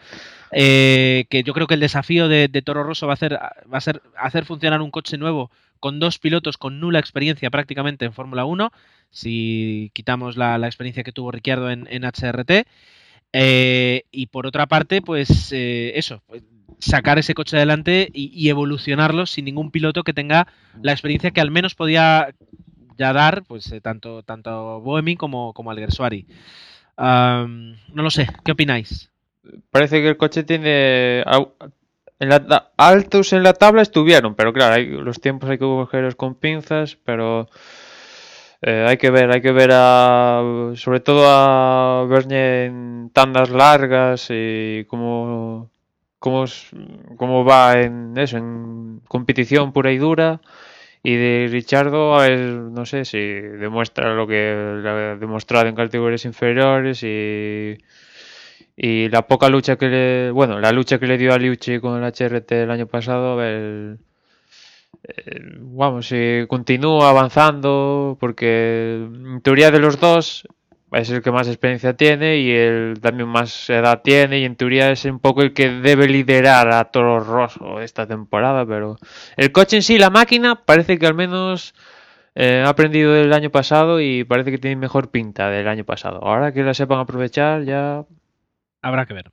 eh, 0.51 1.27
que 1.29 1.43
yo 1.43 1.53
creo 1.53 1.67
que 1.67 1.75
el 1.75 1.81
desafío 1.81 2.29
de, 2.29 2.49
de 2.49 2.63
Toro 2.63 2.83
Rosso 2.83 3.07
va 3.07 3.13
a, 3.13 3.17
ser, 3.17 3.35
va 3.35 3.79
a 3.79 3.81
ser 3.81 4.03
hacer 4.17 4.47
funcionar 4.47 4.81
un 4.81 4.91
coche 4.91 5.19
nuevo 5.19 5.51
con 5.81 6.01
dos 6.01 6.19
pilotos 6.19 6.57
con 6.57 6.81
nula 6.81 6.99
experiencia 6.99 7.51
prácticamente 7.51 8.05
en 8.05 8.13
Fórmula 8.13 8.45
1, 8.47 8.71
si 9.11 9.91
quitamos 9.95 10.37
la, 10.37 10.57
la 10.57 10.67
experiencia 10.67 11.03
que 11.05 11.13
tuvo 11.13 11.31
Ricciardo 11.31 11.71
en, 11.71 11.87
en 11.91 12.05
HRT. 12.05 12.67
Eh, 13.35 14.05
y 14.11 14.27
por 14.27 14.47
otra 14.47 14.67
parte, 14.67 15.03
pues 15.03 15.53
eh, 15.53 15.93
eso, 15.97 16.23
pues, 16.27 16.43
sacar 16.79 17.19
ese 17.19 17.35
coche 17.35 17.57
adelante 17.57 18.09
y, 18.13 18.31
y 18.35 18.49
evolucionarlo 18.49 19.27
sin 19.27 19.45
ningún 19.45 19.71
piloto 19.71 20.05
que 20.05 20.13
tenga 20.13 20.47
la 20.83 20.93
experiencia 20.93 21.31
que 21.31 21.41
al 21.41 21.51
menos 21.51 21.75
podía 21.75 22.35
ya 22.99 23.13
dar, 23.13 23.45
pues 23.45 23.71
eh, 23.73 23.81
tanto, 23.81 24.23
tanto 24.23 24.81
Boemi 24.81 25.17
como, 25.17 25.53
como 25.55 25.71
Alguersuari. 25.71 26.27
Am, 26.97 27.77
no 27.95 28.03
lo 28.03 28.11
sé, 28.11 28.29
¿qué 28.45 28.53
opináis? 28.53 29.11
Parece 29.71 30.01
que 30.01 30.09
el 30.09 30.17
coche 30.17 30.45
tiene. 30.45 31.23
En 32.21 32.29
la, 32.29 32.71
altos 32.77 33.33
en 33.33 33.43
la 33.43 33.55
tabla 33.55 33.83
estuvieron, 33.83 34.35
pero 34.37 34.53
claro, 34.53 34.75
hay, 34.77 34.87
los 34.87 35.21
tiempos 35.21 35.51
hay 35.51 35.59
que 35.59 35.65
cogerlos 35.65 36.15
con 36.15 36.35
pinzas, 36.37 36.97
pero. 37.05 37.49
eh, 38.63 38.85
hay 38.89 38.97
que 38.97 39.11
ver, 39.11 39.31
hay 39.33 39.41
que 39.43 39.53
ver 39.53 39.71
a. 39.73 40.73
Sobre 40.77 41.01
todo 41.01 41.25
a 41.29 42.05
Bernie 42.07 42.67
en 42.67 43.11
tandas 43.13 43.51
largas 43.51 44.29
y 44.31 44.85
cómo. 44.89 45.71
Cómo, 46.19 46.45
cómo 47.17 47.45
va 47.45 47.81
en 47.81 48.17
eso, 48.17 48.37
en 48.37 49.01
competición 49.09 49.73
pura 49.73 49.91
y 49.91 49.99
dura. 49.99 50.41
Y 51.03 51.17
de 51.17 51.49
Richardo, 51.51 52.17
ver, 52.17 52.39
no 52.39 52.87
sé 52.87 53.05
si 53.05 53.19
demuestra 53.19 54.15
lo 54.15 54.27
que 54.27 54.53
ha 54.87 55.17
demostrado 55.17 55.67
en 55.69 55.75
categorías 55.75 56.25
inferiores 56.25 57.03
y, 57.03 57.77
y 58.77 59.09
la 59.09 59.27
poca 59.27 59.49
lucha 59.49 59.77
que 59.77 59.89
le, 59.89 60.31
bueno, 60.31 60.61
la 60.61 60.71
lucha 60.71 60.99
que 60.99 61.07
le 61.07 61.19
dio 61.19 61.35
a 61.35 61.39
Liucci 61.39 61.81
con 61.81 62.03
el 62.03 62.13
HRT 62.13 62.53
el 62.53 62.71
año 62.71 62.87
pasado, 62.87 63.39
eh, 63.43 63.97
vamos, 65.61 66.07
si 66.07 66.47
continúa 66.49 67.11
avanzando, 67.11 68.17
porque 68.21 69.09
en 69.13 69.41
teoría 69.43 69.71
de 69.73 69.81
los 69.81 69.99
dos 69.99 70.47
es 70.93 71.11
el 71.11 71.23
que 71.23 71.31
más 71.33 71.49
experiencia 71.49 71.95
tiene 71.97 72.39
y 72.39 72.51
el 72.51 72.99
también 73.01 73.29
más 73.29 73.69
edad 73.71 74.03
tiene 74.03 74.41
y 74.41 74.45
en 74.45 74.57
teoría 74.57 74.91
es 74.91 75.05
un 75.05 75.19
poco 75.21 75.43
el 75.43 75.53
que 75.55 75.69
debe 75.71 76.09
liderar 76.09 76.71
a 76.73 76.85
Toro 76.87 77.21
Rosso 77.21 77.81
esta 77.81 78.07
temporada, 78.07 78.67
pero 78.67 78.99
el 79.37 79.53
coche 79.53 79.77
en 79.77 79.83
sí, 79.83 79.99
la 79.99 80.11
máquina, 80.11 80.65
parece 80.65 80.99
que 80.99 81.07
al 81.07 81.15
menos 81.15 81.75
eh, 82.35 82.63
ha 82.65 82.69
aprendido 82.71 83.13
del 83.13 83.33
año 83.33 83.51
pasado 83.51 84.01
y 84.01 84.25
parece 84.25 84.51
que 84.51 84.59
tiene 84.59 84.77
mejor 84.77 85.11
pinta 85.11 85.51
del 85.51 85.69
año 85.69 85.85
pasado. 85.85 86.25
Ahora 86.25 86.53
que 86.53 86.63
la 86.63 86.75
sepan 86.75 87.01
aprovechar, 87.01 87.65
ya 87.65 88.05
Habrá 88.83 89.07
que 89.07 89.15
ver. 89.15 89.33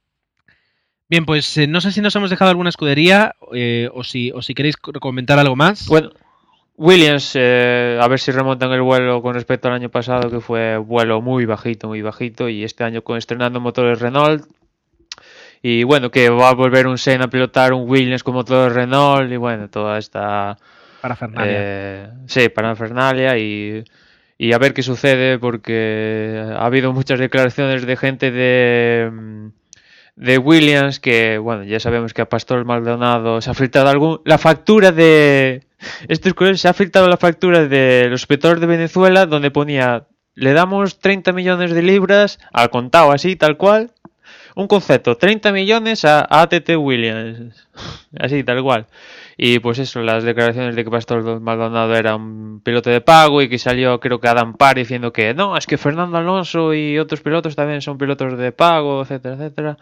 Bien, 1.10 1.26
pues 1.26 1.58
eh, 1.58 1.68
no 1.68 1.82
sé 1.82 1.92
si 1.92 2.02
nos 2.02 2.16
hemos 2.16 2.30
dejado 2.30 2.52
alguna 2.52 2.70
escudería 2.70 3.34
eh, 3.54 3.90
o, 3.94 4.04
si, 4.04 4.32
o 4.32 4.42
si 4.42 4.54
queréis 4.54 4.78
co- 4.78 4.92
comentar 4.94 5.40
algo 5.40 5.56
más. 5.56 5.88
Bueno, 5.88 6.12
Williams, 6.80 7.34
eh, 7.36 8.00
a 8.02 8.08
ver 8.08 8.20
si 8.20 8.32
remontan 8.32 8.72
el 8.72 8.82
vuelo 8.82 9.22
con 9.22 9.34
respecto 9.34 9.68
al 9.68 9.74
año 9.74 9.90
pasado, 9.90 10.32
que 10.32 10.40
fue 10.40 10.78
vuelo 10.78 11.22
muy 11.22 11.44
bajito, 11.44 11.90
muy 11.90 12.02
bajito, 12.02 12.48
y 12.48 12.64
este 12.64 12.86
año 12.86 13.04
con 13.04 13.18
estrenando 13.18 13.60
motores 13.60 14.00
Renault. 14.00 14.46
Y 15.62 15.84
bueno, 15.84 16.10
que 16.10 16.30
va 16.30 16.48
a 16.48 16.54
volver 16.54 16.88
un 16.88 16.98
Senna 16.98 17.26
a 17.26 17.30
pilotar 17.30 17.74
un 17.74 17.90
Williams 17.90 18.24
con 18.24 18.34
motores 18.34 18.74
Renault, 18.74 19.30
y 19.30 19.36
bueno, 19.36 19.70
toda 19.70 19.98
esta. 19.98 20.58
para 21.02 21.18
Fernández. 21.18 21.54
Eh, 21.54 22.10
sí, 22.28 22.48
para 22.48 22.74
Fernalia 22.78 23.38
y, 23.38 23.84
y 24.38 24.54
a 24.54 24.58
ver 24.58 24.74
qué 24.74 24.82
sucede 24.82 25.38
porque 25.38 26.42
ha 26.58 26.66
habido 26.66 26.94
muchas 26.94 27.20
declaraciones 27.20 27.86
de 27.86 27.98
gente 27.98 28.32
de, 28.32 29.12
de 30.16 30.38
Williams 30.38 31.02
que, 31.02 31.40
bueno, 31.40 31.66
ya 31.66 31.82
sabemos 31.82 32.14
que 32.14 32.22
a 32.22 32.30
Pastor 32.30 32.64
Maldonado 32.64 33.42
se 33.42 33.50
ha 33.50 33.54
filtrado 33.54 33.90
algún... 33.90 34.22
La 34.24 34.38
factura 34.38 34.94
de... 34.94 35.68
Esto 36.08 36.28
es 36.28 36.34
curioso, 36.34 36.58
se 36.58 36.68
ha 36.68 36.74
filtrado 36.74 37.08
la 37.08 37.18
factura 37.18 37.68
de 37.68 38.08
los 38.10 38.28
de 38.28 38.66
Venezuela 38.66 39.26
donde 39.26 39.52
ponía, 39.52 40.08
le 40.36 40.54
damos 40.54 41.00
30 41.00 41.32
millones 41.34 41.72
de 41.72 41.82
libras 41.82 42.40
al 42.52 42.70
contado 42.70 43.12
así, 43.12 43.36
tal 43.36 43.58
cual. 43.58 43.92
Un 44.56 44.68
concepto, 44.68 45.16
30 45.16 45.52
millones 45.52 46.04
a 46.06 46.28
ATT 46.30 46.72
Williams. 46.78 47.68
Así, 48.20 48.44
tal 48.44 48.62
cual. 48.62 48.88
Y 49.38 49.60
pues 49.60 49.80
eso, 49.80 50.02
las 50.02 50.26
declaraciones 50.26 50.76
de 50.76 50.84
que 50.84 50.92
Pastor 50.92 51.40
Maldonado 51.40 51.96
era 51.96 52.16
un 52.18 52.60
piloto 52.62 52.90
de 52.90 53.00
pago 53.00 53.42
y 53.42 53.48
que 53.48 53.58
salió 53.58 54.02
creo 54.02 54.20
que 54.20 54.28
Adam 54.28 54.56
Parr 54.58 54.76
diciendo 54.76 55.14
que 55.14 55.34
no, 55.34 55.56
es 55.56 55.66
que 55.66 55.78
Fernando 55.78 56.18
Alonso 56.18 56.74
y 56.74 57.00
otros 57.00 57.22
pilotos 57.22 57.56
también 57.56 57.82
son 57.82 57.98
pilotos 57.98 58.38
de 58.38 58.52
pago, 58.52 59.02
etcétera, 59.02 59.36
etcétera. 59.36 59.78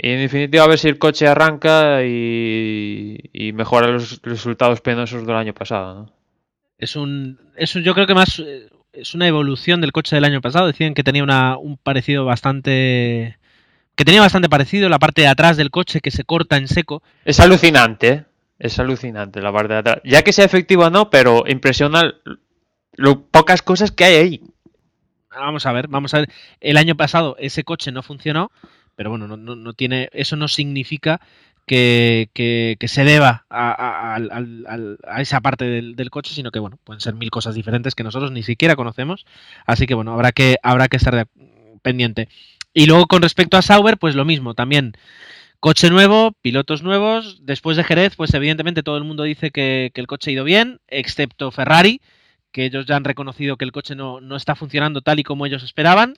Y 0.00 0.10
en 0.10 0.20
definitiva 0.20 0.62
a 0.64 0.68
ver 0.68 0.78
si 0.78 0.86
el 0.88 0.98
coche 0.98 1.26
arranca 1.26 2.04
y, 2.04 3.18
y 3.32 3.52
mejora 3.52 3.88
los 3.88 4.22
resultados 4.22 4.80
penosos 4.80 5.26
del 5.26 5.34
año 5.36 5.52
pasado. 5.54 5.94
¿no? 5.94 6.12
Es 6.78 6.94
un, 6.94 7.40
es 7.56 7.74
un- 7.74 7.82
yo 7.82 7.94
creo 7.94 8.06
que 8.06 8.14
más 8.14 8.38
eh, 8.38 8.68
es 8.92 9.14
una 9.16 9.26
evolución 9.26 9.80
del 9.80 9.90
coche 9.92 10.14
del 10.14 10.24
año 10.24 10.40
pasado. 10.40 10.68
Decían 10.68 10.94
que 10.94 11.02
tenía 11.02 11.24
una, 11.24 11.56
un 11.58 11.76
parecido 11.78 12.24
bastante, 12.24 13.38
que 13.96 14.04
tenía 14.04 14.20
bastante 14.20 14.48
parecido 14.48 14.88
la 14.88 15.00
parte 15.00 15.22
de 15.22 15.28
atrás 15.28 15.56
del 15.56 15.70
coche 15.72 16.00
que 16.00 16.12
se 16.12 16.22
corta 16.22 16.56
en 16.56 16.68
seco. 16.68 17.02
Es 17.24 17.40
alucinante, 17.40 18.08
¿eh? 18.08 18.24
es 18.60 18.78
alucinante 18.78 19.40
la 19.42 19.52
parte 19.52 19.72
de 19.72 19.78
atrás. 19.80 20.00
Ya 20.04 20.22
que 20.22 20.32
sea 20.32 20.44
efectiva 20.44 20.86
o 20.86 20.90
no, 20.90 21.10
pero 21.10 21.42
impresiona 21.48 22.14
lo 22.94 23.22
pocas 23.26 23.62
cosas 23.62 23.90
que 23.90 24.04
hay 24.04 24.14
ahí. 24.14 24.42
Vamos 25.30 25.66
a 25.66 25.72
ver, 25.72 25.88
vamos 25.88 26.14
a 26.14 26.20
ver. 26.20 26.28
El 26.60 26.76
año 26.76 26.96
pasado 26.96 27.36
ese 27.38 27.62
coche 27.64 27.92
no 27.92 28.02
funcionó, 28.02 28.50
pero 28.98 29.10
bueno, 29.10 29.28
no, 29.28 29.38
no- 29.38 29.56
no 29.56 29.72
tiene, 29.74 30.10
eso 30.12 30.36
no 30.36 30.48
significa 30.48 31.22
que, 31.66 32.30
que- 32.34 32.76
se 32.88 33.04
deba 33.04 33.46
a, 33.50 34.16
a- 34.16 34.18
a 35.06 35.20
esa 35.22 35.40
parte 35.40 35.64
del, 35.66 35.96
del 35.96 36.10
coche, 36.10 36.34
sino 36.34 36.50
que 36.50 36.58
bueno, 36.58 36.78
pueden 36.84 37.00
ser 37.00 37.14
mil 37.14 37.30
cosas 37.30 37.54
diferentes 37.54 37.94
que 37.94 38.04
nosotros 38.04 38.32
ni 38.32 38.42
siquiera 38.42 38.76
conocemos. 38.76 39.26
Así 39.66 39.86
que 39.86 39.94
bueno, 39.94 40.12
habrá 40.12 40.32
que, 40.32 40.56
habrá 40.62 40.88
que 40.88 40.96
estar 40.96 41.28
pendiente. 41.82 42.28
Y 42.74 42.86
luego 42.86 43.06
con 43.06 43.22
respecto 43.22 43.56
a 43.56 43.62
Sauber, 43.62 43.98
pues 43.98 44.14
lo 44.16 44.24
mismo, 44.24 44.54
también 44.54 44.94
coche 45.60 45.90
nuevo, 45.90 46.32
pilotos 46.42 46.82
nuevos. 46.82 47.40
Después 47.44 47.76
de 47.76 47.84
Jerez, 47.84 48.16
pues 48.16 48.34
evidentemente 48.34 48.82
todo 48.82 48.96
el 48.98 49.04
mundo 49.04 49.24
dice 49.24 49.50
que, 49.50 49.90
que 49.94 50.00
el 50.00 50.06
coche 50.06 50.30
ha 50.30 50.34
ido 50.34 50.44
bien, 50.44 50.80
excepto 50.88 51.50
Ferrari, 51.50 52.00
que 52.52 52.64
ellos 52.66 52.86
ya 52.86 52.96
han 52.96 53.04
reconocido 53.04 53.56
que 53.56 53.64
el 53.66 53.72
coche 53.72 53.94
no, 53.94 54.20
no 54.20 54.36
está 54.36 54.54
funcionando 54.56 55.02
tal 55.02 55.18
y 55.20 55.24
como 55.24 55.46
ellos 55.46 55.62
esperaban, 55.64 56.14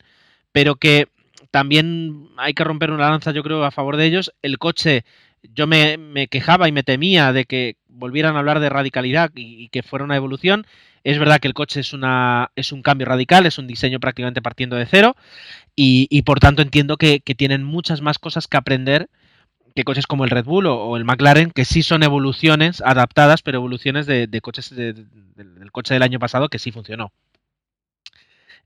pero 0.52 0.76
que 0.76 1.08
también 1.50 2.28
hay 2.36 2.54
que 2.54 2.64
romper 2.64 2.90
una 2.90 3.10
lanza, 3.10 3.32
yo 3.32 3.42
creo, 3.42 3.64
a 3.64 3.70
favor 3.70 3.96
de 3.96 4.06
ellos. 4.06 4.32
El 4.42 4.58
coche, 4.58 5.04
yo 5.42 5.66
me, 5.66 6.28
quejaba 6.28 6.68
y 6.68 6.72
me 6.72 6.82
temía 6.82 7.32
de 7.32 7.44
que 7.44 7.76
volvieran 7.88 8.36
a 8.36 8.38
hablar 8.40 8.60
de 8.60 8.68
radicalidad 8.68 9.30
y, 9.34 9.68
que 9.68 9.82
fuera 9.82 10.04
una 10.04 10.16
evolución. 10.16 10.66
Es 11.02 11.18
verdad 11.18 11.40
que 11.40 11.48
el 11.48 11.54
coche 11.54 11.80
es, 11.80 11.92
una, 11.92 12.50
es 12.56 12.72
un 12.72 12.82
cambio 12.82 13.06
radical, 13.06 13.46
es 13.46 13.58
un 13.58 13.66
diseño 13.66 14.00
prácticamente 14.00 14.42
partiendo 14.42 14.76
de 14.76 14.86
cero 14.86 15.16
y, 15.76 16.22
por 16.22 16.40
tanto 16.40 16.62
entiendo 16.62 16.96
que, 16.96 17.20
tienen 17.20 17.64
muchas 17.64 18.00
más 18.02 18.18
cosas 18.18 18.48
que 18.48 18.56
aprender 18.56 19.08
que 19.74 19.84
coches 19.84 20.06
como 20.06 20.24
el 20.24 20.30
Red 20.30 20.44
Bull 20.44 20.66
o, 20.66 20.96
el 20.96 21.04
McLaren, 21.04 21.52
que 21.52 21.64
sí 21.64 21.82
son 21.82 22.02
evoluciones 22.02 22.82
adaptadas, 22.82 23.42
pero 23.42 23.58
evoluciones 23.58 24.06
de, 24.06 24.28
coches 24.42 24.74
de- 24.74 24.92
del 24.94 25.72
coche 25.72 25.94
del 25.94 26.02
año 26.02 26.18
pasado 26.18 26.48
que 26.48 26.58
sí 26.58 26.72
funcionó. 26.72 27.12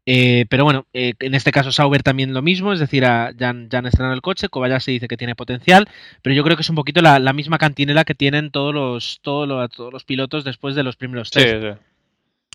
Eh, 0.06 0.44
pero 0.50 0.64
bueno, 0.64 0.86
eh, 0.92 1.14
en 1.20 1.34
este 1.34 1.50
caso 1.50 1.72
Sauber 1.72 2.02
también 2.02 2.34
lo 2.34 2.42
mismo, 2.42 2.72
es 2.74 2.80
decir, 2.80 3.04
a- 3.06 3.32
ya, 3.36 3.48
han, 3.50 3.70
ya 3.70 3.78
han 3.78 3.86
estrenado 3.86 4.14
el 4.14 4.20
coche, 4.20 4.48
Kobayashi 4.50 4.92
dice 4.92 5.08
que 5.08 5.16
tiene 5.16 5.34
potencial, 5.34 5.88
pero 6.22 6.34
yo 6.34 6.44
creo 6.44 6.56
que 6.56 6.62
es 6.62 6.68
un 6.70 6.76
poquito 6.76 7.00
la, 7.00 7.18
la 7.18 7.32
misma 7.32 7.56
cantinela 7.58 8.04
que 8.04 8.14
tienen 8.14 8.50
todos 8.50 8.74
los, 8.74 9.20
todos 9.22 9.48
los, 9.48 9.70
todos 9.70 9.92
los 9.92 10.04
pilotos 10.04 10.44
después 10.44 10.74
de 10.74 10.82
los 10.82 10.96
primeros 10.96 11.32
test. 11.32 11.58
sí. 11.62 11.68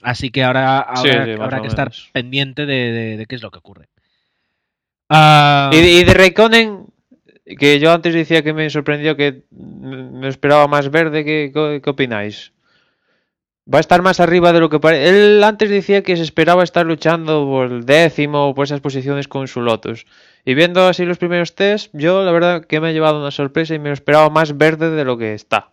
Así 0.03 0.29
que 0.31 0.43
ahora, 0.43 0.79
ahora 0.79 1.25
Sí, 1.25 1.31
sí, 1.33 1.37
más 1.37 1.45
habrá 1.45 1.61
que 1.61 1.67
estar 1.67 1.91
pendiente 2.13 2.65
de, 2.65 2.91
de- 2.91 3.17
de 3.17 3.25
qué 3.25 3.35
es 3.35 3.41
lo 3.43 3.51
que 3.51 3.59
ocurre. 3.59 3.87
Ah, 5.09 5.71
Y, 5.73 5.77
y 5.77 6.03
de 6.03 6.13
Raikkonen, 6.13 6.85
que 7.59 7.79
yo 7.79 7.91
antes 7.91 8.13
decía 8.13 8.43
que 8.43 8.53
me 8.53 8.69
sorprendió 8.69 9.15
que 9.15 9.43
me 9.51 10.27
esperaba 10.27 10.67
más 10.67 10.89
verde, 10.91 11.25
¿qué, 11.25 11.51
qué, 11.53 11.81
qué 11.83 11.89
opináis? 11.89 12.53
Va 13.71 13.77
a 13.77 13.81
estar 13.81 14.01
más 14.01 14.19
arriba 14.19 14.51
de 14.51 14.59
lo 14.59 14.69
que 14.69 14.79
parece. 14.79 15.09
Él 15.09 15.43
antes 15.43 15.69
decía 15.69 16.01
que 16.01 16.17
se 16.17 16.23
esperaba 16.23 16.63
estar 16.63 16.85
luchando 16.87 17.45
por 17.45 17.71
el 17.71 17.85
décimo 17.85 18.47
o 18.49 18.55
por 18.55 18.63
esas 18.63 18.81
posiciones 18.81 19.27
con 19.27 19.47
su 19.47 19.61
Lotus. 19.61 20.07
Y 20.43 20.55
viendo 20.55 20.87
así 20.87 21.05
los 21.05 21.19
primeros 21.19 21.53
test, 21.53 21.91
yo 21.93 22.23
la 22.23 22.31
verdad 22.31 22.65
que 22.65 22.79
me 22.79 22.89
he 22.89 22.93
llevado 22.93 23.19
una 23.19 23.29
sorpresa 23.29 23.75
y 23.75 23.79
me 23.79 23.89
lo 23.89 23.93
esperaba 23.93 24.29
más 24.31 24.57
verde 24.57 24.89
de 24.89 25.05
lo 25.05 25.17
que 25.19 25.33
está. 25.35 25.71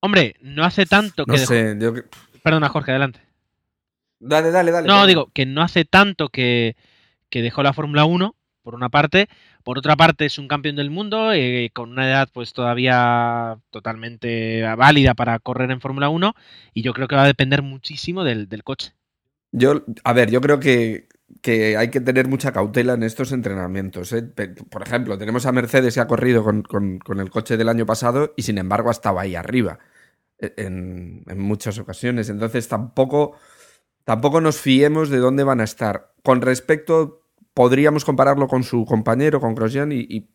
hombre, 0.00 0.36
no 0.40 0.64
hace 0.64 0.86
tanto 0.86 1.24
que 1.26 1.32
No 1.32 1.38
dejó- 1.38 1.48
sé, 1.52 1.76
yo... 1.78 1.92
Perdona, 2.42 2.68
Jorge, 2.68 2.92
adelante. 2.92 3.20
Dale, 4.20 4.50
dale, 4.50 4.70
dale. 4.70 4.86
No, 4.86 4.94
dale. 4.96 5.08
digo 5.08 5.30
que 5.34 5.44
no 5.46 5.62
hace 5.62 5.84
tanto 5.84 6.28
que, 6.28 6.76
que 7.28 7.42
dejó 7.42 7.62
la 7.62 7.72
Fórmula 7.72 8.04
1, 8.04 8.34
por 8.66 8.74
una 8.74 8.88
parte. 8.88 9.28
Por 9.62 9.78
otra 9.78 9.94
parte, 9.94 10.26
es 10.26 10.40
un 10.40 10.48
campeón 10.48 10.74
del 10.74 10.90
mundo, 10.90 11.32
eh, 11.32 11.70
con 11.72 11.92
una 11.92 12.08
edad 12.08 12.28
pues 12.32 12.52
todavía 12.52 13.58
totalmente 13.70 14.64
válida 14.76 15.14
para 15.14 15.38
correr 15.38 15.70
en 15.70 15.80
Fórmula 15.80 16.08
1, 16.08 16.34
y 16.74 16.82
yo 16.82 16.92
creo 16.92 17.06
que 17.06 17.14
va 17.14 17.22
a 17.22 17.28
depender 17.28 17.62
muchísimo 17.62 18.24
del, 18.24 18.48
coche. 18.64 18.92
Yo, 19.52 19.84
a 20.02 20.12
ver, 20.12 20.32
yo 20.32 20.40
creo 20.40 20.58
que, 20.58 21.06
que 21.42 21.76
hay 21.76 21.90
que 21.90 22.00
tener 22.00 22.26
mucha 22.26 22.50
cautela 22.52 22.94
en 22.94 23.04
estos 23.04 23.30
entrenamientos. 23.30 24.12
¿eh? 24.12 24.24
Por 24.68 24.82
ejemplo, 24.82 25.16
tenemos 25.16 25.46
a 25.46 25.52
Mercedes 25.52 25.94
que 25.94 26.00
ha 26.00 26.08
corrido 26.08 26.42
con, 26.42 26.62
con- 26.62 27.20
el 27.20 27.30
coche 27.30 27.56
del 27.56 27.68
año 27.68 27.86
pasado 27.86 28.34
y 28.36 28.42
sin 28.42 28.58
embargo 28.58 28.88
ha 28.88 28.92
estado 28.92 29.20
ahí 29.20 29.36
arriba 29.36 29.78
e- 30.40 30.54
en, 30.56 31.22
en 31.28 31.38
muchas 31.38 31.78
ocasiones. 31.78 32.30
Entonces 32.30 32.66
tampoco, 32.66 33.36
tampoco 34.04 34.40
nos 34.40 34.60
fiemos 34.60 35.08
de 35.08 35.18
dónde 35.18 35.44
van 35.44 35.60
a 35.60 35.64
estar. 35.64 36.12
Con 36.24 36.40
respecto, 36.42 37.25
podríamos 37.56 38.04
compararlo 38.04 38.48
con 38.48 38.64
su 38.64 38.84
compañero, 38.84 39.40
con 39.40 39.54
Grosjean, 39.54 39.90
y, 39.90 40.28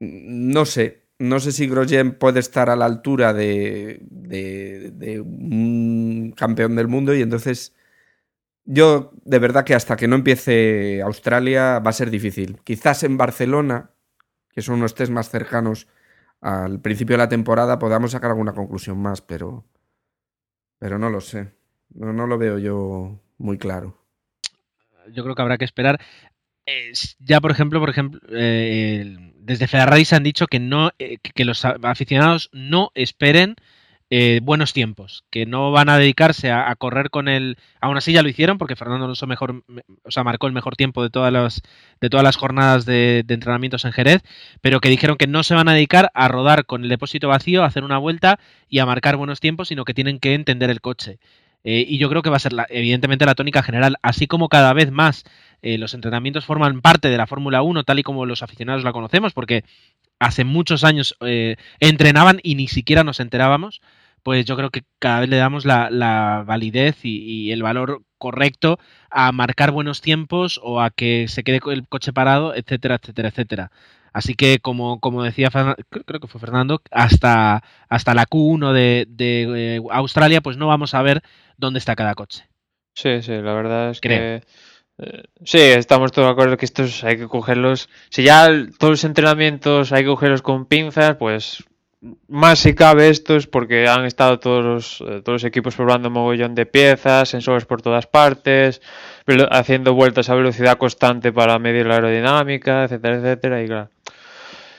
no 0.00 0.66
sé. 0.66 1.08
No 1.18 1.40
sé 1.40 1.50
si 1.50 1.66
Grosjean 1.66 2.12
puede 2.18 2.40
estar 2.40 2.68
a 2.68 2.76
la 2.76 2.84
altura 2.84 3.32
de, 3.32 4.02
un 5.24 6.34
campeón 6.36 6.76
del 6.76 6.88
mundo 6.88 7.14
y 7.14 7.22
entonces 7.22 7.74
yo 8.64 9.12
de 9.24 9.38
verdad 9.38 9.64
que 9.64 9.74
hasta 9.74 9.96
que 9.96 10.08
no 10.08 10.16
empiece 10.16 11.00
Australia 11.02 11.78
va 11.78 11.90
a 11.90 11.94
ser 11.94 12.10
difícil. 12.10 12.60
Quizás 12.64 13.02
en 13.02 13.16
Barcelona, 13.16 13.90
que 14.50 14.62
son 14.62 14.76
unos 14.76 14.94
test 14.94 15.12
más 15.12 15.30
cercanos 15.30 15.88
al 16.42 16.80
principio 16.80 17.14
de 17.14 17.24
la 17.24 17.28
temporada, 17.30 17.78
podamos 17.78 18.12
sacar 18.12 18.30
alguna 18.30 18.52
conclusión 18.52 18.98
más, 18.98 19.22
pero, 19.22 19.64
pero 20.78 20.98
no 20.98 21.10
lo 21.10 21.20
sé. 21.20 21.54
No 21.94 22.26
lo 22.26 22.38
veo 22.38 22.58
yo 22.58 23.20
muy 23.38 23.58
claro. 23.58 23.99
Yo 25.12 25.22
creo 25.22 25.34
que 25.34 25.42
habrá 25.42 25.58
que 25.58 25.64
esperar. 25.64 26.00
Ya, 27.18 27.40
por 27.40 27.50
ejemplo, 27.50 27.80
por 27.80 27.90
ejemplo, 27.90 28.20
eh, 28.32 29.16
desde 29.36 29.66
Ferrari 29.66 30.04
se 30.04 30.16
han 30.16 30.22
dicho 30.22 30.46
que 30.46 30.60
no, 30.60 30.90
eh, 30.98 31.18
que- 31.18 31.44
los 31.44 31.64
aficionados 31.64 32.48
no 32.52 32.90
esperen 32.94 33.56
eh, 34.12 34.40
buenos 34.42 34.72
tiempos, 34.72 35.24
que 35.30 35.46
no 35.46 35.70
van 35.70 35.88
a 35.88 35.96
dedicarse 35.96 36.50
a, 36.50 36.74
correr 36.76 37.10
con 37.10 37.28
el. 37.28 37.58
Aún 37.80 37.96
así 37.96 38.12
ya 38.12 38.22
lo 38.22 38.28
hicieron, 38.28 38.58
porque 38.58 38.74
Fernando 38.76 39.04
Alonso 39.04 39.26
mejor, 39.28 39.62
me- 39.68 39.82
o 40.04 40.10
sea, 40.10 40.24
marcó 40.24 40.48
el 40.48 40.52
mejor 40.52 40.74
tiempo 40.76 41.02
de 41.02 41.10
todas 41.10 41.32
las, 41.32 41.62
de 42.00 42.10
todas 42.10 42.24
las 42.24 42.36
jornadas 42.36 42.84
de 42.86 43.24
entrenamientos 43.28 43.84
en 43.84 43.92
Jerez, 43.92 44.22
pero 44.60 44.80
que 44.80 44.88
dijeron 44.88 45.16
que 45.16 45.28
no 45.28 45.42
se 45.44 45.54
van 45.54 45.68
a 45.68 45.74
dedicar 45.74 46.10
a 46.14 46.26
rodar 46.28 46.66
con 46.66 46.82
el 46.82 46.88
depósito 46.90 47.28
vacío, 47.28 47.62
a 47.62 47.66
hacer 47.66 47.84
una 47.84 47.98
vuelta 47.98 48.40
y 48.68 48.80
a 48.80 48.86
marcar 48.86 49.16
buenos 49.16 49.38
tiempos, 49.40 49.68
sino 49.68 49.84
que 49.84 49.94
tienen 49.94 50.18
que 50.18 50.34
entender 50.34 50.70
el 50.70 50.80
coche. 50.80 51.18
Eh, 51.64 51.84
y 51.86 51.98
yo 51.98 52.08
creo 52.08 52.22
que 52.22 52.30
va 52.30 52.36
a 52.36 52.40
ser, 52.40 52.52
la- 52.52 52.66
evidentemente, 52.70 53.26
la 53.26 53.34
tónica 53.34 53.62
general, 53.62 53.96
así 54.02 54.26
como 54.26 54.48
cada 54.48 54.72
vez 54.72 54.90
más 54.90 55.24
eh, 55.62 55.76
los 55.78 55.92
entrenamientos 55.94 56.44
forman 56.46 56.80
parte 56.80 57.08
de 57.10 57.16
la 57.18 57.26
Fórmula 57.26 57.62
1, 57.62 57.84
tal 57.84 57.98
y 57.98 58.02
como 58.02 58.24
los 58.26 58.42
aficionados 58.42 58.82
la 58.84 58.92
conocemos, 58.92 59.32
porque 59.34 59.64
hace 60.18 60.44
muchos 60.44 60.84
años 60.84 61.16
eh, 61.20 61.56
entrenaban 61.80 62.40
y 62.42 62.54
ni 62.54 62.68
siquiera 62.68 63.04
nos 63.04 63.20
enterábamos, 63.20 63.80
pues 64.22 64.44
yo 64.46 64.56
creo 64.56 64.70
que 64.70 64.84
cada 64.98 65.20
vez 65.20 65.28
le 65.28 65.36
damos 65.36 65.64
la, 65.64 65.90
la 65.90 66.44
validez 66.46 67.04
y, 67.04 67.18
y 67.48 67.52
el 67.52 67.62
valor 67.62 68.02
correcto 68.18 68.78
a 69.10 69.32
marcar 69.32 69.70
buenos 69.72 70.00
tiempos 70.00 70.60
o 70.62 70.80
a 70.80 70.90
que 70.90 71.26
se 71.28 71.42
quede 71.42 71.60
el 71.72 71.88
coche 71.88 72.12
parado, 72.12 72.54
etcétera, 72.54 72.96
etcétera, 72.96 73.28
etcétera. 73.30 73.70
Así 74.12 74.34
que, 74.34 74.58
como, 74.60 75.00
como 75.00 75.22
decía, 75.22 75.50
creo 75.50 76.20
que 76.20 76.26
fue 76.26 76.40
Fernando, 76.40 76.82
hasta, 76.90 77.62
hasta 77.88 78.14
la 78.14 78.26
Q1 78.26 78.72
de, 78.72 79.06
de, 79.08 79.76
eh, 79.76 79.82
Australia, 79.90 80.40
pues 80.40 80.56
no 80.56 80.66
vamos 80.66 80.94
a 80.94 81.02
ver 81.02 81.22
dónde 81.56 81.78
está 81.78 81.94
cada 81.94 82.14
coche. 82.14 82.48
Sí, 82.94 83.22
sí, 83.22 83.32
la 83.32 83.54
verdad 83.54 83.90
es 83.90 84.00
Creo. 84.00 84.40
que 84.40 84.42
eh, 84.98 85.22
sí, 85.44 85.58
estamos 85.60 86.12
todos 86.12 86.28
de 86.28 86.32
acuerdo 86.32 86.56
que 86.56 86.64
estos 86.66 87.04
hay 87.04 87.16
que 87.16 87.28
cogerlos. 87.28 87.88
Si 88.10 88.22
ya 88.24 88.48
todos 88.78 88.90
los 88.92 89.04
entrenamientos 89.04 89.92
hay 89.92 90.02
que 90.02 90.08
cogerlos 90.10 90.42
con 90.42 90.66
pinzas, 90.66 91.16
pues 91.16 91.64
más 92.28 92.58
si 92.60 92.74
cabe 92.74 93.10
estos 93.10 93.46
porque 93.46 93.86
han 93.86 94.06
estado 94.06 94.38
todos 94.38 94.64
los, 94.64 95.00
eh, 95.02 95.20
todos 95.22 95.42
los 95.42 95.44
equipos 95.44 95.74
probando 95.76 96.08
un 96.08 96.14
mogollón 96.14 96.54
de 96.54 96.64
piezas, 96.66 97.28
sensores 97.28 97.66
por 97.66 97.82
todas 97.82 98.06
partes, 98.06 98.80
haciendo 99.50 99.92
vueltas 99.94 100.28
a 100.30 100.34
velocidad 100.34 100.78
constante 100.78 101.32
para 101.32 101.58
medir 101.58 101.86
la 101.86 101.96
aerodinámica, 101.96 102.84
etcétera, 102.84 103.16
etcétera. 103.18 103.62
Y 103.62 103.66
claro, 103.66 103.90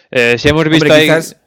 Eh, 0.09 0.37
si 0.37 0.49
hemos 0.49 0.65
visto 0.67 0.85
Hombre, 0.85 0.93
ahí. 0.93 1.03
quizás, 1.07 1.37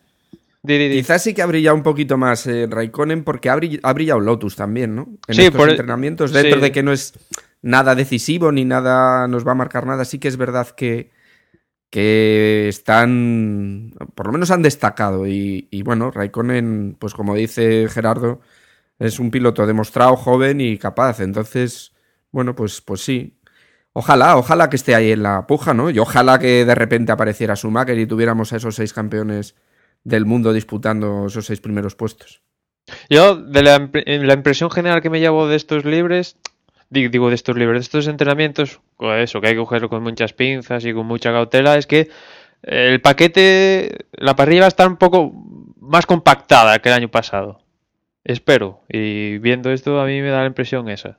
Di, 0.62 0.78
di, 0.78 0.88
di. 0.88 0.96
quizás 0.96 1.22
sí 1.22 1.34
que 1.34 1.42
ha 1.42 1.46
brillado 1.46 1.76
un 1.76 1.82
poquito 1.82 2.16
más 2.16 2.46
eh, 2.46 2.66
Raikkonen 2.70 3.22
porque 3.24 3.50
ha 3.50 3.56
brill- 3.56 3.80
ha 3.82 3.92
brillado 3.92 4.20
Lotus 4.20 4.56
también, 4.56 4.94
¿no? 4.96 5.08
En 5.28 5.34
Sí, 5.34 5.42
estos 5.42 5.58
por- 5.60 5.68
entrenamientos, 5.68 6.32
dentro 6.32 6.56
sí. 6.56 6.62
de 6.62 6.72
que 6.72 6.82
no 6.82 6.92
es 6.92 7.12
nada 7.60 7.94
decisivo 7.94 8.50
ni 8.52 8.64
nada 8.64 9.28
nos 9.28 9.46
va 9.46 9.52
a 9.52 9.56
marcar 9.56 9.86
nada, 9.86 10.04
sí 10.06 10.18
que 10.18 10.28
es 10.28 10.38
verdad 10.38 10.68
que, 10.68 11.10
que 11.94 12.66
están, 12.68 13.94
por 14.16 14.26
lo 14.26 14.32
menos 14.32 14.50
han 14.50 14.62
destacado 14.62 15.28
y, 15.28 15.82
bueno, 15.84 16.10
Raikkonen, 16.10 16.96
pues 16.98 17.14
como 17.14 17.36
dice 17.36 17.86
Gerardo, 17.88 18.40
Es 18.98 19.18
un 19.18 19.30
piloto 19.30 19.66
demostrado, 19.66 20.16
joven 20.16 20.60
y 20.60 20.78
capaz. 20.78 21.20
Entonces, 21.20 21.92
bueno, 22.30 22.54
pues, 22.54 22.80
pues 22.80 23.00
sí. 23.02 23.38
Ojalá, 23.92 24.36
ojalá 24.36 24.70
que 24.70 24.76
esté 24.76 24.94
ahí 24.94 25.12
en 25.12 25.22
la 25.22 25.46
puja, 25.46 25.74
¿no? 25.74 25.90
Y 25.90 25.98
ojalá 25.98 26.38
que 26.38 26.64
de 26.64 26.74
repente 26.74 27.12
apareciera 27.12 27.54
Schumacher 27.54 27.98
y 27.98 28.06
tuviéramos 28.06 28.52
a 28.52 28.56
esos 28.56 28.74
seis 28.74 28.92
campeones 28.92 29.54
del 30.02 30.26
mundo 30.26 30.52
disputando 30.52 31.26
esos 31.26 31.46
seis 31.46 31.60
primeros 31.60 31.94
puestos. 31.94 32.42
Yo, 33.08 33.36
de 33.36 33.62
la, 33.62 33.90
la 34.04 34.34
impresión 34.34 34.70
general 34.70 35.00
que 35.00 35.10
me 35.10 35.20
llevo 35.20 35.48
de 35.48 35.56
estos 35.56 35.84
libres, 35.84 36.36
digo 36.94 37.28
de 37.28 37.34
estos 37.34 37.56
libres, 37.56 37.80
de 37.80 37.84
estos 37.84 38.06
entrenamientos, 38.06 38.80
con 38.96 39.18
eso, 39.18 39.40
que 39.40 39.48
hay 39.48 39.54
que 39.54 39.60
cogerlo 39.60 39.88
con 39.88 40.02
muchas 40.02 40.32
pinzas 40.32 40.84
y 40.84 40.92
con 40.92 41.06
mucha 41.06 41.32
cautela, 41.32 41.76
es 41.76 41.86
que 41.86 42.08
el 42.62 43.00
paquete, 43.00 44.06
la 44.12 44.36
parrilla 44.36 44.62
va 44.62 44.66
a 44.66 44.68
estar 44.68 44.88
un 44.88 44.96
poco 44.96 45.32
más 45.80 46.06
compactada 46.06 46.78
que 46.78 46.88
el 46.88 46.94
año 46.94 47.10
pasado. 47.10 47.60
Espero. 48.24 48.80
Y 48.88 49.38
viendo 49.38 49.70
esto, 49.70 50.00
a 50.00 50.06
mí 50.06 50.20
me 50.22 50.30
da 50.30 50.40
la 50.40 50.46
impresión 50.46 50.88
esa. 50.88 51.18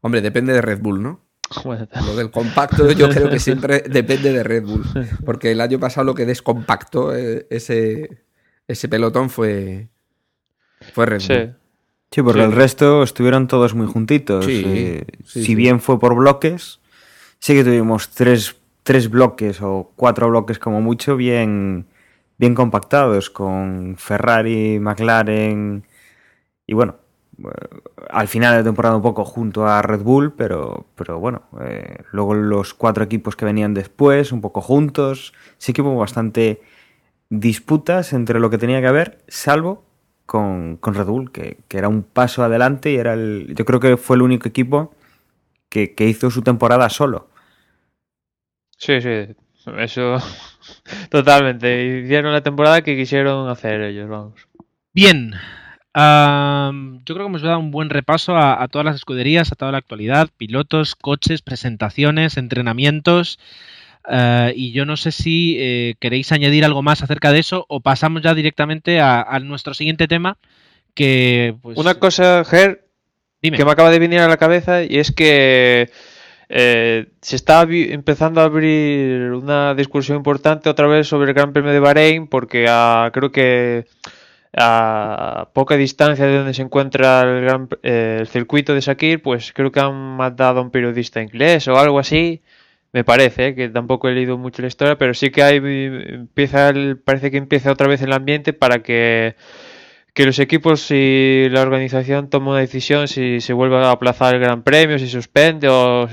Hombre, 0.00 0.20
depende 0.20 0.52
de 0.52 0.62
Red 0.62 0.80
Bull, 0.80 1.02
¿no? 1.02 1.20
Bueno, 1.64 1.88
Lo 2.06 2.16
del 2.16 2.30
compacto 2.30 2.90
yo 2.92 3.08
creo 3.08 3.28
que 3.28 3.38
siempre 3.38 3.80
depende 3.80 4.32
de 4.32 4.42
Red 4.42 4.64
Bull. 4.64 4.84
Porque 5.24 5.52
el 5.52 5.60
año 5.60 5.78
pasado 5.80 6.04
lo 6.04 6.14
que 6.14 6.26
descompactó 6.26 7.14
eh, 7.14 7.46
ese, 7.50 8.24
ese 8.68 8.88
pelotón 8.88 9.30
fue, 9.30 9.88
fue 10.92 11.06
Red. 11.06 11.18
Bull. 11.18 11.36
Sí, 11.36 11.52
porque 12.10 12.40
Sí. 12.40 12.44
el 12.46 12.52
resto 12.52 13.02
estuvieron 13.02 13.46
todos 13.48 13.74
muy 13.74 13.86
juntitos. 13.86 14.44
Sí, 14.46 14.62
Eh, 14.66 15.04
sí, 15.24 15.44
si 15.44 15.54
bien 15.54 15.80
fue 15.80 15.98
por 15.98 16.14
bloques, 16.14 16.80
sí 17.38 17.54
que 17.54 17.64
tuvimos 17.64 18.10
tres, 18.10 18.56
tres 18.82 19.10
bloques 19.10 19.60
o 19.62 19.92
cuatro 19.96 20.28
bloques 20.30 20.58
como 20.58 20.80
mucho 20.80 21.16
bien, 21.16 21.86
bien 22.38 22.54
compactados 22.54 23.30
con 23.30 23.96
Ferrari, 23.98 24.78
McLaren 24.80 25.84
y 26.66 26.74
bueno, 26.74 26.96
eh, 27.38 27.48
al 28.10 28.28
final 28.28 28.56
de 28.56 28.64
temporada 28.64 28.96
un 28.96 29.02
poco 29.02 29.24
junto 29.24 29.66
a 29.66 29.82
Red 29.82 30.00
Bull, 30.00 30.32
pero, 30.32 30.86
pero 30.94 31.18
bueno, 31.18 31.42
eh, 31.60 31.98
luego 32.12 32.34
los 32.34 32.72
cuatro 32.74 33.04
equipos 33.04 33.36
que 33.36 33.44
venían 33.44 33.74
después, 33.74 34.32
un 34.32 34.40
poco 34.40 34.60
juntos, 34.60 35.34
sí 35.58 35.72
que 35.72 35.82
hubo 35.82 35.96
bastante 35.96 36.60
disputas 37.28 38.12
entre 38.12 38.38
lo 38.40 38.50
que 38.50 38.58
tenía 38.58 38.80
que 38.80 38.86
haber, 38.86 39.18
salvo 39.28 39.84
con, 40.26 40.76
con 40.76 40.94
Red 40.94 41.06
Bull, 41.06 41.32
que, 41.32 41.58
que 41.68 41.78
era 41.78 41.88
un 41.88 42.02
paso 42.02 42.44
adelante 42.44 42.92
y 42.92 42.96
era 42.96 43.14
el, 43.14 43.54
yo 43.56 43.64
creo 43.64 43.80
que 43.80 43.96
fue 43.96 44.16
el 44.16 44.22
único 44.22 44.48
equipo 44.48 44.94
que, 45.68 45.94
que 45.94 46.08
hizo 46.08 46.30
su 46.30 46.42
temporada 46.42 46.88
solo. 46.90 47.30
Sí, 48.76 49.00
sí, 49.00 49.34
eso 49.78 50.18
totalmente. 51.10 52.02
Hicieron 52.04 52.32
la 52.32 52.42
temporada 52.42 52.82
que 52.82 52.96
quisieron 52.96 53.48
hacer 53.48 53.80
ellos, 53.80 54.08
vamos. 54.08 54.34
Bien. 54.92 55.32
yo 55.94 57.14
creo 57.14 57.18
que 57.18 57.30
hemos 57.30 57.42
dado 57.42 57.58
un 57.58 57.70
buen 57.70 57.90
repaso 57.90 58.36
a, 58.36 58.62
a 58.62 58.68
todas 58.68 58.84
las 58.84 58.96
escuderías, 58.96 59.52
a 59.52 59.54
toda 59.54 59.72
la 59.72 59.78
actualidad, 59.78 60.28
pilotos, 60.36 60.94
coches, 60.94 61.42
presentaciones, 61.42 62.36
entrenamientos. 62.36 63.38
Eh, 64.10 64.52
y 64.56 64.72
yo 64.72 64.84
no 64.84 64.96
sé 64.96 65.12
si 65.12 65.56
eh, 65.58 65.94
queréis 66.00 66.30
añadir 66.32 66.64
algo 66.64 66.82
más 66.82 67.02
acerca 67.02 67.32
de 67.32 67.38
eso 67.40 67.64
o 67.68 67.80
pasamos 67.80 68.22
ya 68.22 68.34
directamente 68.34 69.00
a, 69.00 69.22
a 69.22 69.38
nuestro 69.40 69.74
siguiente 69.74 70.08
tema. 70.08 70.38
Que, 70.94 71.54
pues, 71.62 71.76
Una 71.76 71.94
cosa, 71.96 72.44
Ger, 72.44 72.86
dime. 73.42 73.56
que 73.56 73.64
me 73.64 73.70
acaba 73.70 73.90
de 73.90 73.98
venir 73.98 74.20
a 74.20 74.28
la 74.28 74.36
cabeza 74.38 74.82
y 74.82 74.98
es 74.98 75.12
que 75.12 75.90
eh, 76.48 77.06
se 77.20 77.36
está 77.36 77.66
empezando 77.68 78.40
a 78.40 78.44
abrir 78.44 79.32
una 79.32 79.74
discusión 79.74 80.16
importante 80.16 80.68
otra 80.70 80.86
vez 80.86 81.06
sobre 81.08 81.28
el 81.30 81.34
Gran 81.34 81.52
Premio 81.52 81.72
de 81.72 81.80
Bahrein 81.80 82.28
porque 82.28 82.66
a- 82.68 83.10
creo 83.12 83.30
que 83.32 83.84
a 84.58 85.48
poca 85.52 85.76
distancia 85.76 86.24
de 86.26 86.38
donde 86.38 86.54
se 86.54 86.62
encuentra 86.62 87.22
el, 87.22 87.42
gran- 87.42 87.68
eh, 87.82 88.18
el 88.20 88.26
circuito 88.26 88.74
de 88.74 88.80
Sakir, 88.82 89.20
pues 89.22 89.52
creo 89.52 89.70
que 89.70 89.80
han 89.80 90.16
matado 90.16 90.60
a 90.60 90.62
un 90.62 90.70
periodista 90.70 91.20
inglés 91.20 91.68
o 91.68 91.76
algo 91.78 91.98
así. 91.98 92.40
Me 92.96 93.04
parece, 93.04 93.48
eh, 93.48 93.54
que 93.54 93.68
tampoco 93.68 94.08
he 94.08 94.14
leído 94.14 94.38
mucho 94.38 94.62
la 94.62 94.68
historia, 94.68 94.96
pero 94.96 95.12
sí 95.12 95.30
que 95.30 95.42
hay 95.42 95.56
empieza 95.58 96.70
el- 96.70 96.96
parece 96.98 97.30
que 97.30 97.36
empieza 97.36 97.70
otra 97.70 97.88
vez 97.88 98.00
el 98.02 98.12
ambiente 98.12 98.52
para 98.52 98.82
que 98.82 99.36
que 100.14 100.24
los 100.24 100.38
equipos 100.38 100.90
y 100.90 101.46
la 101.50 101.60
organización 101.60 102.30
tomen 102.30 102.48
una 102.50 102.60
decisión 102.60 103.06
si 103.06 103.40
se 103.40 103.52
vuelve 103.52 103.76
a 103.76 103.90
aplazar 103.90 104.34
el 104.34 104.40
Gran 104.40 104.62
Premio, 104.62 104.98
si 104.98 105.08
suspende 105.08 105.68
o, 105.68 106.08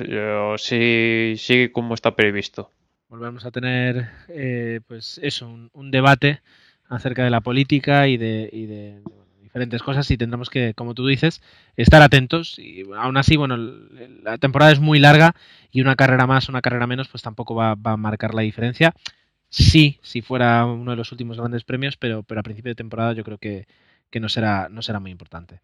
si 0.57 1.35
sigue 1.37 1.71
como 1.71 1.93
está 1.93 2.13
previsto. 2.13 2.69
volvemos 3.07 3.45
a 3.45 3.51
tener 3.51 4.09
eh, 4.27 4.81
pues 4.87 5.19
eso 5.23 5.47
un, 5.47 5.69
un 5.73 5.89
debate 5.91 6.41
acerca 6.89 7.23
de 7.23 7.29
la 7.29 7.39
política 7.41 8.07
y 8.09 8.17
de, 8.17 8.49
diferentes 9.53 9.83
cosas 9.83 10.09
y 10.09 10.17
tendremos 10.17 10.49
que 10.49 10.73
como 10.73 10.95
tú 10.95 11.05
dices 11.07 11.41
estar 11.77 12.01
atentos. 12.01 12.57
Y 12.57 12.83
aún 12.97 13.17
así 13.17 13.37
bueno 13.37 13.57
la 13.57 14.37
temporada 14.37 14.71
es 14.71 14.79
muy 14.79 14.99
larga 14.99 15.35
y 15.71 15.81
una 15.81 15.95
carrera 15.95 16.27
más 16.27 16.49
una 16.49 16.61
carrera 16.61 16.87
menos 16.87 17.07
pues 17.07 17.23
tampoco 17.23 17.55
va, 17.55 17.75
va 17.75 17.91
a 17.91 17.97
marcar 17.97 18.33
la 18.33 18.41
diferencia. 18.41 18.93
Sí 19.49 19.99
si 20.01 20.21
fuera 20.21 20.65
uno 20.65 20.91
de 20.91 20.97
los 20.97 21.11
últimos 21.11 21.37
grandes 21.37 21.63
premios 21.63 21.97
pero 21.97 22.23
pero 22.23 22.39
a 22.39 22.43
principio 22.43 22.71
de 22.71 22.75
temporada 22.75 23.13
yo 23.13 23.23
creo 23.23 23.37
que, 23.37 23.67
que 24.09 24.19
no 24.19 24.29
será 24.29 24.69
no 24.69 24.81
será 24.81 24.99
muy 24.99 25.11
importante. 25.11 25.61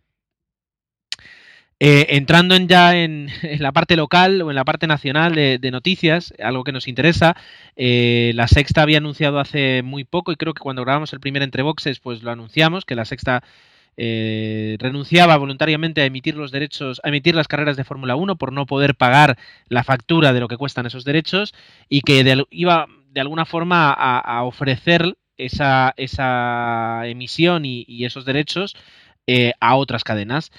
Eh, 1.82 2.18
entrando 2.18 2.56
en 2.56 2.68
ya 2.68 2.96
en, 2.96 3.30
la 3.60 3.72
parte 3.72 3.96
local 3.96 4.42
o 4.42 4.50
en 4.52 4.56
la 4.56 4.66
parte 4.66 4.86
nacional 4.88 5.34
de, 5.34 5.60
de 5.60 5.72
noticias, 5.72 6.34
algo 6.40 6.66
que 6.66 6.74
nos 6.74 6.90
interesa, 6.90 7.38
eh, 7.78 8.32
la 8.36 8.48
Sexta 8.50 8.82
había 8.82 8.98
anunciado 8.98 9.40
hace 9.40 9.82
muy 9.82 10.04
poco 10.04 10.32
y 10.34 10.36
creo 10.36 10.54
que 10.54 10.60
cuando 10.62 10.84
grabamos 10.84 11.14
el 11.14 11.22
primer 11.22 11.42
entre 11.42 11.64
boxes 11.64 12.00
pues 12.02 12.22
lo 12.22 12.32
anunciamos, 12.32 12.84
que 12.86 12.96
la 12.96 13.06
Sexta 13.06 13.44
eh, 14.02 14.78
renunciaba 14.80 15.36
voluntariamente 15.36 16.00
a 16.00 16.06
emitir 16.06 16.38
los 16.38 16.52
derechos, 16.52 17.02
a 17.04 17.10
emitir 17.10 17.36
las 17.36 17.50
carreras 17.50 17.76
de 17.76 17.84
Fórmula 17.84 18.16
1 18.16 18.38
por 18.38 18.54
no 18.54 18.66
poder 18.66 18.95
pagar 18.95 19.38
la 19.68 19.84
factura 19.84 20.32
de 20.32 20.39
lo 20.39 20.47
que 20.47 20.56
cuestan 20.56 20.86
esos 20.86 21.04
derechos 21.04 21.54
y 21.89 22.00
que 22.00 22.24
de, 22.24 22.45
iba 22.50 22.88
de 23.12 23.20
alguna 23.20 23.43
forma 23.43 23.91
a, 23.91 24.43
ofrecer 24.43 25.18
esa, 25.36 25.93
esa, 25.97 27.02
emisión 27.08 27.66
y, 27.66 27.84
y 27.89 28.06
esos 28.06 28.24
derechos 28.24 28.78
eh, 29.28 29.52
a 29.60 29.76
otras 29.76 30.06
cadenas. 30.06 30.52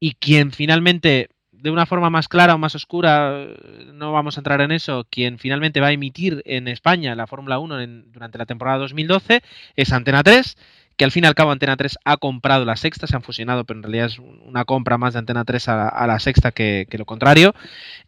Y 0.00 0.14
quien 0.14 0.50
finalmente 0.50 1.28
de 1.52 1.70
una 1.70 1.86
forma 1.86 2.10
más 2.10 2.28
clara 2.28 2.54
o 2.54 2.58
más 2.58 2.74
oscura, 2.74 3.46
no 3.92 4.12
vamos 4.12 4.36
a 4.36 4.40
entrar 4.40 4.60
en 4.60 4.72
eso, 4.72 5.06
quien 5.10 5.38
finalmente 5.38 5.80
va 5.80 5.88
a 5.88 5.92
emitir 5.92 6.42
en 6.46 6.68
España 6.68 7.14
la 7.14 7.26
Fórmula 7.26 7.58
1 7.58 7.80
en, 7.80 8.12
durante 8.12 8.38
la 8.38 8.46
temporada 8.46 8.78
2012 8.78 9.42
es 9.74 9.92
Antena 9.92 10.22
3, 10.22 10.56
que 10.98 11.04
al 11.04 11.12
fin 11.12 11.24
y 11.24 11.26
al 11.28 11.34
cabo 11.36 11.52
Antena 11.52 11.76
3 11.76 11.98
ha 12.04 12.16
comprado 12.16 12.64
la 12.64 12.76
sexta, 12.76 13.06
se 13.06 13.14
han 13.14 13.22
fusionado, 13.22 13.64
pero 13.64 13.78
en 13.78 13.84
realidad 13.84 14.06
es 14.06 14.18
una 14.18 14.64
compra 14.64 14.98
más 14.98 15.14
de 15.14 15.20
Antena 15.20 15.44
3 15.44 15.68
a 15.68 16.06
la, 16.06 16.18
sexta 16.18 16.50
que, 16.50 16.86
lo 16.90 17.06
contrario, 17.06 17.54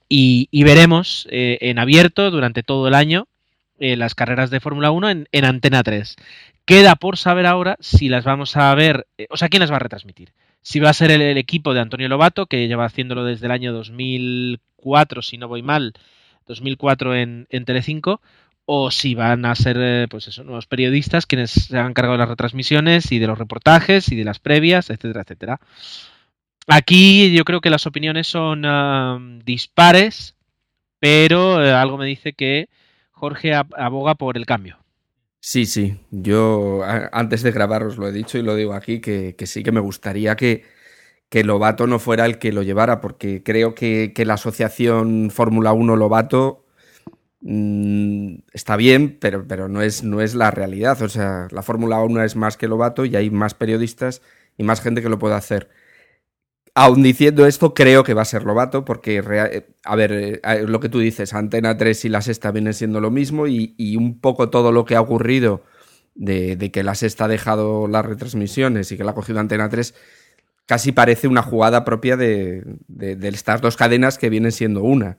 y, 0.08 0.48
veremos 0.64 1.28
eh, 1.30 1.58
en 1.62 1.78
abierto 1.78 2.30
durante 2.30 2.64
todo 2.64 2.88
el 2.88 2.94
año 2.94 3.28
eh, 3.78 3.96
las 3.96 4.16
carreras 4.16 4.50
de 4.50 4.60
Fórmula 4.60 4.90
1 4.90 5.08
en, 5.08 5.28
en 5.30 5.44
Antena 5.44 5.84
3. 5.84 6.16
Queda 6.64 6.96
por 6.96 7.16
saber 7.16 7.46
ahora 7.46 7.76
si 7.80 8.08
las 8.08 8.24
vamos 8.24 8.56
a 8.56 8.74
ver, 8.74 9.06
eh, 9.16 9.26
o 9.30 9.36
sea, 9.36 9.48
quién 9.48 9.60
las 9.60 9.70
va 9.70 9.76
a 9.76 9.80
retransmitir 9.80 10.32
si 10.62 10.78
va 10.78 10.90
a 10.90 10.94
ser 10.94 11.10
el, 11.10 11.22
el, 11.22 11.38
equipo 11.38 11.72
de 11.72 11.80
Antonio 11.80 12.06
Lobato, 12.06 12.44
que 12.44 12.68
lleva 12.68 12.84
haciéndolo 12.84 13.24
desde 13.24 13.46
el 13.46 13.52
año 13.52 13.72
2004, 13.72 15.22
si 15.22 15.38
no 15.38 15.48
voy 15.48 15.62
mal, 15.62 15.94
2004 16.46 17.14
en, 17.14 17.46
en 17.48 17.64
Telecinco, 17.64 18.20
o 18.72 18.92
si 18.92 19.16
van 19.16 19.46
a 19.46 19.56
ser 19.56 19.76
eh, 19.80 20.06
pues 20.08 20.28
eso, 20.28 20.44
nuevos 20.44 20.68
periodistas 20.68 21.26
quienes 21.26 21.50
se 21.50 21.76
han 21.76 21.92
cargado 21.92 22.12
de 22.12 22.18
las 22.18 22.28
retransmisiones 22.28 23.10
y 23.10 23.18
de 23.18 23.26
los 23.26 23.36
reportajes 23.36 24.12
y 24.12 24.14
de 24.14 24.22
las 24.22 24.38
previas, 24.38 24.90
etcétera, 24.90 25.22
etcétera. 25.22 25.60
Aquí 26.68 27.32
yo 27.32 27.44
creo 27.44 27.60
que 27.60 27.68
las 27.68 27.88
opiniones 27.88 28.28
son 28.28 29.42
dispares, 29.44 30.36
pero 31.00 31.64
eh, 31.64 31.72
algo 31.72 31.98
me 31.98 32.06
dice 32.06 32.32
que 32.32 32.68
Jorge 33.10 33.54
aboga 33.54 34.14
por 34.14 34.36
el 34.36 34.46
cambio. 34.46 34.78
Sí, 35.40 35.66
sí. 35.66 35.96
Yo 36.12 36.82
antes 37.10 37.42
de 37.42 37.50
grabar 37.50 37.82
os 37.82 37.98
lo 37.98 38.06
he 38.06 38.12
dicho 38.12 38.38
y 38.38 38.42
lo 38.42 38.54
digo 38.54 38.74
aquí, 38.74 39.00
que, 39.00 39.34
sí 39.46 39.64
que 39.64 39.72
me 39.72 39.80
gustaría 39.80 40.36
que, 40.36 40.62
que, 41.28 41.42
Lobato 41.42 41.88
no 41.88 41.98
fuera 41.98 42.24
el 42.24 42.38
que 42.38 42.52
lo 42.52 42.62
llevara, 42.62 43.00
porque 43.00 43.42
creo 43.42 43.74
que, 43.74 44.12
que 44.14 44.24
la 44.24 44.34
asociación 44.34 45.32
Fórmula 45.32 45.72
1 45.72 45.96
Lobato 45.96 46.66
está 47.42 48.76
bien, 48.76 49.16
pero, 49.18 49.46
pero 49.46 49.68
no, 49.68 49.82
es, 49.82 50.02
no 50.02 50.20
es 50.20 50.34
la 50.34 50.50
realidad. 50.50 51.00
O 51.02 51.08
sea, 51.08 51.48
la 51.50 51.62
Fórmula 51.62 52.02
1 52.02 52.22
es 52.24 52.36
más 52.36 52.56
que 52.56 52.68
Lobato 52.68 53.04
y 53.04 53.16
hay 53.16 53.30
más 53.30 53.54
periodistas 53.54 54.22
y 54.58 54.62
más 54.64 54.80
gente 54.80 55.02
que 55.02 55.08
lo 55.08 55.18
puede 55.18 55.34
hacer. 55.34 55.70
Aún 56.74 57.02
diciendo 57.02 57.46
esto, 57.46 57.74
creo 57.74 58.04
que 58.04 58.14
va 58.14 58.22
a 58.22 58.26
ser 58.26 58.44
Lobato, 58.44 58.84
porque, 58.84 59.18
a 59.84 59.96
ver, 59.96 60.40
lo 60.68 60.80
que 60.80 60.88
tú 60.88 61.00
dices, 61.00 61.34
Antena 61.34 61.76
3 61.76 62.04
y 62.04 62.08
la 62.08 62.22
Sexta 62.22 62.52
vienen 62.52 62.74
siendo 62.74 63.00
lo 63.00 63.10
mismo 63.10 63.46
y, 63.46 63.74
y 63.76 63.96
un 63.96 64.20
poco 64.20 64.50
todo 64.50 64.70
lo 64.70 64.84
que 64.84 64.94
ha 64.94 65.00
ocurrido 65.00 65.64
de, 66.14 66.56
de, 66.56 66.70
que 66.70 66.84
la 66.84 66.94
Sexta 66.94 67.24
ha 67.24 67.28
dejado 67.28 67.88
las 67.88 68.06
retransmisiones 68.06 68.92
y 68.92 68.96
que 68.96 69.04
la 69.04 69.12
ha 69.12 69.14
cogido 69.14 69.40
Antena 69.40 69.68
3, 69.68 69.94
casi 70.66 70.92
parece 70.92 71.26
una 71.26 71.42
jugada 71.42 71.84
propia 71.84 72.16
de, 72.16 72.62
de 72.86 73.28
estas 73.28 73.60
dos 73.60 73.76
cadenas 73.76 74.18
que 74.18 74.30
vienen 74.30 74.52
siendo 74.52 74.82
una. 74.82 75.18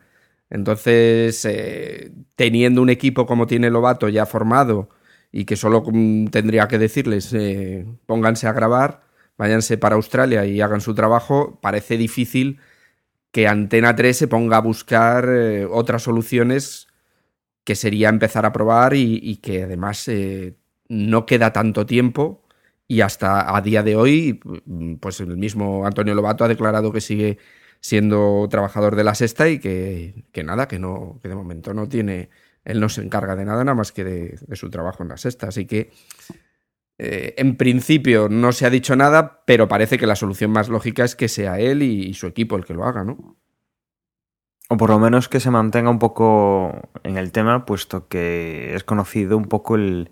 Entonces, 0.52 1.46
eh, 1.46 2.12
teniendo 2.36 2.82
un 2.82 2.90
equipo 2.90 3.26
como 3.26 3.48
tiene 3.48 3.70
Lobato 3.70 4.10
ya 4.10 4.26
formado 4.26 4.90
y 5.32 5.46
que 5.46 5.56
solo 5.56 5.82
tendría 6.30 6.68
que 6.68 6.78
decirles, 6.78 7.34
eh, 7.34 7.88
pónganse 8.06 8.48
a 8.48 8.54
grabar, 8.54 9.02
váyanse 9.38 9.78
para 9.78 9.96
Australia 9.96 10.46
y 10.46 10.60
hagan 10.60 10.82
su 10.82 10.94
trabajo, 10.94 11.58
parece 11.62 11.98
difícil 11.98 12.60
que 13.32 13.48
Antena 13.48 13.96
3 13.96 14.18
se 14.18 14.28
ponga 14.28 14.58
a 14.58 14.62
buscar 14.62 15.26
eh, 15.30 15.66
otras 15.66 16.04
soluciones 16.04 16.90
que 17.64 17.76
sería 17.76 18.10
empezar 18.10 18.46
a 18.46 18.52
probar 18.52 18.94
y, 18.94 19.38
que 19.38 19.64
además 19.64 20.10
no 20.90 21.26
queda 21.26 21.54
tanto 21.54 21.86
tiempo 21.86 22.44
y 22.88 23.02
hasta 23.02 23.56
a 23.56 23.62
día 23.62 23.84
de 23.84 23.96
hoy, 23.96 24.42
pues 25.00 25.22
el 25.22 25.38
mismo 25.38 25.86
Antonio 25.86 26.16
Lobato 26.16 26.44
ha 26.44 26.48
declarado 26.50 26.92
que 26.92 27.02
sigue 27.02 27.38
siendo 27.82 28.48
trabajador 28.50 28.96
de 28.96 29.04
la 29.04 29.16
sexta 29.16 29.50
y 29.50 29.60
que, 29.60 30.24
que 30.32 30.44
nada, 30.44 30.68
que 30.68 30.80
no, 30.80 31.20
que 31.22 31.28
de 31.28 31.36
momento 31.36 31.74
no 31.74 31.90
tiene, 31.90 32.30
él 32.64 32.80
no 32.80 32.90
se 32.90 33.02
encarga 33.02 33.36
de 33.36 33.44
nada 33.44 33.64
nada 33.64 33.76
más 33.76 33.92
que 33.92 34.04
de, 34.04 34.56
su 34.56 34.70
trabajo 34.70 35.04
en 35.04 35.10
la 35.10 35.18
sexta. 35.18 35.48
Así 35.48 35.66
que 35.66 35.92
eh, 37.00 37.34
en 37.38 37.58
principio 37.58 38.30
no 38.30 38.52
se 38.52 38.68
ha 38.68 38.70
dicho 38.70 38.96
nada, 38.96 39.42
pero 39.46 39.68
parece 39.68 39.98
que 39.98 40.06
la 40.06 40.16
solución 40.16 40.52
más 40.52 40.70
lógica 40.70 41.04
es 41.04 41.16
que 41.16 41.28
sea 41.28 41.60
él 41.60 41.82
y, 41.82 42.14
su 42.14 42.28
equipo 42.28 42.56
el 42.56 42.66
que 42.66 42.76
lo 42.76 42.86
haga, 42.86 43.04
¿no? 43.04 43.36
O 44.70 44.78
por 44.78 44.92
lo 44.92 45.00
menos 45.00 45.28
que 45.28 45.42
se 45.42 45.52
mantenga 45.52 45.90
un 45.90 46.00
poco 46.00 46.90
en 47.04 47.18
el 47.18 47.32
tema, 47.32 47.66
puesto 47.66 48.08
que 48.08 48.74
es 48.76 48.84
conocido 48.84 49.36
un 49.36 49.46
poco 49.46 49.76
el, 49.76 50.12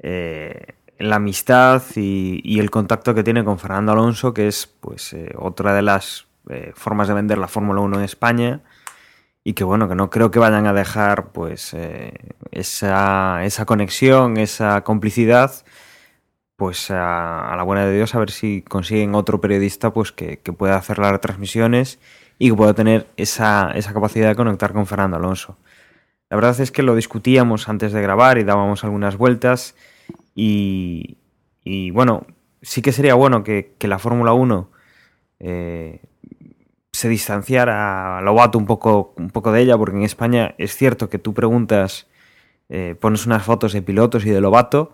eh, 0.00 0.74
la 0.98 1.16
amistad 1.16 1.82
y, 1.94 2.40
y, 2.44 2.58
el 2.58 2.70
contacto 2.70 3.14
que 3.14 3.22
tiene 3.22 3.44
con 3.44 3.58
Fernando 3.58 3.92
Alonso, 3.92 4.34
que 4.34 4.48
es 4.48 4.66
pues 4.66 5.14
eh, 5.14 5.32
otra 5.38 5.74
de 5.74 5.82
las 5.82 6.26
eh, 6.50 6.72
formas 6.74 7.08
de 7.08 7.14
vender 7.14 7.38
la 7.38 7.48
Fórmula 7.48 7.80
1 7.80 7.98
en 7.98 8.04
España. 8.04 8.60
Y 9.44 9.54
que 9.54 9.64
bueno, 9.64 9.88
que 9.88 9.94
no 9.94 10.10
creo 10.10 10.30
que 10.30 10.38
vayan 10.38 10.66
a 10.66 10.72
dejar 10.72 11.32
pues 11.32 11.72
eh, 11.74 12.12
esa, 12.50 13.44
esa, 13.44 13.64
conexión, 13.64 14.38
esa 14.38 14.82
complicidad, 14.82 15.52
pues 16.56 16.90
a, 16.90 17.54
la 17.56 17.62
buena 17.62 17.86
de 17.86 17.94
Dios, 17.94 18.14
a 18.14 18.18
ver 18.18 18.30
si 18.30 18.62
consiguen 18.62 19.14
otro 19.14 19.40
periodista 19.40 19.92
pues 19.92 20.10
que, 20.10 20.38
que 20.38 20.52
pueda 20.52 20.76
hacer 20.76 20.98
las 20.98 21.12
retransmisiones 21.12 22.00
y 22.38 22.50
que 22.50 22.56
pueda 22.56 22.74
tener 22.74 23.06
esa, 23.16 23.70
esa 23.72 23.92
capacidad 23.92 24.28
de 24.28 24.36
conectar 24.36 24.72
con 24.72 24.86
Fernando 24.86 25.16
Alonso. 25.16 25.58
La 26.28 26.36
verdad 26.36 26.58
es 26.60 26.72
que 26.72 26.82
lo 26.82 26.96
discutíamos 26.96 27.68
antes 27.68 27.92
de 27.92 28.02
grabar 28.02 28.38
y 28.38 28.44
dábamos 28.44 28.82
algunas 28.82 29.16
vueltas 29.16 29.76
y, 30.34 31.18
y 31.62 31.90
bueno, 31.92 32.26
sí 32.62 32.82
que 32.82 32.92
sería 32.92 33.14
bueno 33.14 33.44
que, 33.44 33.74
que 33.78 33.86
la 33.86 33.98
Fórmula 34.00 34.32
1 34.32 34.70
eh, 35.38 36.00
se 36.96 37.10
distanciara 37.10 38.22
Lobato 38.22 38.56
un 38.56 38.64
poco, 38.64 39.12
un 39.18 39.28
poco 39.28 39.52
de 39.52 39.60
ella, 39.60 39.76
porque 39.76 39.98
en 39.98 40.02
España 40.02 40.54
es 40.56 40.74
cierto 40.74 41.10
que 41.10 41.18
tú 41.18 41.34
preguntas, 41.34 42.06
eh, 42.70 42.96
pones 42.98 43.26
unas 43.26 43.42
fotos 43.42 43.74
de 43.74 43.82
pilotos 43.82 44.24
y 44.24 44.30
de 44.30 44.40
Lobato 44.40 44.92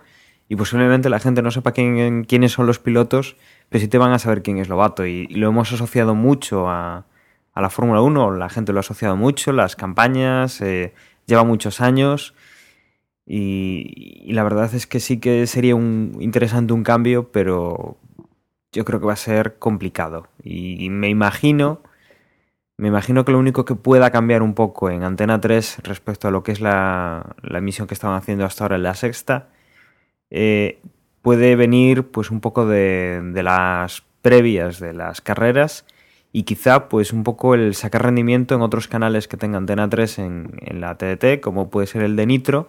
y 0.48 0.56
posiblemente 0.56 1.08
la 1.08 1.20
gente 1.20 1.42
no 1.42 1.52
sepa 1.52 1.70
quién, 1.70 2.24
quiénes 2.24 2.50
son 2.50 2.66
los 2.66 2.80
pilotos, 2.80 3.36
pero 3.68 3.80
sí 3.80 3.86
te 3.86 3.98
van 3.98 4.10
a 4.10 4.18
saber 4.18 4.42
quién 4.42 4.58
es 4.58 4.68
Lobato 4.68 5.06
y, 5.06 5.28
lo 5.28 5.46
hemos 5.46 5.72
asociado 5.72 6.16
mucho 6.16 6.68
a, 6.68 7.06
a 7.54 7.60
la 7.60 7.70
Fórmula 7.70 8.00
1, 8.00 8.32
la 8.32 8.48
gente 8.48 8.72
lo 8.72 8.80
ha 8.80 8.80
asociado 8.80 9.16
mucho, 9.16 9.52
las 9.52 9.76
campañas, 9.76 10.60
eh, 10.60 10.94
lleva 11.26 11.44
muchos 11.44 11.80
años 11.80 12.34
y, 13.26 14.24
y, 14.26 14.32
la 14.32 14.42
verdad 14.42 14.74
es 14.74 14.88
que 14.88 14.98
sí 14.98 15.20
que 15.20 15.46
sería 15.46 15.76
un, 15.76 16.16
interesante 16.18 16.72
un 16.72 16.82
cambio, 16.82 17.30
pero 17.30 17.96
yo 18.72 18.84
creo 18.84 18.98
que 18.98 19.06
va 19.06 19.12
a 19.12 19.16
ser 19.16 19.60
complicado 19.60 20.26
y 20.42 20.90
me 20.90 21.08
imagino 21.08 21.80
me 22.82 22.88
imagino 22.88 23.24
que 23.24 23.30
lo 23.30 23.38
único 23.38 23.64
que 23.64 23.76
pueda 23.76 24.10
cambiar 24.10 24.42
un 24.42 24.54
poco 24.54 24.90
en 24.90 25.04
Antena 25.04 25.40
3 25.40 25.82
respecto 25.84 26.26
a 26.26 26.32
lo 26.32 26.42
que 26.42 26.50
es 26.50 26.60
la, 26.60 27.36
la 27.40 27.58
emisión 27.58 27.86
que 27.86 27.94
estaban 27.94 28.16
haciendo 28.16 28.44
hasta 28.44 28.64
ahora 28.64 28.74
en 28.74 28.82
la 28.82 28.96
sexta 28.96 29.50
eh, 30.30 30.80
puede 31.22 31.54
venir 31.54 32.08
pues 32.08 32.32
un 32.32 32.40
poco 32.40 32.66
de, 32.66 33.20
de 33.22 33.42
las 33.44 34.02
previas 34.20 34.80
de 34.80 34.94
las 34.94 35.20
carreras 35.20 35.86
y 36.32 36.42
quizá 36.42 36.88
pues 36.88 37.12
un 37.12 37.22
poco 37.22 37.54
el 37.54 37.76
sacar 37.76 38.02
rendimiento 38.02 38.56
en 38.56 38.62
otros 38.62 38.88
canales 38.88 39.28
que 39.28 39.36
tenga 39.36 39.58
Antena 39.58 39.88
3 39.88 40.18
en, 40.18 40.50
en 40.60 40.80
la 40.80 40.96
TDT, 40.98 41.40
como 41.40 41.70
puede 41.70 41.86
ser 41.86 42.02
el 42.02 42.16
de 42.16 42.26
Nitro, 42.26 42.68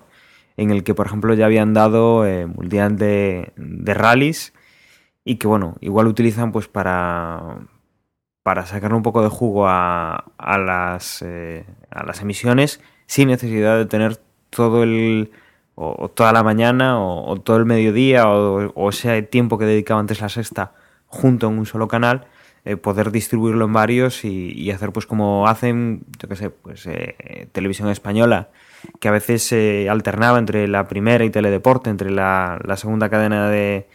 en 0.58 0.70
el 0.70 0.84
que 0.84 0.94
por 0.94 1.08
ejemplo 1.08 1.34
ya 1.34 1.48
habían 1.48 1.74
dado 1.74 2.28
eh, 2.28 2.46
de, 2.46 3.52
de 3.56 3.94
rallies 3.96 4.54
y 5.26 5.38
que 5.38 5.48
bueno, 5.48 5.76
igual 5.82 6.06
utilizan 6.06 6.52
pues 6.52 6.68
para, 6.68 7.66
para 8.44 8.66
sacar 8.66 8.94
un 8.94 9.04
poco 9.04 9.24
de 9.24 9.30
jugo 9.30 9.68
a, 9.68 10.26
a, 10.38 10.58
las, 10.58 11.22
eh, 11.22 11.66
a 11.90 12.04
las 12.04 12.22
emisiones 12.22 12.82
sin 13.08 13.30
necesidad 13.30 13.78
de 13.78 13.86
tener 13.86 14.20
todo 14.50 14.84
el 14.84 15.32
o, 15.76 16.10
toda 16.10 16.32
la 16.34 16.44
mañana 16.44 17.00
o, 17.00 17.42
todo 17.42 17.58
el 17.58 17.66
mediodía 17.66 18.28
o, 18.30 18.72
o 18.76 18.90
ese 18.90 19.24
tiempo 19.24 19.58
que 19.58 19.66
dedicaba 19.66 20.00
antes 20.00 20.22
la 20.22 20.30
sexta 20.30 20.74
junto 21.08 21.48
en 21.48 21.58
un 21.58 21.66
solo 21.66 21.88
canal 21.88 22.28
eh, 22.66 22.78
poder 22.78 23.12
distribuirlo 23.12 23.66
en 23.66 23.74
varios 23.74 24.24
y, 24.24 24.72
hacer 24.72 24.94
pues 24.94 25.06
como 25.06 25.50
hacen, 25.50 26.06
yo 26.18 26.30
qué 26.30 26.38
sé, 26.38 26.50
pues 26.50 26.88
eh, 26.88 27.50
televisión 27.52 27.90
española, 27.90 28.52
que 29.02 29.10
a 29.10 29.12
veces 29.12 29.44
se 29.44 29.90
alternaba 29.90 30.40
entre 30.40 30.70
la 30.70 30.88
primera 30.88 31.26
y 31.26 31.30
Teledeporte, 31.30 31.90
entre 31.90 32.10
la, 32.10 32.58
segunda 32.78 33.10
cadena 33.10 33.50
de, 33.50 33.86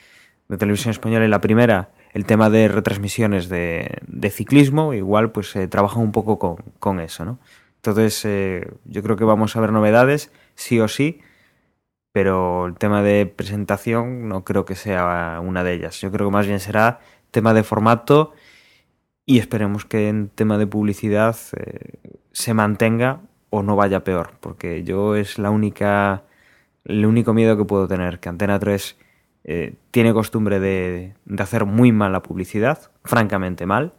de, 0.48 0.56
televisión 0.58 0.90
española 0.90 1.24
y 1.24 1.28
la 1.28 1.40
primera, 1.40 1.88
el 2.12 2.24
tema 2.24 2.50
de 2.50 2.68
retransmisiones 2.68 3.48
de, 3.48 3.98
de 4.06 4.30
ciclismo, 4.30 4.94
igual 4.94 5.30
pues 5.30 5.54
eh, 5.56 5.68
trabaja 5.68 5.98
un 5.98 6.12
poco 6.12 6.38
con, 6.38 6.56
con 6.78 7.00
eso, 7.00 7.24
¿no? 7.24 7.38
Entonces 7.76 8.24
eh, 8.24 8.68
yo 8.84 9.02
creo 9.02 9.16
que 9.16 9.24
vamos 9.24 9.54
a 9.56 9.60
ver 9.60 9.72
novedades, 9.72 10.32
sí 10.54 10.80
o 10.80 10.88
sí, 10.88 11.20
pero 12.12 12.66
el 12.66 12.74
tema 12.74 13.02
de 13.02 13.26
presentación 13.26 14.28
no 14.28 14.44
creo 14.44 14.64
que 14.64 14.74
sea 14.74 15.40
una 15.42 15.62
de 15.62 15.74
ellas. 15.74 16.00
Yo 16.00 16.10
creo 16.10 16.28
que 16.28 16.32
más 16.32 16.46
bien 16.46 16.60
será 16.60 17.00
tema 17.30 17.54
de 17.54 17.62
formato 17.62 18.32
y 19.24 19.38
esperemos 19.38 19.84
que 19.84 20.08
en 20.08 20.28
tema 20.28 20.58
de 20.58 20.66
publicidad 20.66 21.36
eh, 21.56 21.98
se 22.32 22.54
mantenga 22.54 23.20
o 23.50 23.62
no 23.62 23.76
vaya 23.76 24.04
peor, 24.04 24.32
porque 24.40 24.82
yo 24.84 25.14
es 25.14 25.38
la 25.38 25.50
única 25.50 26.24
el 26.84 27.04
único 27.06 27.34
miedo 27.34 27.56
que 27.56 27.64
puedo 27.64 27.86
tener, 27.86 28.18
que 28.18 28.28
Antena 28.28 28.58
3 28.58 28.96
eh, 29.50 29.76
tiene 29.92 30.12
costumbre 30.12 30.60
de, 30.60 31.14
de, 31.24 31.42
hacer 31.42 31.64
muy 31.64 31.90
mal 31.90 32.12
la 32.12 32.22
publicidad, 32.22 32.90
francamente 33.02 33.64
mal, 33.64 33.94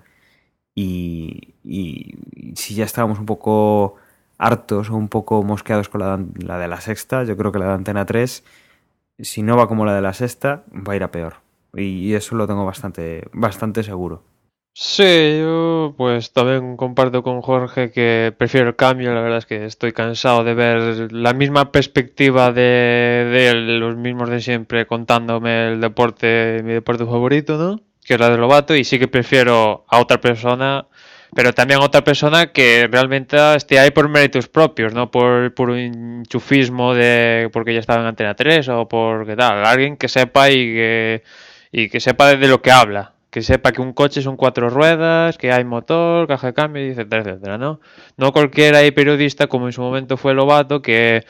y, 0.75 1.55
si 2.55 2.75
ya 2.75 2.85
estábamos 2.85 3.17
un 3.17 3.25
poco 3.25 3.95
hartos 4.37 4.91
o 4.91 4.95
un 4.95 5.09
poco 5.09 5.41
mosqueados 5.41 5.89
con 5.89 6.01
la, 6.01 6.19
la 6.37 6.59
de 6.59 6.67
la 6.67 6.81
sexta, 6.81 7.23
yo 7.23 7.35
creo 7.35 7.51
que 7.51 7.57
la 7.57 7.65
de 7.65 7.73
Antena 7.73 8.05
3, 8.05 8.43
si 9.17 9.41
no 9.41 9.57
va 9.57 9.67
como 9.67 9.85
la 9.85 9.95
de 9.95 10.01
la 10.01 10.13
sexta, 10.13 10.63
va 10.71 10.93
a 10.93 10.95
ir 10.97 11.03
a 11.03 11.09
peor. 11.09 11.37
Y, 11.73 11.81
y 11.81 12.13
eso 12.13 12.35
lo 12.35 12.45
tengo 12.45 12.63
bastante, 12.63 13.27
bastante 13.33 13.81
seguro. 13.81 14.21
Sí, 14.82 15.39
yo 15.39 15.93
pues 15.97 16.32
también 16.32 16.77
comparto 16.77 17.21
con 17.21 17.41
Jorge 17.41 17.91
que 17.91 18.34
prefiero 18.38 18.69
el 18.69 18.75
cambio, 18.77 19.13
la 19.13 19.19
verdad 19.19 19.39
es 19.39 19.45
que 19.45 19.65
estoy 19.65 19.91
cansado 19.91 20.45
de 20.45 20.53
ver 20.53 21.11
la 21.11 21.34
misma 21.34 21.73
perspectiva 21.73 22.53
de, 22.53 22.61
de 23.30 23.53
los 23.55 23.97
mismos 23.97 24.30
de 24.30 24.39
siempre 24.39 24.88
contándome 24.88 25.67
el 25.73 25.82
deporte, 25.82 26.61
mi 26.63 26.71
deporte 26.71 27.03
favorito, 27.03 27.57
¿no? 27.57 27.82
Que 28.05 28.13
es 28.13 28.19
la 28.21 28.30
de 28.30 28.38
Lobato 28.38 28.73
y 28.73 28.86
sí 28.86 28.97
que 28.99 29.09
prefiero 29.09 29.84
a 29.89 29.99
otra 29.99 30.21
persona, 30.21 30.88
pero 31.36 31.53
también 31.53 31.82
a 31.82 31.84
otra 31.84 32.05
persona 32.05 32.53
que 32.53 32.88
realmente 32.89 33.36
esté 33.55 33.80
ahí 33.80 33.91
por 33.91 34.07
méritos 34.07 34.47
propios, 34.47 34.93
no 34.93 35.11
por, 35.11 35.53
por 35.55 35.71
un 35.71 36.23
chufismo 36.25 36.93
de 36.93 37.49
porque 37.51 37.73
ya 37.73 37.82
estaba 37.82 37.99
en 37.99 38.07
Antena 38.07 38.34
3 38.34 38.69
o 38.69 38.88
por 38.88 39.25
qué 39.25 39.36
tal, 39.36 39.65
alguien 39.65 39.97
que 39.97 40.07
sepa 40.07 40.49
y 40.49 40.55
que, 40.55 41.23
y 41.69 41.89
que 41.89 41.99
sepa 41.99 42.34
de 42.34 42.47
lo 42.47 42.61
que 42.61 42.71
habla 42.71 43.18
que 43.30 43.41
sepa 43.41 43.71
que 43.71 43.82
un 43.82 43.93
coche 43.93 44.21
son 44.21 44.38
cuatro 44.38 44.69
ruedas, 44.69 45.38
que 45.38 45.51
hay 45.51 45.63
motor, 45.63 46.27
caja 46.27 46.47
de 46.47 46.53
cambio, 46.53 46.84
etcétera, 46.84 47.21
etcétera, 47.21 47.57
¿no? 47.57 47.80
No 48.17 48.32
cualquiera 48.32 48.80
periodista, 48.91 49.47
como 49.47 49.67
en 49.67 49.73
su 49.73 49.82
momento 49.82 50.17
fue 50.17 50.34
Lobato, 50.34 50.82
que 50.82 51.23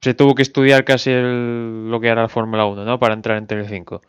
se 0.00 0.14
tuvo 0.14 0.34
que 0.34 0.42
estudiar 0.42 0.84
casi 0.84 1.10
el, 1.10 1.90
lo 1.90 2.00
que 2.00 2.08
era 2.08 2.22
la 2.22 2.28
Fórmula 2.28 2.66
1, 2.66 2.84
¿no? 2.84 2.98
Para 2.98 3.14
entrar 3.14 3.38
en 3.38 3.46
Telecinco. 3.46 4.02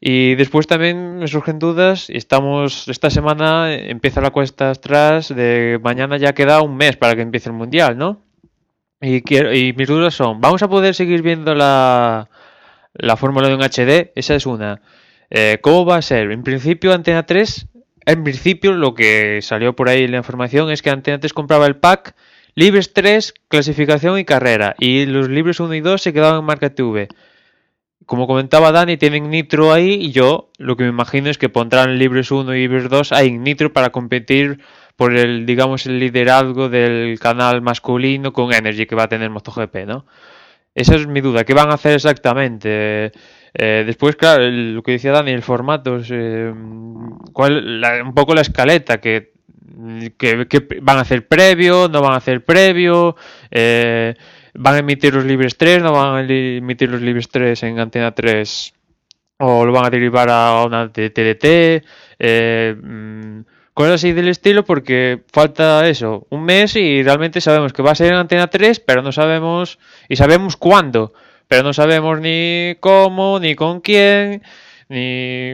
Y 0.00 0.34
después 0.34 0.66
también 0.66 1.18
me 1.18 1.28
surgen 1.28 1.58
dudas, 1.58 2.10
estamos, 2.10 2.88
esta 2.88 3.10
semana 3.10 3.72
empieza 3.74 4.20
la 4.20 4.30
cuesta 4.30 4.70
atrás 4.70 5.28
de 5.28 5.78
mañana 5.82 6.16
ya 6.16 6.32
queda 6.32 6.60
un 6.60 6.76
mes 6.76 6.96
para 6.96 7.14
que 7.14 7.22
empiece 7.22 7.50
el 7.50 7.54
Mundial, 7.54 7.96
¿no? 7.96 8.22
Y, 9.00 9.22
quiero, 9.22 9.54
y 9.54 9.72
mis 9.74 9.86
dudas 9.86 10.14
son, 10.14 10.40
¿vamos 10.40 10.62
a 10.62 10.68
poder 10.68 10.94
seguir 10.94 11.22
viendo 11.22 11.54
la, 11.54 12.28
la 12.94 13.16
Fórmula 13.16 13.48
1 13.48 13.56
en 13.56 13.62
HD? 13.62 14.12
Esa 14.14 14.34
es 14.34 14.46
una. 14.46 14.80
Eh, 15.34 15.60
¿Cómo 15.62 15.86
va 15.86 15.96
a 15.96 16.02
ser? 16.02 16.30
En 16.30 16.42
principio, 16.42 16.92
Antena 16.92 17.24
3, 17.24 17.66
en 18.04 18.22
principio, 18.22 18.72
lo 18.72 18.94
que 18.94 19.40
salió 19.40 19.74
por 19.74 19.88
ahí 19.88 20.06
la 20.06 20.18
información 20.18 20.70
es 20.70 20.82
que 20.82 20.90
Antena 20.90 21.20
3 21.20 21.32
compraba 21.32 21.66
el 21.66 21.76
pack 21.76 22.14
Libres 22.54 22.92
3, 22.92 23.32
clasificación 23.48 24.18
y 24.18 24.26
carrera, 24.26 24.74
y 24.78 25.06
los 25.06 25.30
Libres 25.30 25.58
1 25.58 25.72
y 25.74 25.80
2 25.80 26.02
se 26.02 26.12
quedaban 26.12 26.40
en 26.40 26.44
Marca 26.44 26.74
TV. 26.74 27.08
Como 28.04 28.26
comentaba 28.26 28.72
Dani, 28.72 28.98
tienen 28.98 29.30
Nitro 29.30 29.72
ahí, 29.72 29.94
y 29.94 30.12
yo 30.12 30.50
lo 30.58 30.76
que 30.76 30.82
me 30.82 30.90
imagino 30.90 31.30
es 31.30 31.38
que 31.38 31.48
pondrán 31.48 31.98
Libres 31.98 32.30
1 32.30 32.54
y 32.54 32.60
Libres 32.60 32.90
2 32.90 33.12
ahí 33.12 33.28
en 33.28 33.42
Nitro 33.42 33.72
para 33.72 33.88
competir 33.88 34.60
por 34.96 35.16
el, 35.16 35.46
digamos, 35.46 35.86
el 35.86 35.98
liderazgo 35.98 36.68
del 36.68 37.18
canal 37.18 37.62
masculino 37.62 38.34
con 38.34 38.52
Energy 38.52 38.84
que 38.84 38.96
va 38.96 39.04
a 39.04 39.08
tener 39.08 39.30
MotoGP, 39.30 39.86
¿no? 39.86 40.04
Esa 40.74 40.94
es 40.96 41.06
mi 41.06 41.20
duda, 41.20 41.44
¿qué 41.44 41.52
van 41.54 41.70
a 41.70 41.74
hacer 41.74 41.94
exactamente? 41.94 43.12
Eh, 43.54 43.82
después, 43.84 44.16
claro, 44.16 44.48
lo 44.50 44.82
que 44.82 44.92
decía 44.92 45.12
Dani, 45.12 45.30
el 45.32 45.42
formato, 45.42 45.96
es, 45.98 46.08
eh, 46.10 46.52
cuál, 47.32 47.80
la- 47.80 48.02
un 48.02 48.14
poco 48.14 48.34
la 48.34 48.40
escaleta, 48.40 48.98
que, 48.98 49.32
que, 50.16 50.46
van 50.80 50.98
a 50.98 51.02
hacer 51.02 51.28
previo, 51.28 51.88
no 51.88 52.00
van 52.00 52.14
a 52.14 52.16
hacer 52.16 52.44
previo, 52.44 53.16
eh, 53.50 54.14
van 54.54 54.74
a 54.76 54.78
emitir 54.78 55.14
los 55.14 55.24
libres 55.26 55.56
3, 55.58 55.82
no 55.82 55.92
van 55.92 56.16
a 56.16 56.20
emitir 56.32 56.88
los 56.90 57.02
libres 57.02 57.28
3 57.28 57.62
en 57.64 57.78
Antena 57.78 58.12
3 58.14 58.72
o 59.38 59.66
lo 59.66 59.72
van 59.72 59.86
a 59.86 59.90
derivar 59.90 60.28
a 60.30 60.64
una 60.64 60.86
de 60.88 61.10
TDT, 61.10 61.84
cosas 63.74 63.94
así 63.94 64.12
del 64.12 64.28
estilo 64.28 64.64
porque 64.64 65.22
falta 65.32 65.88
eso, 65.88 66.26
un 66.30 66.44
mes 66.44 66.76
y 66.76 67.02
realmente 67.02 67.40
sabemos 67.40 67.72
que 67.72 67.82
va 67.82 67.92
a 67.92 67.94
ser 67.94 68.08
en 68.12 68.18
Antena 68.18 68.48
3, 68.48 68.80
pero 68.80 69.02
no 69.02 69.12
sabemos, 69.12 69.78
y 70.08 70.16
sabemos 70.16 70.56
cuándo, 70.56 71.12
pero 71.48 71.62
no 71.62 71.72
sabemos 71.72 72.20
ni 72.20 72.76
cómo, 72.80 73.38
ni 73.40 73.54
con 73.54 73.80
quién, 73.80 74.42
ni... 74.88 75.52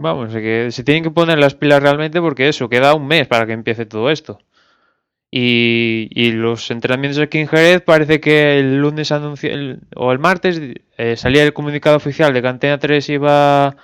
Vamos, 0.00 0.32
que 0.32 0.70
se 0.70 0.84
tienen 0.84 1.02
que 1.02 1.10
poner 1.10 1.38
las 1.38 1.54
pilas 1.56 1.82
realmente 1.82 2.20
porque 2.20 2.48
eso, 2.48 2.68
queda 2.68 2.94
un 2.94 3.08
mes 3.08 3.26
para 3.26 3.46
que 3.46 3.52
empiece 3.52 3.84
todo 3.84 4.10
esto. 4.10 4.38
Y, 5.30 6.08
y 6.12 6.30
los 6.32 6.70
entrenamientos 6.70 7.20
aquí 7.20 7.38
en 7.38 7.48
Jerez 7.48 7.82
parece 7.82 8.20
que 8.20 8.60
el 8.60 8.78
lunes 8.78 9.12
anunció, 9.12 9.50
el- 9.50 9.80
o 9.94 10.10
el 10.12 10.18
martes 10.18 10.60
eh, 10.96 11.16
salía 11.16 11.42
el 11.42 11.52
comunicado 11.52 11.96
oficial 11.96 12.32
de 12.32 12.40
que 12.40 12.48
Antena 12.48 12.78
3 12.78 13.08
iba 13.10 13.76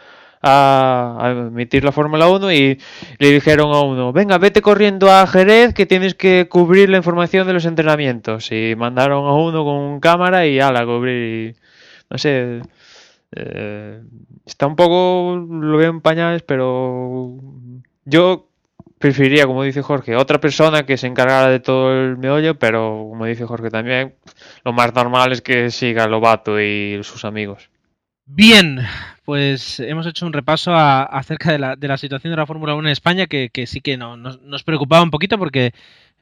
a, 0.44 1.16
a 1.18 1.30
emitir 1.30 1.84
la 1.84 1.92
Fórmula 1.92 2.28
1 2.28 2.52
y 2.52 2.78
le 3.18 3.30
dijeron 3.30 3.72
a 3.74 3.80
uno, 3.80 4.12
venga, 4.12 4.38
vete 4.38 4.62
corriendo 4.62 5.10
a 5.10 5.26
Jerez 5.26 5.74
que 5.74 5.86
tienes 5.86 6.14
que 6.14 6.48
cubrir 6.48 6.90
la 6.90 6.98
información 6.98 7.46
de 7.46 7.54
los 7.54 7.64
entrenamientos. 7.64 8.52
Y 8.52 8.74
mandaron 8.76 9.26
a 9.26 9.32
uno 9.34 9.64
con 9.64 10.00
cámara 10.00 10.46
y 10.46 10.60
ala, 10.60 10.84
cubrir. 10.84 11.54
y, 11.56 11.56
no 12.10 12.18
sé, 12.18 12.62
eh, 13.32 14.00
está 14.46 14.66
un 14.66 14.76
poco, 14.76 15.36
lo 15.36 15.78
veo 15.78 15.90
en 15.90 16.00
pañales, 16.00 16.42
pero 16.42 17.36
yo 18.04 18.48
preferiría, 18.98 19.46
como 19.46 19.62
dice 19.62 19.82
Jorge, 19.82 20.16
otra 20.16 20.40
persona 20.40 20.86
que 20.86 20.96
se 20.96 21.06
encargara 21.06 21.50
de 21.50 21.60
todo 21.60 21.92
el 21.92 22.16
meollo, 22.16 22.58
pero 22.58 23.06
como 23.10 23.26
dice 23.26 23.44
Jorge 23.44 23.70
también, 23.70 24.14
lo 24.64 24.72
más 24.72 24.94
normal 24.94 25.32
es 25.32 25.42
que 25.42 25.70
siga 25.70 26.06
Lobato 26.06 26.60
y 26.60 27.00
sus 27.02 27.24
amigos. 27.24 27.70
Bien, 28.26 28.80
pues 29.24 29.80
hemos 29.80 30.06
hecho 30.06 30.24
un 30.26 30.32
repaso 30.32 30.72
a- 30.74 31.02
acerca 31.04 31.52
de 31.52 31.58
la, 31.58 31.76
de 31.76 31.88
la 31.88 31.98
situación 31.98 32.30
de 32.32 32.36
la 32.38 32.46
Fórmula 32.46 32.74
1 32.74 32.88
en 32.88 32.92
España, 32.92 33.26
que, 33.26 33.50
que 33.52 33.66
sí 33.66 33.80
que 33.80 33.96
no- 33.96 34.16
nos, 34.16 34.40
nos 34.42 34.62
preocupaba 34.64 35.02
un 35.02 35.10
poquito 35.10 35.38
porque 35.38 35.72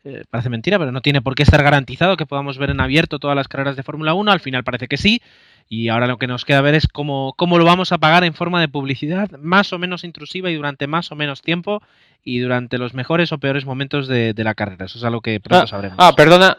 eh, 0.05 0.25
parece 0.29 0.49
mentira, 0.51 0.79
pero 0.81 0.91
no 0.91 1.01
tiene 1.01 1.23
por 1.23 1.37
qué 1.37 1.45
estar 1.45 1.63
garantizado 1.63 2.17
que 2.17 2.27
podamos 2.27 2.59
ver 2.59 2.71
en 2.71 2.81
abierto 2.81 3.21
todas 3.21 3.37
las 3.37 3.47
carreras 3.47 3.77
de 3.77 3.85
Fórmula 3.85 4.15
1. 4.15 4.33
Al 4.33 4.41
final 4.41 4.65
parece 4.65 4.89
que 4.89 4.97
sí. 4.97 5.23
Y 5.69 5.89
ahora 5.91 6.09
lo 6.09 6.19
que 6.19 6.27
nos 6.27 6.45
queda 6.45 6.61
ver 6.61 6.75
es 6.75 6.89
cómo, 6.89 7.35
cómo 7.37 7.57
lo 7.57 7.65
vamos 7.65 7.93
a 7.93 7.99
pagar 7.99 8.25
en 8.25 8.35
forma 8.35 8.61
de 8.61 8.67
publicidad 8.69 9.31
más 9.39 9.73
o 9.73 9.79
menos 9.79 10.03
intrusiva 10.03 10.51
y 10.51 10.57
durante 10.57 10.89
más 10.89 11.13
o 11.13 11.17
menos 11.17 11.41
tiempo 11.41 11.81
y 12.25 12.41
durante 12.41 12.79
los 12.79 12.95
mejores 12.95 13.31
o 13.31 13.39
peores 13.39 13.65
momentos 13.65 14.09
de, 14.09 14.35
de 14.35 14.45
la 14.45 14.55
carrera. 14.55 14.87
Eso 14.87 14.99
es 14.99 15.05
algo 15.05 15.21
que 15.21 15.39
pronto 15.39 15.65
Ah, 15.65 15.69
sabremos. 15.69 15.97
ah, 16.01 16.15
perdona. 16.17 16.59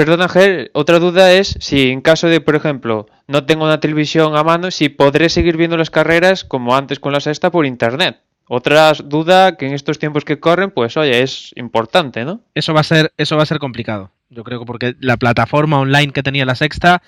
Perdona, 0.00 0.30
Ger, 0.30 0.70
otra 0.72 0.98
duda 0.98 1.30
es 1.32 1.56
si 1.60 1.90
en 1.90 2.00
caso 2.00 2.26
de, 2.26 2.40
por 2.40 2.54
ejemplo, 2.54 3.04
no 3.28 3.44
tengo 3.44 3.66
una 3.66 3.80
televisión 3.80 4.34
a 4.34 4.42
mano, 4.42 4.70
si 4.70 4.88
podré 4.88 5.28
seguir 5.28 5.58
viendo 5.58 5.76
las 5.76 5.90
carreras 5.90 6.42
como 6.42 6.74
antes 6.74 6.98
con 6.98 7.12
la 7.12 7.20
sexta 7.20 7.50
por 7.50 7.66
internet. 7.66 8.18
Otra 8.48 8.94
duda 8.94 9.58
que 9.58 9.66
en 9.66 9.74
estos 9.74 9.98
tiempos 9.98 10.24
que 10.24 10.40
corren, 10.40 10.70
pues 10.70 10.96
oye, 10.96 11.20
es 11.20 11.52
importante, 11.54 12.24
¿no? 12.24 12.40
Eso 12.54 12.72
va 12.72 12.80
a 12.80 12.84
ser, 12.84 13.12
eso 13.18 13.36
va 13.36 13.42
a 13.42 13.46
ser 13.46 13.58
complicado. 13.58 14.10
Yo 14.30 14.42
creo 14.42 14.58
que 14.60 14.64
porque 14.64 14.94
la 15.00 15.18
plataforma 15.18 15.78
online 15.78 16.12
que 16.14 16.22
tenía 16.22 16.46
la 16.46 16.54
sexta 16.54 17.02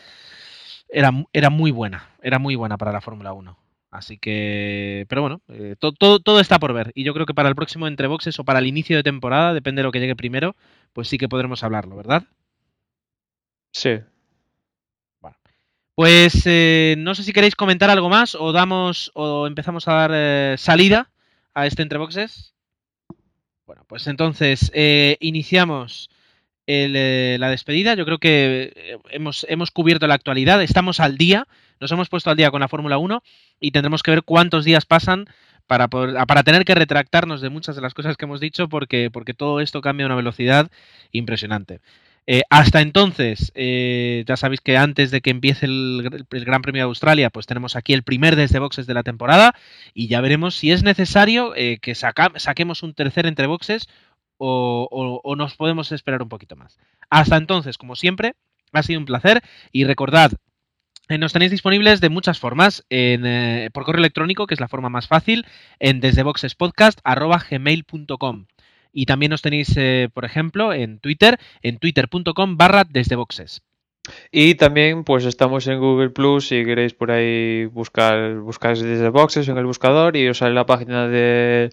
era, 0.90 1.12
era 1.32 1.48
muy 1.48 1.70
buena. 1.70 2.10
Era 2.22 2.38
muy 2.38 2.56
buena 2.56 2.76
para 2.76 2.92
la 2.92 3.00
Fórmula 3.00 3.32
1. 3.32 3.56
Así 3.90 4.18
que. 4.18 5.06
Pero 5.08 5.22
bueno, 5.22 5.40
eh, 5.48 5.76
to- 5.78 5.92
todo, 5.92 6.20
todo 6.20 6.40
está 6.40 6.58
por 6.58 6.74
ver. 6.74 6.92
Y 6.94 7.04
yo 7.04 7.14
creo 7.14 7.24
que 7.24 7.32
para 7.34 7.48
el 7.48 7.54
próximo 7.54 7.86
entre 7.88 8.06
boxes 8.06 8.38
o 8.38 8.44
para 8.44 8.58
el 8.58 8.66
inicio 8.66 8.98
de 8.98 9.02
temporada, 9.02 9.54
depende 9.54 9.80
de 9.80 9.84
lo 9.84 9.92
que 9.92 10.00
llegue 10.00 10.14
primero, 10.14 10.54
pues 10.92 11.08
sí 11.08 11.16
que 11.16 11.28
podremos 11.30 11.64
hablarlo, 11.64 11.96
¿verdad? 11.96 12.24
Sí. 13.72 14.02
Pues 15.94 16.42
eh, 16.46 16.94
no 16.98 17.14
sé 17.14 17.22
si 17.22 17.32
queréis 17.32 17.54
comentar 17.54 17.90
algo 17.90 18.08
más 18.08 18.34
o 18.34 18.52
damos 18.52 19.10
o 19.14 19.46
empezamos 19.46 19.86
a 19.88 19.92
dar 19.94 20.10
eh, 20.14 20.54
salida 20.58 21.10
a 21.54 21.66
este 21.66 21.82
entre 21.82 21.98
boxes. 21.98 22.54
Bueno, 23.66 23.84
pues 23.88 24.06
entonces 24.06 24.70
eh, 24.74 25.16
iniciamos 25.20 26.10
el, 26.66 26.94
eh, 26.96 27.36
la 27.40 27.50
despedida. 27.50 27.94
Yo 27.94 28.04
creo 28.04 28.18
que 28.18 28.98
hemos, 29.10 29.46
hemos 29.48 29.70
cubierto 29.70 30.06
la 30.06 30.14
actualidad, 30.14 30.62
estamos 30.62 31.00
al 31.00 31.16
día, 31.18 31.46
nos 31.80 31.92
hemos 31.92 32.08
puesto 32.08 32.30
al 32.30 32.36
día 32.36 32.50
con 32.50 32.60
la 32.60 32.68
Fórmula 32.68 32.98
1 32.98 33.22
y 33.60 33.72
tendremos 33.72 34.02
que 34.02 34.12
ver 34.12 34.22
cuántos 34.24 34.64
días 34.64 34.86
pasan 34.86 35.26
para, 35.66 35.88
poder- 35.88 36.16
para 36.26 36.42
tener 36.42 36.64
que 36.64 36.74
retractarnos 36.74 37.40
de 37.40 37.50
muchas 37.50 37.76
de 37.76 37.82
las 37.82 37.94
cosas 37.94 38.16
que 38.16 38.24
hemos 38.26 38.40
dicho 38.40 38.68
porque, 38.68 39.10
porque 39.12 39.34
todo 39.34 39.60
esto 39.60 39.80
cambia 39.80 40.06
a 40.06 40.08
una 40.08 40.16
velocidad 40.16 40.70
impresionante. 41.12 41.80
Eh, 42.26 42.42
hasta 42.50 42.80
entonces, 42.80 43.50
eh, 43.56 44.24
ya 44.28 44.36
sabéis 44.36 44.60
que 44.60 44.76
antes 44.76 45.10
de 45.10 45.20
que 45.20 45.30
empiece 45.30 45.66
el, 45.66 46.24
Gran 46.30 46.62
Premio 46.62 46.82
de 46.82 46.88
Australia, 46.88 47.30
pues 47.30 47.46
tenemos 47.46 47.74
aquí 47.74 47.94
el 47.94 48.04
primer 48.04 48.36
desde 48.36 48.60
boxes 48.60 48.86
de 48.86 48.94
la 48.94 49.02
temporada 49.02 49.56
y 49.92 50.06
ya 50.06 50.20
veremos 50.20 50.54
si 50.54 50.70
es 50.70 50.84
necesario 50.84 51.52
eh, 51.56 51.78
que 51.80 51.96
saquemos 51.96 52.84
un 52.84 52.94
tercer 52.94 53.26
entre 53.26 53.48
boxes 53.48 53.88
o, 54.38 55.34
nos 55.36 55.56
podemos 55.56 55.90
esperar 55.92 56.22
un 56.22 56.28
poquito 56.28 56.56
más. 56.56 56.78
Hasta 57.10 57.36
entonces, 57.36 57.78
como 57.78 57.96
siempre, 57.96 58.34
ha 58.72 58.82
sido 58.82 59.00
un 59.00 59.06
placer 59.06 59.42
y 59.72 59.84
recordad, 59.84 60.32
eh, 61.08 61.18
nos 61.18 61.32
tenéis 61.32 61.50
disponibles 61.50 62.00
de 62.00 62.08
muchas 62.08 62.38
formas, 62.38 62.84
en, 62.88 63.70
por 63.72 63.84
correo 63.84 64.00
electrónico, 64.00 64.46
que 64.46 64.54
es 64.54 64.60
la 64.60 64.68
forma 64.68 64.88
más 64.88 65.08
fácil, 65.08 65.44
en 65.80 65.98
desdeboxespodcast.gmail.com 66.00 68.46
y 68.92 69.06
también 69.06 69.30
nos 69.30 69.42
tenéis, 69.42 69.72
eh, 69.76 70.08
por 70.12 70.24
ejemplo, 70.24 70.72
en 70.72 70.98
Twitter, 70.98 71.38
en 71.62 71.78
twitter.com 71.78 72.56
barra 72.56 72.84
desdeboxes. 72.84 73.62
Y 74.32 74.56
también, 74.56 75.04
pues 75.04 75.24
estamos 75.24 75.66
en 75.68 75.78
Google 75.78 76.10
Plus. 76.10 76.48
Si 76.48 76.64
queréis 76.64 76.92
por 76.92 77.12
ahí 77.12 77.66
buscar, 77.66 78.34
buscáis 78.40 78.80
desde 78.80 79.08
Boxes 79.10 79.48
en 79.48 79.58
el 79.58 79.66
buscador 79.66 80.16
y 80.16 80.28
os 80.28 80.38
sale 80.38 80.54
la 80.54 80.66
página 80.66 81.06
de 81.06 81.70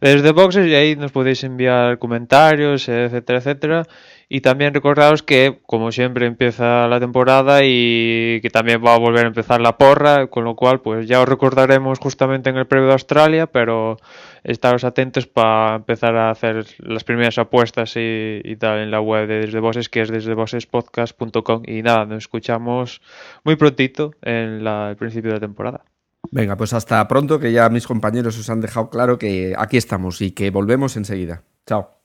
desde 0.00 0.30
Boxes 0.30 0.68
y 0.68 0.74
ahí 0.74 0.94
nos 0.94 1.10
podéis 1.10 1.42
enviar 1.42 1.98
comentarios, 1.98 2.88
etcétera, 2.88 3.38
etcétera. 3.38 3.82
Y 4.28 4.40
también 4.40 4.74
recordaros 4.74 5.22
que, 5.22 5.60
como 5.66 5.92
siempre, 5.92 6.26
empieza 6.26 6.88
la 6.88 6.98
temporada 6.98 7.60
y 7.62 8.40
que 8.42 8.50
también 8.50 8.82
va 8.84 8.94
a 8.94 8.98
volver 8.98 9.24
a 9.24 9.28
empezar 9.28 9.60
la 9.60 9.78
porra, 9.78 10.26
con 10.26 10.42
lo 10.42 10.56
cual, 10.56 10.80
pues 10.80 11.06
ya 11.06 11.20
os 11.20 11.28
recordaremos 11.28 12.00
justamente 12.00 12.50
en 12.50 12.56
el 12.56 12.66
previo 12.66 12.88
de 12.88 12.94
Australia, 12.94 13.46
pero 13.46 13.98
estaros 14.42 14.82
atentos 14.82 15.28
para 15.28 15.76
empezar 15.76 16.16
a 16.16 16.30
hacer 16.30 16.66
las 16.78 17.04
primeras 17.04 17.38
apuestas 17.38 17.92
y, 17.96 18.56
tal 18.58 18.80
en 18.80 18.90
la 18.90 19.00
web 19.00 19.28
de 19.28 19.42
Desde 19.42 19.60
Voces, 19.60 19.88
que 19.88 20.00
es 20.02 20.10
desdevocespodcast.com. 20.10 21.62
Y 21.64 21.82
nada, 21.82 22.04
nos 22.04 22.18
escuchamos 22.24 23.00
muy 23.44 23.54
prontito 23.54 24.10
en 24.22 24.64
la- 24.64 24.90
el 24.90 24.96
principio 24.96 25.30
de 25.30 25.36
la 25.36 25.40
temporada. 25.40 25.84
Venga, 26.32 26.56
pues 26.56 26.72
hasta 26.72 27.06
pronto, 27.06 27.38
que 27.38 27.52
ya 27.52 27.68
mis 27.68 27.86
compañeros 27.86 28.36
os 28.38 28.50
han 28.50 28.60
dejado 28.60 28.90
claro 28.90 29.18
que 29.18 29.54
aquí 29.56 29.76
estamos 29.76 30.20
y 30.20 30.32
que 30.32 30.50
volvemos 30.50 30.96
enseguida. 30.96 31.44
Chao. 31.64 31.95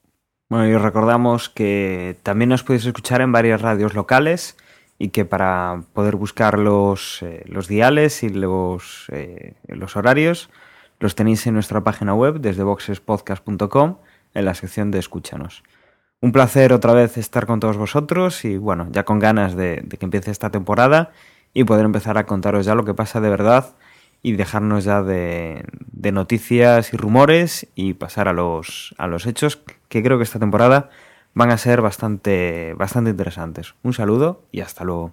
Bueno, 0.52 0.68
y 0.68 0.74
os 0.74 0.82
recordamos 0.82 1.48
que 1.48 2.18
también 2.24 2.50
nos 2.50 2.62
podéis 2.62 2.86
escuchar 2.86 3.22
en 3.22 3.32
varias 3.32 3.62
radios 3.62 3.94
locales 3.94 4.58
y 5.00 5.08
que 5.08 5.24
para 5.24 5.84
poder 5.94 6.18
buscar 6.18 6.60
los, 6.60 7.22
eh, 7.22 7.46
los 7.46 7.70
diales 7.70 8.22
y 8.22 8.28
los, 8.28 9.06
eh, 9.14 9.54
los 9.68 9.96
horarios 9.96 10.50
los 11.00 11.16
tenéis 11.16 11.48
en 11.48 11.54
nuestra 11.54 11.86
página 11.86 12.14
web 12.14 12.42
desde 12.42 12.64
boxespodcast.com 12.64 14.00
en 14.34 14.44
la 14.44 14.54
sección 14.54 14.92
de 14.92 15.00
Escúchanos. 15.00 15.64
Un 16.20 16.34
placer 16.34 16.74
otra 16.74 16.92
vez 16.92 17.18
estar 17.18 17.46
con 17.46 17.62
todos 17.62 17.78
vosotros 17.78 18.44
y 18.44 18.58
bueno, 18.58 18.90
ya 18.92 19.06
con 19.06 19.20
ganas 19.20 19.56
de, 19.56 19.80
de 19.86 19.96
que 19.96 20.04
empiece 20.04 20.32
esta 20.32 20.50
temporada 20.50 21.14
y 21.54 21.64
poder 21.64 21.86
empezar 21.86 22.18
a 22.18 22.26
contaros 22.26 22.66
ya 22.66 22.76
lo 22.76 22.84
que 22.84 22.94
pasa 22.94 23.22
de 23.22 23.30
verdad 23.30 23.74
y 24.22 24.34
dejarnos 24.34 24.84
ya 24.84 25.02
de, 25.02 25.64
de 25.94 26.12
noticias 26.12 26.94
y 26.94 26.98
rumores 26.98 27.68
y 27.74 27.94
pasar 27.94 28.28
a 28.28 28.34
los, 28.34 28.94
a 28.98 29.08
los 29.08 29.26
hechos 29.28 29.64
que 29.92 30.02
creo 30.02 30.18
que 30.18 30.24
esta 30.24 30.40
temporada 30.40 30.90
van 31.34 31.52
a 31.52 31.58
ser 31.58 31.82
bastante, 31.82 32.74
bastante 32.76 33.10
interesantes. 33.10 33.76
Un 33.84 33.94
saludo 33.94 34.46
y 34.50 34.62
hasta 34.62 34.86
luego. 34.86 35.12